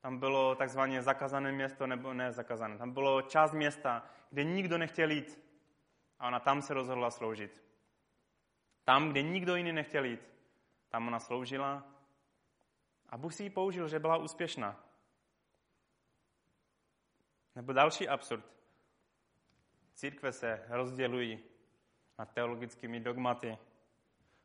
Tam 0.00 0.18
bylo 0.18 0.54
takzvané 0.54 1.02
zakázané 1.02 1.52
město, 1.52 1.86
nebo 1.86 2.14
ne 2.14 2.32
zakázané, 2.32 2.78
tam 2.78 2.92
bylo 2.92 3.22
část 3.22 3.52
města, 3.52 4.06
kde 4.30 4.44
nikdo 4.44 4.78
nechtěl 4.78 5.10
jít. 5.10 5.40
A 6.18 6.26
ona 6.28 6.40
tam 6.40 6.62
se 6.62 6.74
rozhodla 6.74 7.10
sloužit. 7.10 7.62
Tam, 8.84 9.10
kde 9.10 9.22
nikdo 9.22 9.56
jiný 9.56 9.72
nechtěl 9.72 10.04
jít, 10.04 10.28
tam 10.88 11.08
ona 11.08 11.20
sloužila 11.20 11.93
a 13.14 13.16
Bůh 13.16 13.34
si 13.34 13.42
ji 13.42 13.50
použil, 13.50 13.88
že 13.88 13.98
byla 13.98 14.16
úspěšná. 14.16 14.84
Nebo 17.56 17.72
další 17.72 18.08
absurd. 18.08 18.44
Církve 19.94 20.32
se 20.32 20.64
rozdělují 20.68 21.40
na 22.18 22.24
teologickými 22.24 23.00
dogmaty 23.00 23.58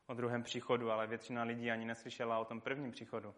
o 0.05 0.13
druhém 0.13 0.43
příchodu, 0.43 0.91
ale 0.91 1.07
většina 1.07 1.43
lidí 1.43 1.72
ani 1.72 1.86
neslyšela 1.86 2.39
o 2.39 2.45
tom 2.45 2.61
prvním 2.61 2.91
příchodu. 2.91 3.36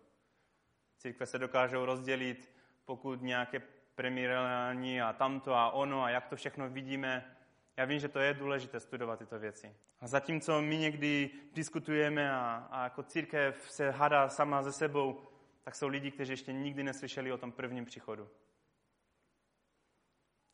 Církve 0.98 1.26
se 1.26 1.40
dokážou 1.40 1.86
rozdělit, 1.86 2.52
pokud 2.86 3.22
nějaké 3.22 3.60
premiérální 3.96 5.02
a 5.02 5.14
tamto 5.14 5.54
a 5.54 5.72
ono 5.72 6.04
a 6.04 6.10
jak 6.10 6.28
to 6.28 6.36
všechno 6.36 6.70
vidíme. 6.70 7.38
Já 7.78 7.86
vím, 7.86 8.00
že 8.00 8.08
to 8.08 8.20
je 8.20 8.34
důležité 8.34 8.80
studovat 8.80 9.20
tyto 9.20 9.40
věci. 9.40 9.76
A 10.00 10.08
zatímco 10.08 10.62
my 10.62 10.78
někdy 10.78 11.30
diskutujeme 11.54 12.32
a, 12.32 12.68
a 12.72 12.84
jako 12.84 13.04
církev 13.04 13.72
se 13.72 13.92
hádá 13.92 14.30
sama 14.30 14.64
ze 14.64 14.72
sebou, 14.72 15.28
tak 15.64 15.76
jsou 15.76 15.88
lidi, 15.88 16.12
kteří 16.12 16.34
ještě 16.34 16.54
nikdy 16.54 16.84
neslyšeli 16.84 17.32
o 17.32 17.38
tom 17.38 17.52
prvním 17.52 17.86
příchodu. 17.86 18.30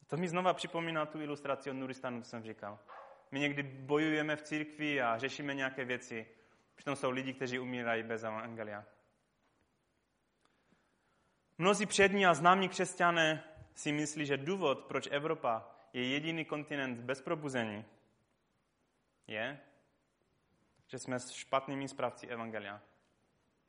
To 0.07 0.18
mi 0.18 0.28
znova 0.28 0.53
připomíná 0.53 1.05
tu 1.05 1.22
ilustraci 1.22 1.70
od 1.70 1.74
Nuristanu, 1.74 2.22
co 2.22 2.30
jsem 2.30 2.43
říkal. 2.43 2.80
My 3.32 3.39
někdy 3.39 3.63
bojujeme 3.63 4.36
v 4.36 4.41
církvi 4.41 5.01
a 5.01 5.18
řešíme 5.18 5.53
nějaké 5.53 5.86
věci. 5.86 6.28
Přitom 6.76 6.95
jsou 6.95 7.09
lidi, 7.11 7.34
kteří 7.34 7.59
umírají 7.59 8.03
bez 8.03 8.24
evangelia. 8.24 8.86
Mnozí 11.57 11.86
přední 11.86 12.26
a 12.26 12.34
známí 12.34 12.70
křesťané 12.70 13.43
si 13.76 13.91
myslí, 13.91 14.26
že 14.26 14.38
důvod, 14.38 14.80
proč 14.80 15.07
Evropa 15.11 15.76
je 15.93 16.07
jediný 16.07 16.45
kontinent 16.45 16.99
bez 16.99 17.21
probuzení, 17.21 17.85
je, 19.27 19.59
že 20.88 20.99
jsme 20.99 21.19
špatnými 21.19 21.88
správci 21.88 22.27
evangelia. 22.27 22.81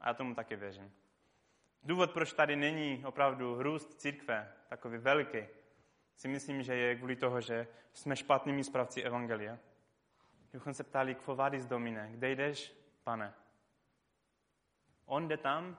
A 0.01 0.09
já 0.09 0.15
tomu 0.15 0.35
taky 0.35 0.57
věřím. 0.57 0.93
Důvod, 1.83 2.11
proč 2.11 2.33
tady 2.33 2.57
není 2.57 3.05
opravdu 3.07 3.63
růst 3.63 4.01
církve 4.01 4.53
takový 4.69 4.99
veliký, 4.99 5.39
si 6.15 6.29
myslím, 6.29 6.63
že 6.63 6.75
je 6.75 6.97
kvůli 6.97 7.17
toho, 7.17 7.41
že 7.41 7.67
jsme 7.93 8.17
špatnými 8.17 8.65
správci 8.65 9.03
evangelia. 9.03 9.59
Kdybychom 10.51 10.75
se 10.75 10.85
ptali, 10.85 11.15
kvo 11.15 11.37
vadis 11.37 11.67
domine, 11.67 12.09
kde 12.13 12.31
jdeš, 12.31 12.75
pane? 13.05 13.35
On 15.05 15.29
jde 15.29 15.37
tam, 15.37 15.79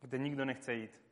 kde 0.00 0.18
nikdo 0.18 0.44
nechce 0.44 0.74
jít. 0.74 1.03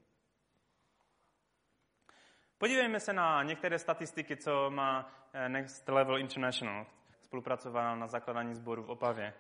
Podívejme 2.63 3.01
se 3.01 3.13
na 3.13 3.43
některé 3.43 3.79
statistiky, 3.79 4.37
co 4.37 4.71
má 4.71 5.13
eh, 5.33 5.49
Next 5.49 5.89
Level 5.89 6.19
International. 6.19 6.87
Spolupracovala 7.21 7.95
na 7.95 8.07
zakladání 8.07 8.55
sboru 8.55 8.83
v 8.83 8.91
Opavě. 8.91 9.35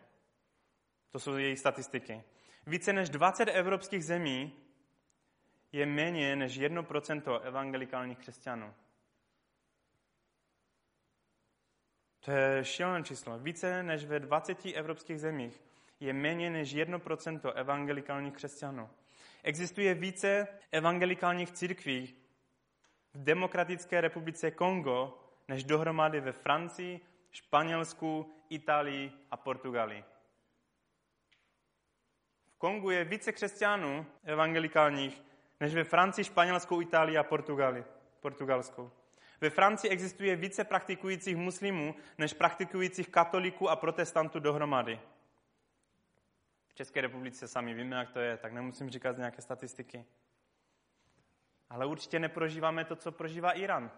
To 1.11 1.18
jsou 1.18 1.37
její 1.37 1.57
statistiky. 1.57 2.23
Více 2.66 2.93
než 2.93 3.09
20 3.09 3.49
evropských 3.49 4.05
zemí 4.05 4.53
je 5.73 5.87
méně 5.87 6.37
než 6.37 6.61
1% 6.61 7.41
evangelikálních 7.43 8.18
křesťanů. 8.18 8.75
To 12.20 12.31
je 12.31 12.64
šílené 12.64 13.05
číslo. 13.05 13.39
Více 13.39 13.83
než 13.83 14.05
ve 14.05 14.20
20 14.20 14.66
evropských 14.75 15.20
zemích 15.20 15.62
je 16.01 16.12
méně 16.12 16.51
než 16.51 16.77
1% 16.77 17.53
evangelikálních 17.55 18.35
křesťanů. 18.35 18.91
Existuje 19.43 19.95
více 19.95 20.49
evangelikálních 20.73 21.51
církví 21.51 22.22
v 23.15 23.25
Demokratické 23.25 24.01
republice 24.01 24.51
Kongo 24.51 25.19
než 25.49 25.65
dohromady 25.65 26.21
ve 26.21 26.33
Francii, 26.33 27.01
Španělsku, 27.31 28.35
Itálii 28.49 29.13
a 29.31 29.37
Portugalii. 29.37 30.05
V 32.49 32.57
Kongu 32.57 32.91
je 32.91 33.05
více 33.05 33.33
křesťanů 33.33 34.07
evangelikálních 34.25 35.23
než 35.61 35.75
ve 35.75 35.85
Francii, 35.85 36.25
Španělsku, 36.25 36.83
Itálii 36.83 37.19
a 37.19 37.23
Portugali, 37.23 37.85
Portugalsku. 38.21 38.91
Ve 39.41 39.51
Francii 39.51 39.91
existuje 39.91 40.37
více 40.37 40.65
praktikujících 40.65 41.37
muslimů 41.37 41.95
než 42.19 42.33
praktikujících 42.33 43.09
katolíků 43.09 43.69
a 43.69 43.77
protestantů 43.77 44.41
dohromady. 44.41 45.01
V 46.69 46.75
České 46.75 47.01
republice 47.01 47.49
sami 47.49 47.75
víme, 47.75 47.97
jak 47.97 48.11
to 48.11 48.21
je, 48.21 48.37
tak 48.37 48.53
nemusím 48.53 48.91
říkat 48.91 49.17
nějaké 49.17 49.43
statistiky. 49.43 50.05
Ale 51.73 51.87
určitě 51.87 52.18
neprožíváme 52.18 52.85
to, 52.85 52.97
co 52.97 53.12
prožívá 53.12 53.53
Irán. 53.53 53.91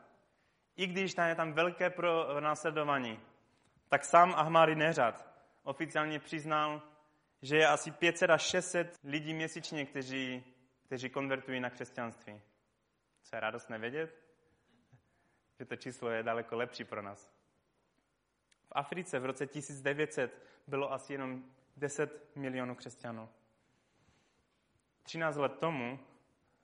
I 0.77 0.87
když 0.87 1.15
tam 1.15 1.29
je 1.29 1.35
tam 1.35 1.53
velké 1.53 1.91
pro 1.91 2.41
následování, 2.41 3.21
tak 3.89 4.05
sám 4.05 4.35
Ahmadinejad 4.37 5.27
oficiálně 5.63 6.19
přiznal, 6.19 6.83
že 7.43 7.57
je 7.57 7.69
asi 7.69 7.91
500 7.91 8.31
až 8.31 8.43
600 8.43 8.99
lidí 9.05 9.35
měsíčně, 9.35 9.87
kteří, 9.87 10.45
kteří 10.87 11.11
konvertují 11.11 11.61
na 11.61 11.71
křesťanství. 11.71 12.41
Co 13.23 13.37
je 13.37 13.41
radostné 13.41 13.79
vědět? 13.79 14.19
Že 15.59 15.65
to 15.65 15.77
číslo 15.77 16.11
je 16.11 16.23
daleko 16.23 16.57
lepší 16.57 16.85
pro 16.85 17.03
nás. 17.03 17.33
V 18.65 18.73
Africe 18.73 19.19
v 19.19 19.25
roce 19.25 19.47
1900 19.47 20.43
bylo 20.67 20.93
asi 20.93 21.13
jenom 21.13 21.45
10 21.77 22.37
milionů 22.37 22.75
křesťanů. 22.75 23.29
13 25.03 25.37
let 25.37 25.59
tomu, 25.59 25.99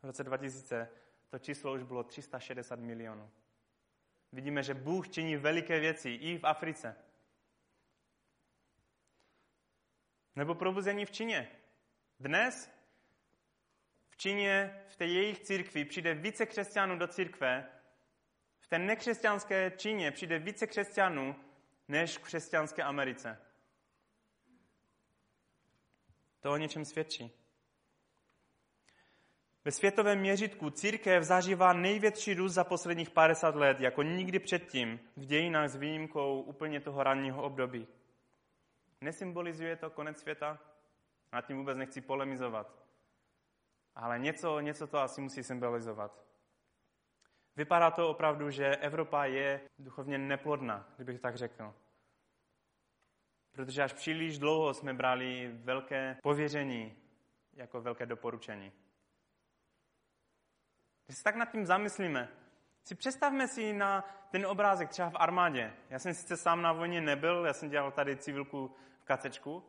v 0.03 0.07
roce 0.07 0.25
2000, 0.25 0.89
to 1.31 1.39
číslo 1.39 1.73
už 1.73 1.83
bylo 1.83 2.05
360 2.05 2.79
milionů. 2.79 3.31
Vidíme, 4.33 4.63
že 4.63 4.75
Bůh 4.75 5.09
činí 5.09 5.37
veliké 5.37 5.81
věci 5.81 6.11
i 6.11 6.39
v 6.39 6.47
Africe. 6.47 6.97
Nebo 10.37 10.55
probuzení 10.55 11.07
v 11.07 11.11
Číně. 11.11 11.51
Dnes 12.21 12.71
v 14.09 14.17
Číně, 14.17 14.85
v 14.89 14.97
té 14.97 15.07
jejich 15.07 15.41
církvi, 15.41 15.85
přijde 15.85 16.15
více 16.15 16.47
křesťanů 16.47 16.99
do 16.99 17.07
církve. 17.07 17.71
V 18.59 18.67
té 18.67 18.79
nekřesťanské 18.79 19.71
Číně 19.71 20.11
přijde 20.11 20.39
více 20.39 20.67
křesťanů 20.67 21.37
než 21.89 22.19
v 22.19 22.23
křesťanské 22.23 22.83
Americe. 22.83 23.47
To 26.41 26.53
o 26.53 26.57
něčem 26.57 26.85
svědčí. 26.85 27.40
Ve 29.65 29.73
světovém 29.73 30.19
měřitku 30.19 30.71
církev 30.71 31.23
zažívá 31.23 31.73
největší 31.73 32.35
růst 32.35 32.53
za 32.53 32.65
posledních 32.65 33.11
50 33.11 33.55
let, 33.55 33.81
jako 33.81 34.03
nikdy 34.03 34.39
předtím 34.39 35.01
v 35.17 35.25
dějinách 35.25 35.69
s 35.69 35.77
výjimkou 35.77 36.41
úplně 36.41 36.81
toho 36.81 37.03
ranního 37.03 37.43
období. 37.43 37.87
Nesymbolizuje 39.01 39.77
to 39.77 39.91
konec 39.91 40.21
světa? 40.21 40.59
Nad 41.33 41.47
tím 41.47 41.57
vůbec 41.57 41.77
nechci 41.77 42.01
polemizovat. 42.01 42.85
Ale 43.95 44.19
něco, 44.19 44.61
něco 44.61 44.87
to 44.87 44.99
asi 44.99 45.21
musí 45.21 45.43
symbolizovat. 45.43 46.25
Vypadá 47.57 47.91
to 47.91 48.11
opravdu, 48.11 48.51
že 48.51 48.77
Evropa 48.77 49.25
je 49.25 49.61
duchovně 49.79 50.19
neplodná, 50.19 50.89
kdybych 50.97 51.21
tak 51.21 51.37
řekl. 51.37 51.75
Protože 53.53 53.83
až 53.83 53.93
příliš 53.93 54.39
dlouho 54.39 54.75
jsme 54.75 54.95
brali 54.95 55.51
velké 55.55 56.17
pověření 56.23 56.97
jako 57.53 57.81
velké 57.81 58.07
doporučení. 58.07 58.73
Když 61.11 61.19
se 61.19 61.25
tak 61.25 61.37
nad 61.37 61.53
tím 61.53 61.67
zamyslíme, 61.67 62.29
si 62.85 62.95
představme 62.95 63.49
si 63.49 63.73
na 63.73 64.05
ten 64.31 64.47
obrázek 64.47 64.89
třeba 64.89 65.11
v 65.11 65.17
armádě. 65.17 65.73
Já 65.89 65.99
jsem 65.99 66.15
sice 66.15 66.37
sám 66.37 66.63
na 66.63 66.73
vojně 66.73 67.01
nebyl, 67.01 67.47
já 67.47 67.53
jsem 67.53 67.69
dělal 67.69 67.93
tady 67.93 68.17
civilku 68.17 68.77
v 69.01 69.05
kacečku, 69.05 69.65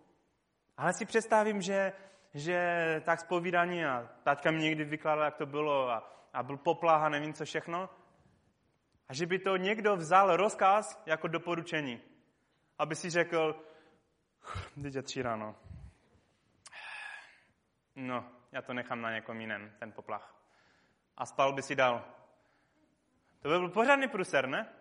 ale 0.78 0.94
si 0.94 1.06
představím, 1.06 1.62
že, 1.62 1.94
že 2.34 3.02
tak 3.06 3.20
zpovídání 3.20 3.86
a 3.86 4.10
taťka 4.24 4.52
mi 4.52 4.58
někdy 4.58 4.84
vykládala, 4.84 5.26
jak 5.26 5.38
to 5.38 5.46
bylo 5.46 5.90
a, 5.90 6.28
a 6.34 6.44
byl 6.44 6.58
popláha, 6.58 7.10
nevím 7.10 7.34
co 7.34 7.46
všechno. 7.46 7.90
A 9.10 9.14
že 9.14 9.26
by 9.26 9.40
to 9.40 9.58
někdo 9.58 9.96
vzal 9.96 10.36
rozkaz 10.36 11.04
jako 11.06 11.28
doporučení. 11.28 12.02
Aby 12.78 12.96
si 12.96 13.10
řekl, 13.10 13.66
teď 14.82 14.96
je 14.96 15.02
tři 15.02 15.22
ráno. 15.22 15.56
No, 17.96 18.32
já 18.52 18.62
to 18.62 18.74
nechám 18.74 19.02
na 19.02 19.12
někom 19.12 19.42
jiném, 19.42 19.72
ten 19.80 19.92
poplach 19.92 20.41
a 21.18 21.26
spal 21.26 21.54
by 21.54 21.62
si 21.62 21.76
dal. 21.76 22.06
To 23.42 23.50
by 23.50 23.60
byl 23.60 23.70
pořádný 23.70 24.08
pruser, 24.08 24.48
ne? 24.48 24.74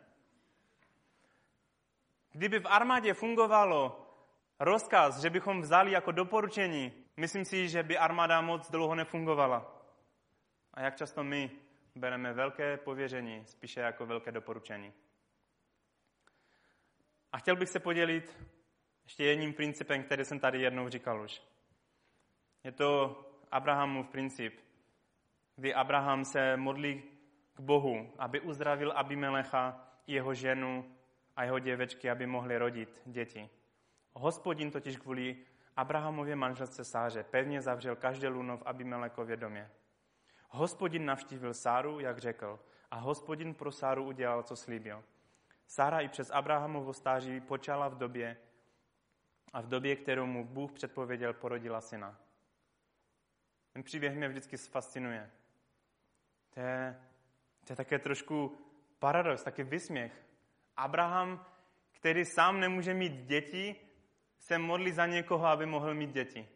Kdyby 2.32 2.58
v 2.58 2.66
armádě 2.66 3.14
fungovalo 3.14 4.06
rozkaz, 4.58 5.22
že 5.22 5.30
bychom 5.30 5.60
vzali 5.60 5.92
jako 5.92 6.12
doporučení, 6.12 6.92
myslím 7.16 7.44
si, 7.44 7.68
že 7.68 7.82
by 7.82 7.98
armáda 7.98 8.40
moc 8.40 8.70
dlouho 8.70 8.94
nefungovala. 8.94 9.82
A 10.74 10.80
jak 10.80 10.96
často 10.96 11.24
my 11.24 11.50
bereme 11.94 12.32
velké 12.32 12.76
pověření 12.76 13.46
spíše 13.46 13.80
jako 13.80 14.06
velké 14.06 14.32
doporučení. 14.32 14.92
A 17.32 17.38
chtěl 17.38 17.56
bych 17.56 17.68
se 17.68 17.80
podělit 17.80 18.36
ještě 19.04 19.24
jedním 19.24 19.54
principem, 19.54 20.02
který 20.02 20.24
jsem 20.24 20.40
tady 20.40 20.60
jednou 20.60 20.88
říkal 20.88 21.22
už. 21.22 21.42
Je 22.64 22.72
to 22.72 23.20
Abrahamův 23.50 24.08
princip 24.08 24.60
kdy 25.60 25.74
Abraham 25.74 26.24
se 26.24 26.56
modlí 26.56 27.02
k 27.54 27.60
Bohu, 27.60 28.12
aby 28.18 28.40
uzdravil 28.40 28.92
Abimelecha, 28.96 29.88
jeho 30.06 30.34
ženu 30.34 30.96
a 31.36 31.44
jeho 31.44 31.58
děvečky, 31.58 32.10
aby 32.10 32.26
mohli 32.26 32.58
rodit 32.58 33.00
děti. 33.06 33.50
Hospodin 34.12 34.70
totiž 34.70 34.96
kvůli 34.96 35.36
Abrahamově 35.76 36.36
manželce 36.36 36.84
Sáře 36.84 37.24
pevně 37.24 37.62
zavřel 37.62 37.96
každé 37.96 38.28
luno 38.28 38.56
v 38.56 38.62
Abimelekově 38.66 39.36
domě. 39.36 39.70
Hospodin 40.48 41.04
navštívil 41.04 41.54
Sáru, 41.54 42.00
jak 42.00 42.18
řekl, 42.18 42.60
a 42.90 42.96
hospodin 42.96 43.54
pro 43.54 43.72
Sáru 43.72 44.04
udělal, 44.04 44.42
co 44.42 44.56
slíbil. 44.56 45.04
Sára 45.66 46.00
i 46.00 46.08
přes 46.08 46.30
Abrahamovo 46.30 46.92
stáří 46.92 47.40
počala 47.40 47.88
v 47.88 47.98
době, 47.98 48.36
a 49.52 49.60
v 49.60 49.66
době, 49.66 49.96
kterou 49.96 50.26
mu 50.26 50.44
Bůh 50.44 50.72
předpověděl, 50.72 51.32
porodila 51.32 51.80
syna. 51.80 52.20
Ten 53.72 53.82
příběh 53.82 54.16
mě 54.16 54.28
vždycky 54.28 54.56
fascinuje. 54.56 55.30
To 56.54 56.60
je, 56.60 57.00
to 57.64 57.72
je 57.72 57.76
také 57.76 57.98
trošku 57.98 58.58
paradox, 58.98 59.42
taky 59.42 59.64
vysměch. 59.64 60.12
Abraham, 60.76 61.46
který 61.92 62.24
sám 62.24 62.60
nemůže 62.60 62.94
mít 62.94 63.12
děti, 63.12 63.76
se 64.38 64.58
modlí 64.58 64.92
za 64.92 65.06
někoho, 65.06 65.46
aby 65.46 65.66
mohl 65.66 65.94
mít 65.94 66.12
děti. 66.12 66.48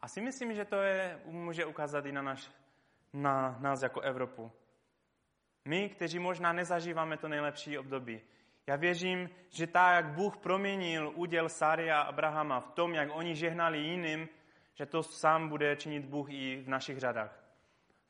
Asi 0.00 0.20
myslím, 0.20 0.54
že 0.54 0.64
to 0.64 0.76
je, 0.76 1.20
může 1.24 1.64
ukázat 1.64 2.06
i 2.06 2.12
na, 2.12 2.22
naš, 2.22 2.50
na 3.12 3.58
nás 3.60 3.82
jako 3.82 4.00
Evropu. 4.00 4.52
My, 5.64 5.88
kteří 5.88 6.18
možná 6.18 6.52
nezažíváme 6.52 7.16
to 7.16 7.28
nejlepší 7.28 7.78
období. 7.78 8.20
Já 8.66 8.76
věřím, 8.76 9.30
že 9.50 9.66
tak, 9.66 9.94
jak 9.94 10.14
Bůh 10.14 10.36
proměnil 10.36 11.12
úděl 11.14 11.48
Sary 11.48 11.90
a 11.90 12.00
Abrahama 12.00 12.60
v 12.60 12.70
tom, 12.70 12.94
jak 12.94 13.08
oni 13.12 13.34
žehnali 13.34 13.78
jiným, 13.78 14.28
že 14.76 14.86
to 14.86 15.02
sám 15.02 15.48
bude 15.48 15.76
činit 15.76 16.04
Bůh 16.04 16.30
i 16.30 16.62
v 16.62 16.68
našich 16.68 16.98
řadách. 16.98 17.42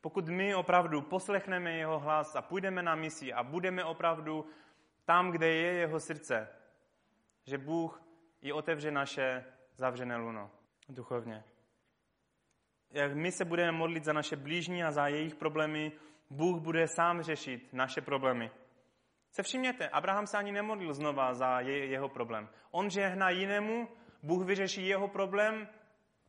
Pokud 0.01 0.27
my 0.27 0.55
opravdu 0.55 1.01
poslechneme 1.01 1.71
jeho 1.71 1.99
hlas 1.99 2.35
a 2.35 2.41
půjdeme 2.41 2.83
na 2.83 2.95
misi 2.95 3.33
a 3.33 3.43
budeme 3.43 3.83
opravdu 3.83 4.45
tam, 5.05 5.31
kde 5.31 5.47
je 5.47 5.73
jeho 5.73 5.99
srdce, 5.99 6.47
že 7.45 7.57
Bůh 7.57 8.03
i 8.41 8.51
otevře 8.51 8.91
naše 8.91 9.45
zavřené 9.77 10.17
luno 10.17 10.51
duchovně. 10.89 11.43
Jak 12.91 13.15
my 13.15 13.31
se 13.31 13.45
budeme 13.45 13.71
modlit 13.71 14.03
za 14.03 14.13
naše 14.13 14.35
blížní 14.35 14.83
a 14.83 14.91
za 14.91 15.07
jejich 15.07 15.35
problémy, 15.35 15.91
Bůh 16.29 16.61
bude 16.61 16.87
sám 16.87 17.21
řešit 17.21 17.73
naše 17.73 18.01
problémy. 18.01 18.51
Se 19.31 19.43
všimněte, 19.43 19.89
Abraham 19.89 20.27
se 20.27 20.37
ani 20.37 20.51
nemodlil 20.51 20.93
znova 20.93 21.33
za 21.33 21.59
je, 21.59 21.85
jeho 21.85 22.09
problém. 22.09 22.49
On 22.71 22.89
žehná 22.89 23.29
jinému, 23.29 23.87
Bůh 24.23 24.45
vyřeší 24.45 24.87
jeho 24.87 25.07
problém 25.07 25.67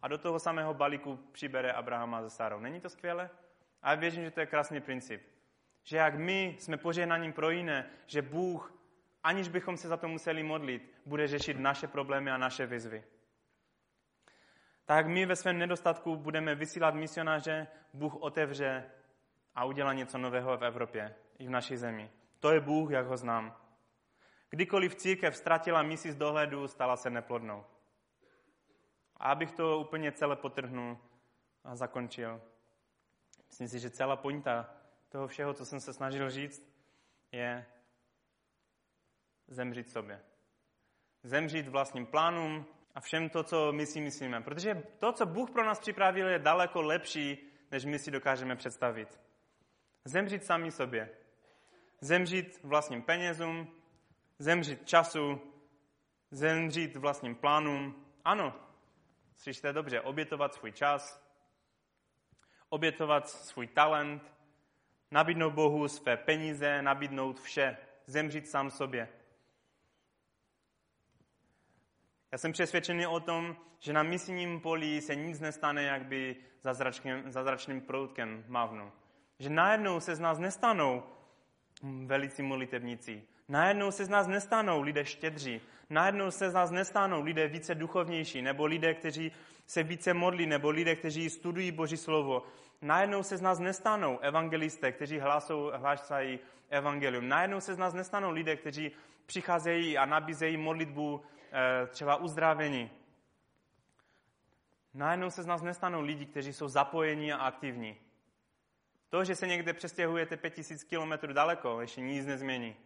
a 0.02 0.08
do 0.08 0.18
toho 0.18 0.38
samého 0.38 0.74
balíku 0.74 1.16
přibere 1.32 1.72
Abrahama 1.72 2.22
ze 2.22 2.30
Sarou. 2.30 2.60
Není 2.60 2.80
to 2.80 2.88
skvělé? 2.88 3.30
A 3.82 3.90
já 3.90 3.96
věřím, 3.96 4.24
že 4.24 4.30
to 4.30 4.40
je 4.40 4.46
krásný 4.46 4.80
princip. 4.80 5.22
Že 5.82 5.96
jak 5.96 6.14
my 6.14 6.56
jsme 6.58 6.76
požehnaním 6.76 7.32
pro 7.32 7.50
jiné, 7.50 7.90
že 8.06 8.22
Bůh, 8.22 8.74
aniž 9.22 9.48
bychom 9.48 9.76
se 9.76 9.88
za 9.88 9.96
to 9.96 10.08
museli 10.08 10.42
modlit, 10.42 10.92
bude 11.06 11.28
řešit 11.28 11.58
naše 11.58 11.86
problémy 11.86 12.30
a 12.30 12.36
naše 12.36 12.66
výzvy. 12.66 13.04
Tak 14.84 15.06
my 15.06 15.26
ve 15.26 15.36
svém 15.36 15.58
nedostatku 15.58 16.16
budeme 16.16 16.54
vysílat 16.54 16.94
misionáře, 16.94 17.66
Bůh 17.94 18.16
otevře 18.16 18.84
a 19.54 19.64
udělá 19.64 19.92
něco 19.92 20.18
nového 20.18 20.58
v 20.58 20.64
Evropě 20.64 21.14
i 21.38 21.46
v 21.46 21.50
naší 21.50 21.76
zemi. 21.76 22.10
To 22.40 22.50
je 22.50 22.60
Bůh, 22.60 22.90
jak 22.90 23.06
ho 23.06 23.16
znám. 23.16 23.56
Kdykoliv 24.50 24.94
církev 24.94 25.36
ztratila 25.36 25.82
misi 25.82 26.12
z 26.12 26.16
dohledu, 26.16 26.68
stala 26.68 26.96
se 26.96 27.10
neplodnou. 27.10 27.64
A 29.18 29.30
abych 29.30 29.52
to 29.52 29.78
úplně 29.78 30.12
celé 30.12 30.36
potrhnul 30.36 30.98
a 31.64 31.76
zakončil. 31.76 32.40
Myslím 33.48 33.68
si, 33.68 33.78
že 33.78 33.90
celá 33.90 34.16
pointa 34.16 34.70
toho 35.08 35.26
všeho, 35.26 35.54
co 35.54 35.64
jsem 35.64 35.80
se 35.80 35.92
snažil 35.92 36.30
říct, 36.30 36.62
je 37.32 37.66
zemřít 39.48 39.90
sobě. 39.90 40.24
Zemřít 41.22 41.68
vlastním 41.68 42.06
plánům 42.06 42.66
a 42.94 43.00
všem 43.00 43.30
to, 43.30 43.42
co 43.42 43.72
my 43.72 43.86
si 43.86 44.00
myslíme. 44.00 44.40
Protože 44.40 44.82
to, 44.98 45.12
co 45.12 45.26
Bůh 45.26 45.50
pro 45.50 45.64
nás 45.64 45.80
připravil, 45.80 46.28
je 46.28 46.38
daleko 46.38 46.82
lepší, 46.82 47.52
než 47.70 47.84
my 47.84 47.98
si 47.98 48.10
dokážeme 48.10 48.56
představit. 48.56 49.20
Zemřít 50.04 50.44
sami 50.44 50.70
sobě. 50.70 51.10
Zemřít 52.00 52.62
vlastním 52.62 53.02
penězům, 53.02 53.74
zemřít 54.38 54.88
času, 54.88 55.40
zemřít 56.30 56.96
vlastním 56.96 57.34
plánům. 57.34 58.06
Ano, 58.24 58.67
slyšte 59.38 59.72
dobře, 59.72 60.00
obětovat 60.00 60.54
svůj 60.54 60.72
čas, 60.72 61.28
obětovat 62.68 63.28
svůj 63.28 63.66
talent, 63.66 64.34
nabídnout 65.10 65.50
Bohu 65.54 65.88
své 65.88 66.16
peníze, 66.16 66.82
nabídnout 66.82 67.40
vše, 67.40 67.76
zemřít 68.06 68.48
sám 68.48 68.70
sobě. 68.70 69.08
Já 72.32 72.38
jsem 72.38 72.52
přesvědčený 72.52 73.06
o 73.06 73.20
tom, 73.20 73.56
že 73.78 73.92
na 73.92 74.02
misijním 74.02 74.60
poli 74.60 75.00
se 75.00 75.14
nic 75.14 75.40
nestane, 75.40 75.82
jak 75.82 76.06
by 76.06 76.36
zázračným, 76.62 77.30
zázračným 77.32 77.80
proutkem 77.80 78.44
mávnu. 78.48 78.92
Že 79.38 79.50
najednou 79.50 80.00
se 80.00 80.14
z 80.14 80.20
nás 80.20 80.38
nestanou 80.38 81.02
velicí 82.06 82.42
molitevníci. 82.42 83.28
Najednou 83.48 83.90
se 83.90 84.04
z 84.04 84.08
nás 84.08 84.26
nestanou 84.26 84.82
lidé 84.82 85.04
štědří. 85.04 85.60
Najednou 85.90 86.30
se 86.30 86.50
z 86.50 86.54
nás 86.54 86.70
nestanou 86.70 87.22
lidé 87.22 87.48
více 87.48 87.74
duchovnější, 87.74 88.42
nebo 88.42 88.66
lidé, 88.66 88.94
kteří 88.94 89.32
se 89.66 89.82
více 89.82 90.14
modlí, 90.14 90.46
nebo 90.46 90.70
lidé, 90.70 90.96
kteří 90.96 91.30
studují 91.30 91.72
Boží 91.72 91.96
slovo. 91.96 92.42
Najednou 92.82 93.22
se 93.22 93.36
z 93.36 93.40
nás 93.40 93.58
nestanou 93.58 94.18
evangelisté, 94.18 94.92
kteří 94.92 95.18
hlásou, 95.18 95.70
hlásají 95.74 96.38
evangelium. 96.70 97.28
Najednou 97.28 97.60
se 97.60 97.74
z 97.74 97.78
nás 97.78 97.94
nestanou 97.94 98.30
lidé, 98.30 98.56
kteří 98.56 98.92
přicházejí 99.26 99.98
a 99.98 100.04
nabízejí 100.04 100.56
modlitbu 100.56 101.22
e, 101.52 101.86
třeba 101.86 102.16
uzdravení. 102.16 102.90
Najednou 104.94 105.30
se 105.30 105.42
z 105.42 105.46
nás 105.46 105.62
nestanou 105.62 106.00
lidi, 106.00 106.26
kteří 106.26 106.52
jsou 106.52 106.68
zapojení 106.68 107.32
a 107.32 107.36
aktivní. 107.36 107.96
To, 109.08 109.24
že 109.24 109.34
se 109.34 109.46
někde 109.46 109.72
přestěhujete 109.72 110.36
5000 110.36 110.84
kilometrů 110.84 111.32
daleko, 111.32 111.80
ještě 111.80 112.00
nic 112.00 112.26
nezmění. 112.26 112.76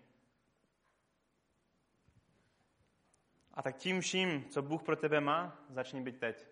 A 3.55 3.63
tak 3.63 3.77
tím 3.77 4.01
vším, 4.01 4.45
co 4.45 4.63
Bůh 4.63 4.83
pro 4.83 4.97
tebe 4.97 5.21
má, 5.21 5.65
začni 5.69 6.01
být 6.01 6.19
teď. 6.19 6.47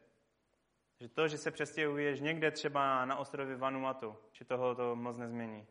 Že 1.01 1.09
to, 1.09 1.29
že 1.29 1.39
se 1.39 1.51
přestěhuješ 1.51 2.21
někde 2.21 2.51
třeba 2.51 3.05
na 3.05 3.17
ostrově 3.17 3.57
Vanuatu, 3.57 4.17
že 4.33 4.45
toho 4.45 4.75
to 4.75 4.97
moc 4.97 5.17
nezmění. 5.17 5.67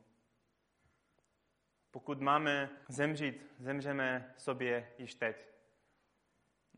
Pokud 1.92 2.22
máme 2.22 2.70
zemřít, 2.88 3.56
zemřeme 3.60 4.34
sobě 4.38 4.94
již 4.98 5.16
teď. 5.16 5.48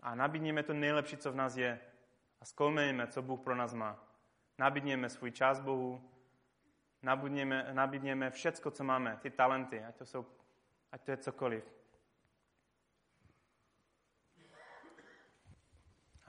A 0.01 0.15
nabídněme 0.15 0.63
to 0.63 0.73
nejlepší, 0.73 1.17
co 1.17 1.31
v 1.31 1.35
nás 1.35 1.57
je. 1.57 1.79
A 2.41 2.45
zkoumejme, 2.45 3.07
co 3.07 3.21
Bůh 3.21 3.39
pro 3.39 3.55
nás 3.55 3.73
má. 3.73 4.07
Nabídněme 4.57 5.09
svůj 5.09 5.31
čas 5.31 5.59
Bohu, 5.59 6.11
nabídněme, 7.01 7.69
nabídněme 7.73 8.29
všecko, 8.29 8.71
co 8.71 8.83
máme, 8.83 9.19
ty 9.21 9.29
talenty, 9.29 9.83
ať 9.83 9.95
to, 9.95 10.05
jsou, 10.05 10.25
ať 10.91 11.01
to 11.01 11.11
je 11.11 11.17
cokoliv. 11.17 11.80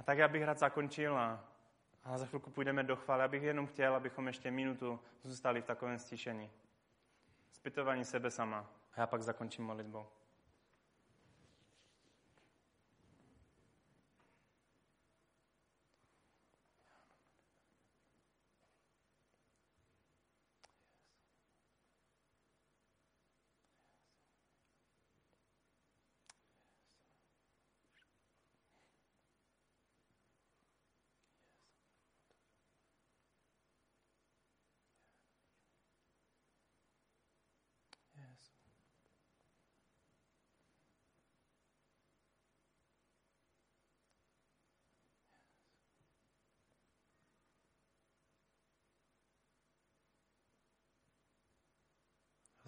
A 0.03 0.05
tak 0.05 0.19
já 0.19 0.29
bych 0.29 0.43
rád 0.43 0.59
zakončil 0.59 1.19
a, 1.19 1.45
a 2.05 2.19
za 2.19 2.27
chvilku 2.27 2.51
půjdeme 2.51 2.83
do 2.83 2.97
chvály. 2.97 3.23
Já 3.23 3.29
bych 3.29 3.43
jenom 3.43 3.67
chtěl, 3.67 3.95
abychom 3.95 4.27
ještě 4.27 4.51
minutu 4.51 5.01
zůstali 5.25 5.63
v 5.63 5.65
takovém 5.65 5.99
stišení. 5.99 6.51
Zpytování 7.53 8.05
sebe 8.05 8.31
sama. 8.31 8.71
A 8.95 9.01
já 9.01 9.07
pak 9.07 9.23
zakončím 9.23 9.65
modlitbou. 9.65 10.07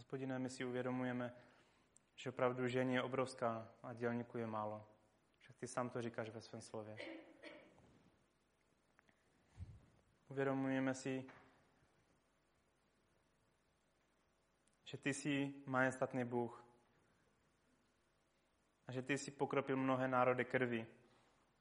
Hospodine, 0.04 0.38
my 0.38 0.50
si 0.50 0.64
uvědomujeme, 0.64 1.34
že 2.14 2.30
opravdu 2.30 2.68
žení 2.68 2.94
je 2.94 3.02
obrovská 3.02 3.68
a 3.82 3.92
dělníků 3.92 4.38
je 4.38 4.46
málo. 4.46 4.88
Však 5.38 5.56
ty 5.56 5.66
sám 5.66 5.90
to 5.90 6.02
říkáš 6.02 6.30
ve 6.30 6.40
svém 6.40 6.60
slově. 6.62 6.96
Uvědomujeme 10.28 10.94
si, 10.94 11.24
že 14.84 14.98
ty 14.98 15.14
jsi 15.14 15.54
majestatný 15.66 16.24
Bůh 16.24 16.64
a 18.86 18.92
že 18.92 19.02
ty 19.02 19.18
jsi 19.18 19.30
pokropil 19.30 19.76
mnohé 19.76 20.08
národy 20.08 20.44
krví. 20.44 20.86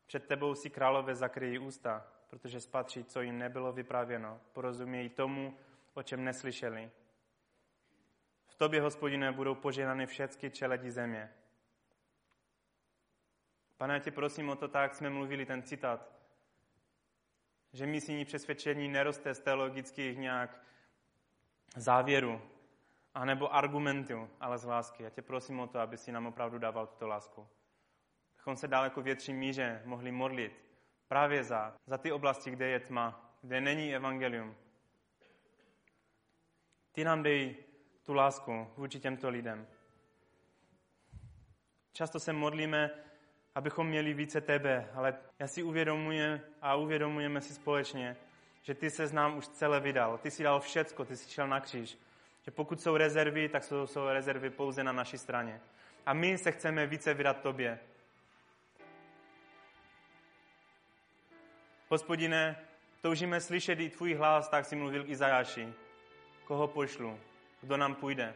Před 0.06 0.28
tebou 0.28 0.56
si 0.56 0.70
králové 0.70 1.16
zakryjí 1.16 1.60
ústa, 1.60 2.08
protože 2.30 2.62
spatří, 2.62 3.04
co 3.04 3.22
jim 3.22 3.38
nebylo 3.38 3.74
vyprávěno. 3.74 4.42
Porozumějí 4.54 5.10
tomu, 5.10 5.58
o 5.94 6.04
čem 6.04 6.24
neslyšeli 6.24 6.92
tobě, 8.64 8.82
hospodine, 8.82 9.32
budou 9.32 9.56
požehnány 9.56 10.06
všechny 10.06 10.52
čeledi 10.52 10.92
země. 10.92 11.34
Pane, 13.78 13.94
já 13.94 14.00
tě 14.00 14.12
prosím 14.12 14.50
o 14.50 14.56
to 14.56 14.68
tak, 14.68 14.96
jsme 14.96 15.10
mluvili 15.10 15.46
ten 15.46 15.64
citát, 15.64 16.12
že 17.74 17.86
misijní 17.86 18.26
přesvědčení 18.26 18.88
neroste 18.88 19.34
z 19.34 19.40
teologických 19.40 20.18
nějak 20.18 20.60
závěru, 21.76 22.42
anebo 23.14 23.56
argumentu, 23.56 24.30
ale 24.40 24.58
z 24.58 24.64
lásky. 24.64 25.04
Já 25.04 25.10
tě 25.10 25.22
prosím 25.22 25.60
o 25.60 25.68
to, 25.68 25.80
aby 25.80 25.98
si 25.98 26.12
nám 26.12 26.26
opravdu 26.26 26.60
dával 26.60 26.88
tuto 26.88 27.08
lásku. 27.08 27.48
Abychom 28.36 28.58
se 28.58 28.68
daleko 28.68 29.02
větší 29.02 29.34
míře 29.34 29.82
mohli 29.86 30.12
modlit 30.12 30.66
právě 31.08 31.44
za, 31.44 31.76
za 31.86 31.98
ty 31.98 32.12
oblasti, 32.12 32.52
kde 32.52 32.68
je 32.68 32.80
tma, 32.80 33.36
kde 33.42 33.62
není 33.62 33.96
evangelium. 33.96 34.56
Ty 36.92 37.04
nám 37.04 37.24
dej 37.24 37.63
tu 38.06 38.14
lásku 38.14 38.68
vůči 38.78 39.00
těmto 39.00 39.30
lidem. 39.30 39.68
Často 41.94 42.20
se 42.20 42.34
modlíme, 42.34 42.90
abychom 43.56 43.88
měli 43.88 44.14
více 44.14 44.42
tebe, 44.42 44.90
ale 44.94 45.18
já 45.40 45.48
si 45.48 45.64
uvědomuji 45.64 46.42
a 46.62 46.76
uvědomujeme 46.76 47.42
si 47.42 47.54
společně, 47.54 48.18
že 48.62 48.74
ty 48.74 48.90
se 48.90 49.14
nám 49.14 49.38
už 49.38 49.48
celé 49.48 49.80
vydal. 49.80 50.18
Ty 50.18 50.32
si 50.32 50.44
dal 50.44 50.60
všecko, 50.60 51.06
ty 51.06 51.18
si 51.18 51.32
šel 51.32 51.48
na 51.48 51.60
kříž. 51.60 51.98
Že 52.42 52.52
pokud 52.52 52.82
jsou 52.82 52.98
rezervy, 52.98 53.50
tak 53.50 53.64
jsou, 53.64 53.88
jsou 53.88 54.08
rezervy 54.08 54.50
pouze 54.50 54.84
na 54.84 54.92
naší 54.92 55.18
straně. 55.18 55.62
A 56.06 56.14
my 56.14 56.38
se 56.38 56.52
chceme 56.52 56.88
více 56.88 57.14
vydat 57.14 57.42
tobě. 57.42 57.80
Hospodine, 61.90 62.66
toužíme 63.02 63.42
slyšet 63.42 63.80
i 63.80 63.90
tvůj 63.90 64.14
hlas, 64.14 64.50
tak 64.50 64.66
si 64.66 64.76
mluvil 64.76 65.04
Izajáši. 65.10 65.74
Koho 66.46 66.68
pošlu? 66.68 67.20
Kdo 67.64 67.78
nám 67.78 67.96
půjde? 67.96 68.34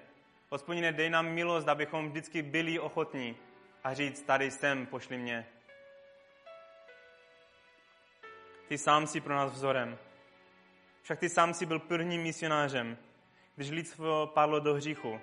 Hospodine, 0.50 0.92
dej 0.92 1.10
nám 1.10 1.30
milost, 1.30 1.68
abychom 1.68 2.10
vždycky 2.10 2.42
byli 2.42 2.80
ochotní 2.80 3.38
a 3.84 3.94
říct, 3.94 4.22
tady 4.22 4.52
jsem, 4.52 4.86
pošli 4.86 5.18
mě. 5.18 5.48
Ty 8.68 8.78
sám 8.78 9.08
si 9.08 9.22
pro 9.22 9.36
nás 9.36 9.52
vzorem. 9.52 9.98
Však 11.02 11.20
ty 11.20 11.30
sám 11.30 11.54
si 11.54 11.66
byl 11.66 11.80
prvním 11.80 12.22
misionářem. 12.22 12.98
Když 13.56 13.70
lidstvo 13.70 14.28
padlo 14.28 14.60
do 14.60 14.74
hříchu, 14.74 15.20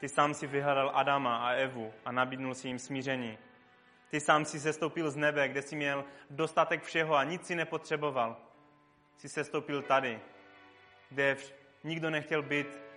ty 0.00 0.08
sám 0.08 0.34
si 0.34 0.46
vyhledal 0.46 0.90
Adama 0.94 1.36
a 1.36 1.50
Evu 1.50 1.94
a 2.04 2.12
nabídnul 2.12 2.54
si 2.54 2.68
jim 2.68 2.78
smíření. 2.78 3.38
Ty 4.10 4.20
sám 4.20 4.44
si 4.44 4.60
sestoupil 4.60 5.10
z 5.10 5.16
nebe, 5.16 5.48
kde 5.48 5.62
si 5.62 5.76
měl 5.76 6.04
dostatek 6.30 6.82
všeho 6.82 7.14
a 7.14 7.24
nic 7.24 7.46
si 7.46 7.54
nepotřeboval. 7.54 8.36
Jsi 9.16 9.28
sestoupil 9.28 9.82
tady, 9.82 10.20
kde 11.10 11.36
nikdo 11.84 12.10
nechtěl 12.10 12.42
být 12.42 12.87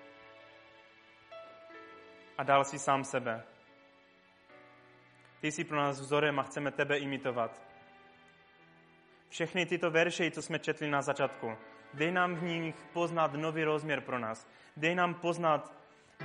a 2.42 2.44
dal 2.44 2.66
si 2.66 2.80
sám 2.80 3.04
sebe. 3.04 3.44
Ty 5.42 5.52
jsi 5.52 5.64
pro 5.64 5.78
nás 5.78 6.00
vzorem 6.00 6.40
a 6.40 6.44
chceme 6.44 6.72
tebe 6.72 6.98
imitovat. 6.98 7.64
Všechny 9.30 9.66
tyto 9.66 9.92
verše, 9.92 10.32
co 10.32 10.42
jsme 10.42 10.60
četli 10.60 10.90
na 10.90 11.02
začátku, 11.02 11.58
dej 11.94 12.12
nám 12.12 12.36
v 12.36 12.44
nich 12.44 12.76
poznat 12.94 13.34
nový 13.34 13.64
rozměr 13.64 14.02
pro 14.02 14.20
nás. 14.20 14.48
Dej 14.78 14.96
nám 14.96 15.14
poznat, 15.14 15.74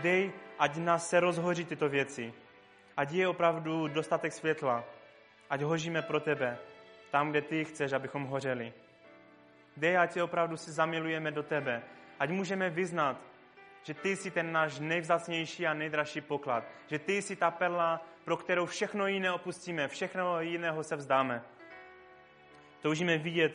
dej, 0.03 0.33
ať 0.59 0.77
nás 0.77 1.09
se 1.09 1.21
rozhoří 1.21 1.65
tyto 1.65 1.89
věci. 1.89 2.35
Ať 2.97 3.13
je 3.13 3.29
opravdu 3.29 3.89
dostatek 3.89 4.33
světla. 4.33 4.85
Ať 5.51 5.63
hoříme 5.63 6.03
pro 6.03 6.21
tebe, 6.21 6.59
tam, 7.11 7.31
kde 7.31 7.43
ty 7.43 7.65
chceš, 7.65 7.93
abychom 7.93 8.25
hořeli. 8.25 8.73
Dej, 9.77 9.97
ať 9.99 10.21
opravdu 10.21 10.57
si 10.57 10.73
zamilujeme 10.73 11.31
do 11.31 11.43
tebe. 11.43 11.83
Ať 12.19 12.31
můžeme 12.31 12.71
vyznat, 12.71 13.21
že 13.87 13.95
ty 13.95 14.17
jsi 14.17 14.31
ten 14.31 14.53
náš 14.53 14.79
nejvzácnější 14.79 15.67
a 15.67 15.75
nejdražší 15.75 16.21
poklad. 16.21 16.65
Že 16.87 16.99
ty 16.99 17.23
jsi 17.23 17.37
ta 17.37 17.51
perla, 17.51 18.07
pro 18.25 18.37
kterou 18.37 18.67
všechno 18.67 19.07
jiné 19.07 19.33
opustíme, 19.33 19.89
všechno 19.89 20.41
jiného 20.41 20.83
se 20.85 20.97
vzdáme. 20.97 21.43
Toužíme 22.81 23.19
vidět 23.19 23.53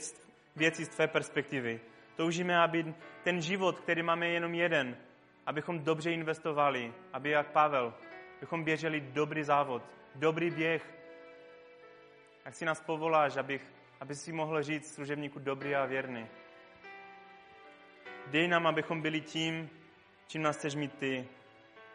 věci 0.56 0.86
z 0.86 0.90
tvé 0.90 1.08
perspektivy. 1.08 1.80
Toužíme, 2.16 2.60
aby 2.60 2.94
ten 3.24 3.42
život, 3.42 3.80
který 3.80 4.04
máme 4.04 4.28
jenom 4.28 4.54
jeden, 4.54 4.98
abychom 5.46 5.80
dobře 5.80 6.12
investovali, 6.12 6.94
aby 7.14 7.30
jak 7.30 7.52
Pavel, 7.52 7.94
abychom 8.38 8.64
běželi 8.64 9.02
dobrý 9.02 9.44
závod, 9.44 9.84
dobrý 10.16 10.52
běh. 10.52 10.94
Jak 12.46 12.56
si 12.56 12.66
nás 12.66 12.82
povoláš, 12.82 13.38
abych, 13.38 13.66
aby 14.00 14.16
si 14.16 14.32
mohl 14.32 14.64
říct 14.64 14.94
služebníku 14.94 15.40
dobrý 15.40 15.76
a 15.76 15.86
věrný. 15.86 16.28
Dej 18.28 18.48
nám, 18.48 18.68
abychom 18.68 19.02
byli 19.02 19.22
tím, 19.22 19.70
čím 20.32 20.42
nás 20.42 20.58
chceš 20.58 20.76
mít 20.76 20.94
ty. 20.94 21.28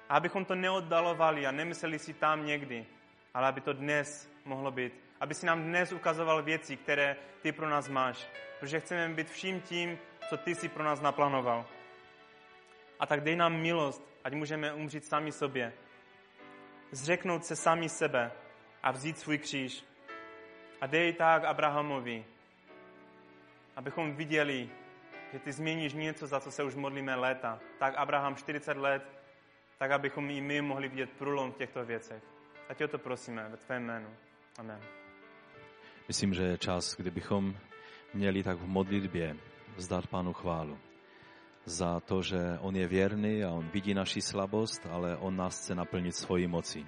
A 0.08 0.16
abychom 0.16 0.44
to 0.44 0.54
neoddalovali 0.54 1.46
a 1.46 1.50
nemysleli 1.50 1.98
si 1.98 2.12
tam 2.12 2.46
někdy, 2.46 2.86
ale 3.34 3.48
aby 3.48 3.60
to 3.60 3.72
dnes 3.72 4.30
mohlo 4.44 4.70
být. 4.70 4.92
Aby 5.20 5.34
si 5.34 5.46
nám 5.46 5.62
dnes 5.62 5.92
ukazoval 5.92 6.42
věci, 6.42 6.76
které 6.76 7.16
ty 7.42 7.52
pro 7.52 7.68
nás 7.68 7.88
máš. 7.88 8.28
Protože 8.60 8.80
chceme 8.80 9.14
být 9.14 9.30
vším 9.30 9.60
tím, 9.60 9.98
co 10.28 10.36
ty 10.36 10.54
si 10.54 10.68
pro 10.68 10.84
nás 10.84 11.00
naplánoval. 11.00 11.66
A 13.00 13.06
tak 13.06 13.20
dej 13.20 13.36
nám 13.36 13.56
milost, 13.56 14.02
ať 14.24 14.32
můžeme 14.32 14.74
umřít 14.74 15.04
sami 15.04 15.32
sobě. 15.32 15.72
Zřeknout 16.90 17.44
se 17.44 17.56
sami 17.56 17.88
sebe 17.88 18.32
a 18.82 18.90
vzít 18.90 19.18
svůj 19.18 19.38
kříž. 19.38 19.84
A 20.80 20.86
dej 20.86 21.12
tak 21.12 21.44
Abrahamovi, 21.44 22.24
abychom 23.76 24.16
viděli, 24.16 24.68
že 25.32 25.38
ty 25.38 25.52
změníš 25.52 25.92
něco, 25.92 26.26
za 26.26 26.40
co 26.40 26.50
se 26.50 26.64
už 26.64 26.74
modlíme 26.74 27.14
léta. 27.14 27.60
Tak 27.78 27.94
Abraham 27.96 28.36
40 28.36 28.76
let, 28.76 29.02
tak 29.78 29.90
abychom 29.90 30.30
i 30.30 30.40
my 30.40 30.62
mohli 30.62 30.88
vidět 30.88 31.10
průlom 31.18 31.52
v 31.52 31.56
těchto 31.56 31.84
věcech. 31.84 32.22
A 32.68 32.74
tě 32.74 32.84
o 32.84 32.88
to 32.88 32.98
prosíme 32.98 33.48
ve 33.48 33.56
tvém 33.56 33.84
jménu. 33.84 34.08
Amen. 34.58 34.80
Myslím, 36.08 36.34
že 36.34 36.42
je 36.42 36.58
čas, 36.58 36.96
kdybychom 36.96 37.56
měli 38.14 38.42
tak 38.42 38.58
v 38.58 38.66
modlitbě 38.66 39.36
vzdát 39.76 40.06
Pánu 40.06 40.32
chválu 40.32 40.78
za 41.64 42.00
to, 42.00 42.22
že 42.22 42.38
On 42.60 42.76
je 42.76 42.88
věrný 42.88 43.44
a 43.44 43.50
On 43.50 43.68
vidí 43.68 43.94
naši 43.94 44.20
slabost, 44.20 44.86
ale 44.90 45.16
On 45.16 45.36
nás 45.36 45.58
chce 45.58 45.74
naplnit 45.74 46.16
svojí 46.16 46.46
mocí. 46.46 46.86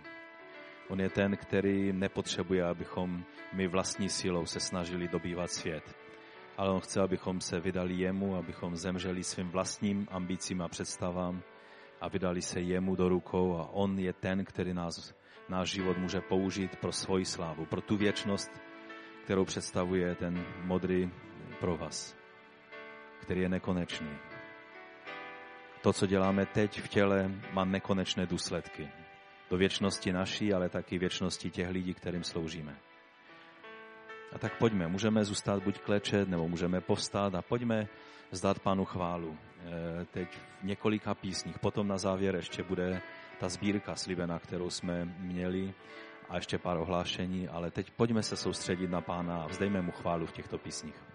On 0.89 1.01
je 1.01 1.11
ten, 1.11 1.37
který 1.37 1.93
nepotřebuje, 1.93 2.65
abychom 2.65 3.25
my 3.53 3.69
vlastní 3.69 4.09
silou 4.09 4.47
se 4.47 4.61
snažili 4.61 5.09
dobývat 5.09 5.51
svět 5.51 6.08
ale 6.59 6.71
on 6.71 6.81
chce, 6.81 7.01
abychom 7.01 7.41
se 7.41 7.61
vydali 7.61 7.95
jemu, 7.95 8.37
abychom 8.37 8.77
zemřeli 8.77 9.25
svým 9.25 9.49
vlastním 9.49 10.09
ambicím 10.11 10.63
a 10.63 10.69
představám 10.69 11.43
a 12.01 12.09
vydali 12.09 12.43
se 12.43 12.61
jemu 12.61 12.97
do 12.97 13.09
rukou 13.09 13.57
a 13.57 13.69
on 13.73 13.99
je 13.99 14.13
ten, 14.13 14.45
který 14.45 14.75
nás, 14.75 15.15
náš 15.49 15.71
život 15.71 15.99
může 15.99 16.21
použít 16.21 16.77
pro 16.77 16.93
svoji 16.93 17.25
slávu, 17.25 17.67
pro 17.67 17.81
tu 17.81 17.97
věčnost, 17.97 18.51
kterou 19.25 19.45
představuje 19.45 20.15
ten 20.15 20.45
modrý 20.65 21.11
provaz, 21.61 22.17
který 23.21 23.41
je 23.41 23.49
nekonečný. 23.49 24.11
To, 25.83 25.93
co 25.93 26.07
děláme 26.07 26.47
teď 26.47 26.81
v 26.81 26.89
těle, 26.89 27.31
má 27.53 27.65
nekonečné 27.65 28.27
důsledky. 28.27 28.89
Do 29.51 29.57
věčnosti 29.57 30.13
naší, 30.13 30.53
ale 30.53 30.69
taky 30.69 30.99
věčnosti 30.99 31.51
těch 31.51 31.69
lidí, 31.69 31.95
kterým 31.95 32.25
sloužíme. 32.25 32.88
A 34.33 34.39
tak 34.39 34.59
pojďme, 34.59 34.89
můžeme 34.89 35.25
zůstat 35.25 35.63
buď 35.63 35.79
klečet, 35.79 36.29
nebo 36.29 36.49
můžeme 36.49 36.81
povstát 36.81 37.35
a 37.35 37.43
pojďme 37.43 37.89
zdát 38.31 38.59
Pánu 38.59 38.85
chválu. 38.85 39.37
E, 39.37 40.05
teď 40.05 40.29
v 40.61 40.65
několika 40.65 41.15
písních, 41.15 41.59
potom 41.59 41.89
na 41.89 41.99
závěr 41.99 42.37
ještě 42.37 42.63
bude 42.63 43.03
ta 43.41 43.49
sbírka 43.49 43.97
slíbená, 43.97 44.39
kterou 44.39 44.71
jsme 44.71 45.05
měli 45.19 45.75
a 46.29 46.37
ještě 46.37 46.59
pár 46.59 46.77
ohlášení, 46.77 47.49
ale 47.49 47.71
teď 47.71 47.91
pojďme 47.91 48.23
se 48.23 48.37
soustředit 48.37 48.91
na 48.91 49.01
Pána 49.01 49.43
a 49.43 49.47
vzdejme 49.47 49.83
mu 49.83 49.93
chválu 49.93 50.27
v 50.27 50.33
těchto 50.33 50.59
písních. 50.59 51.08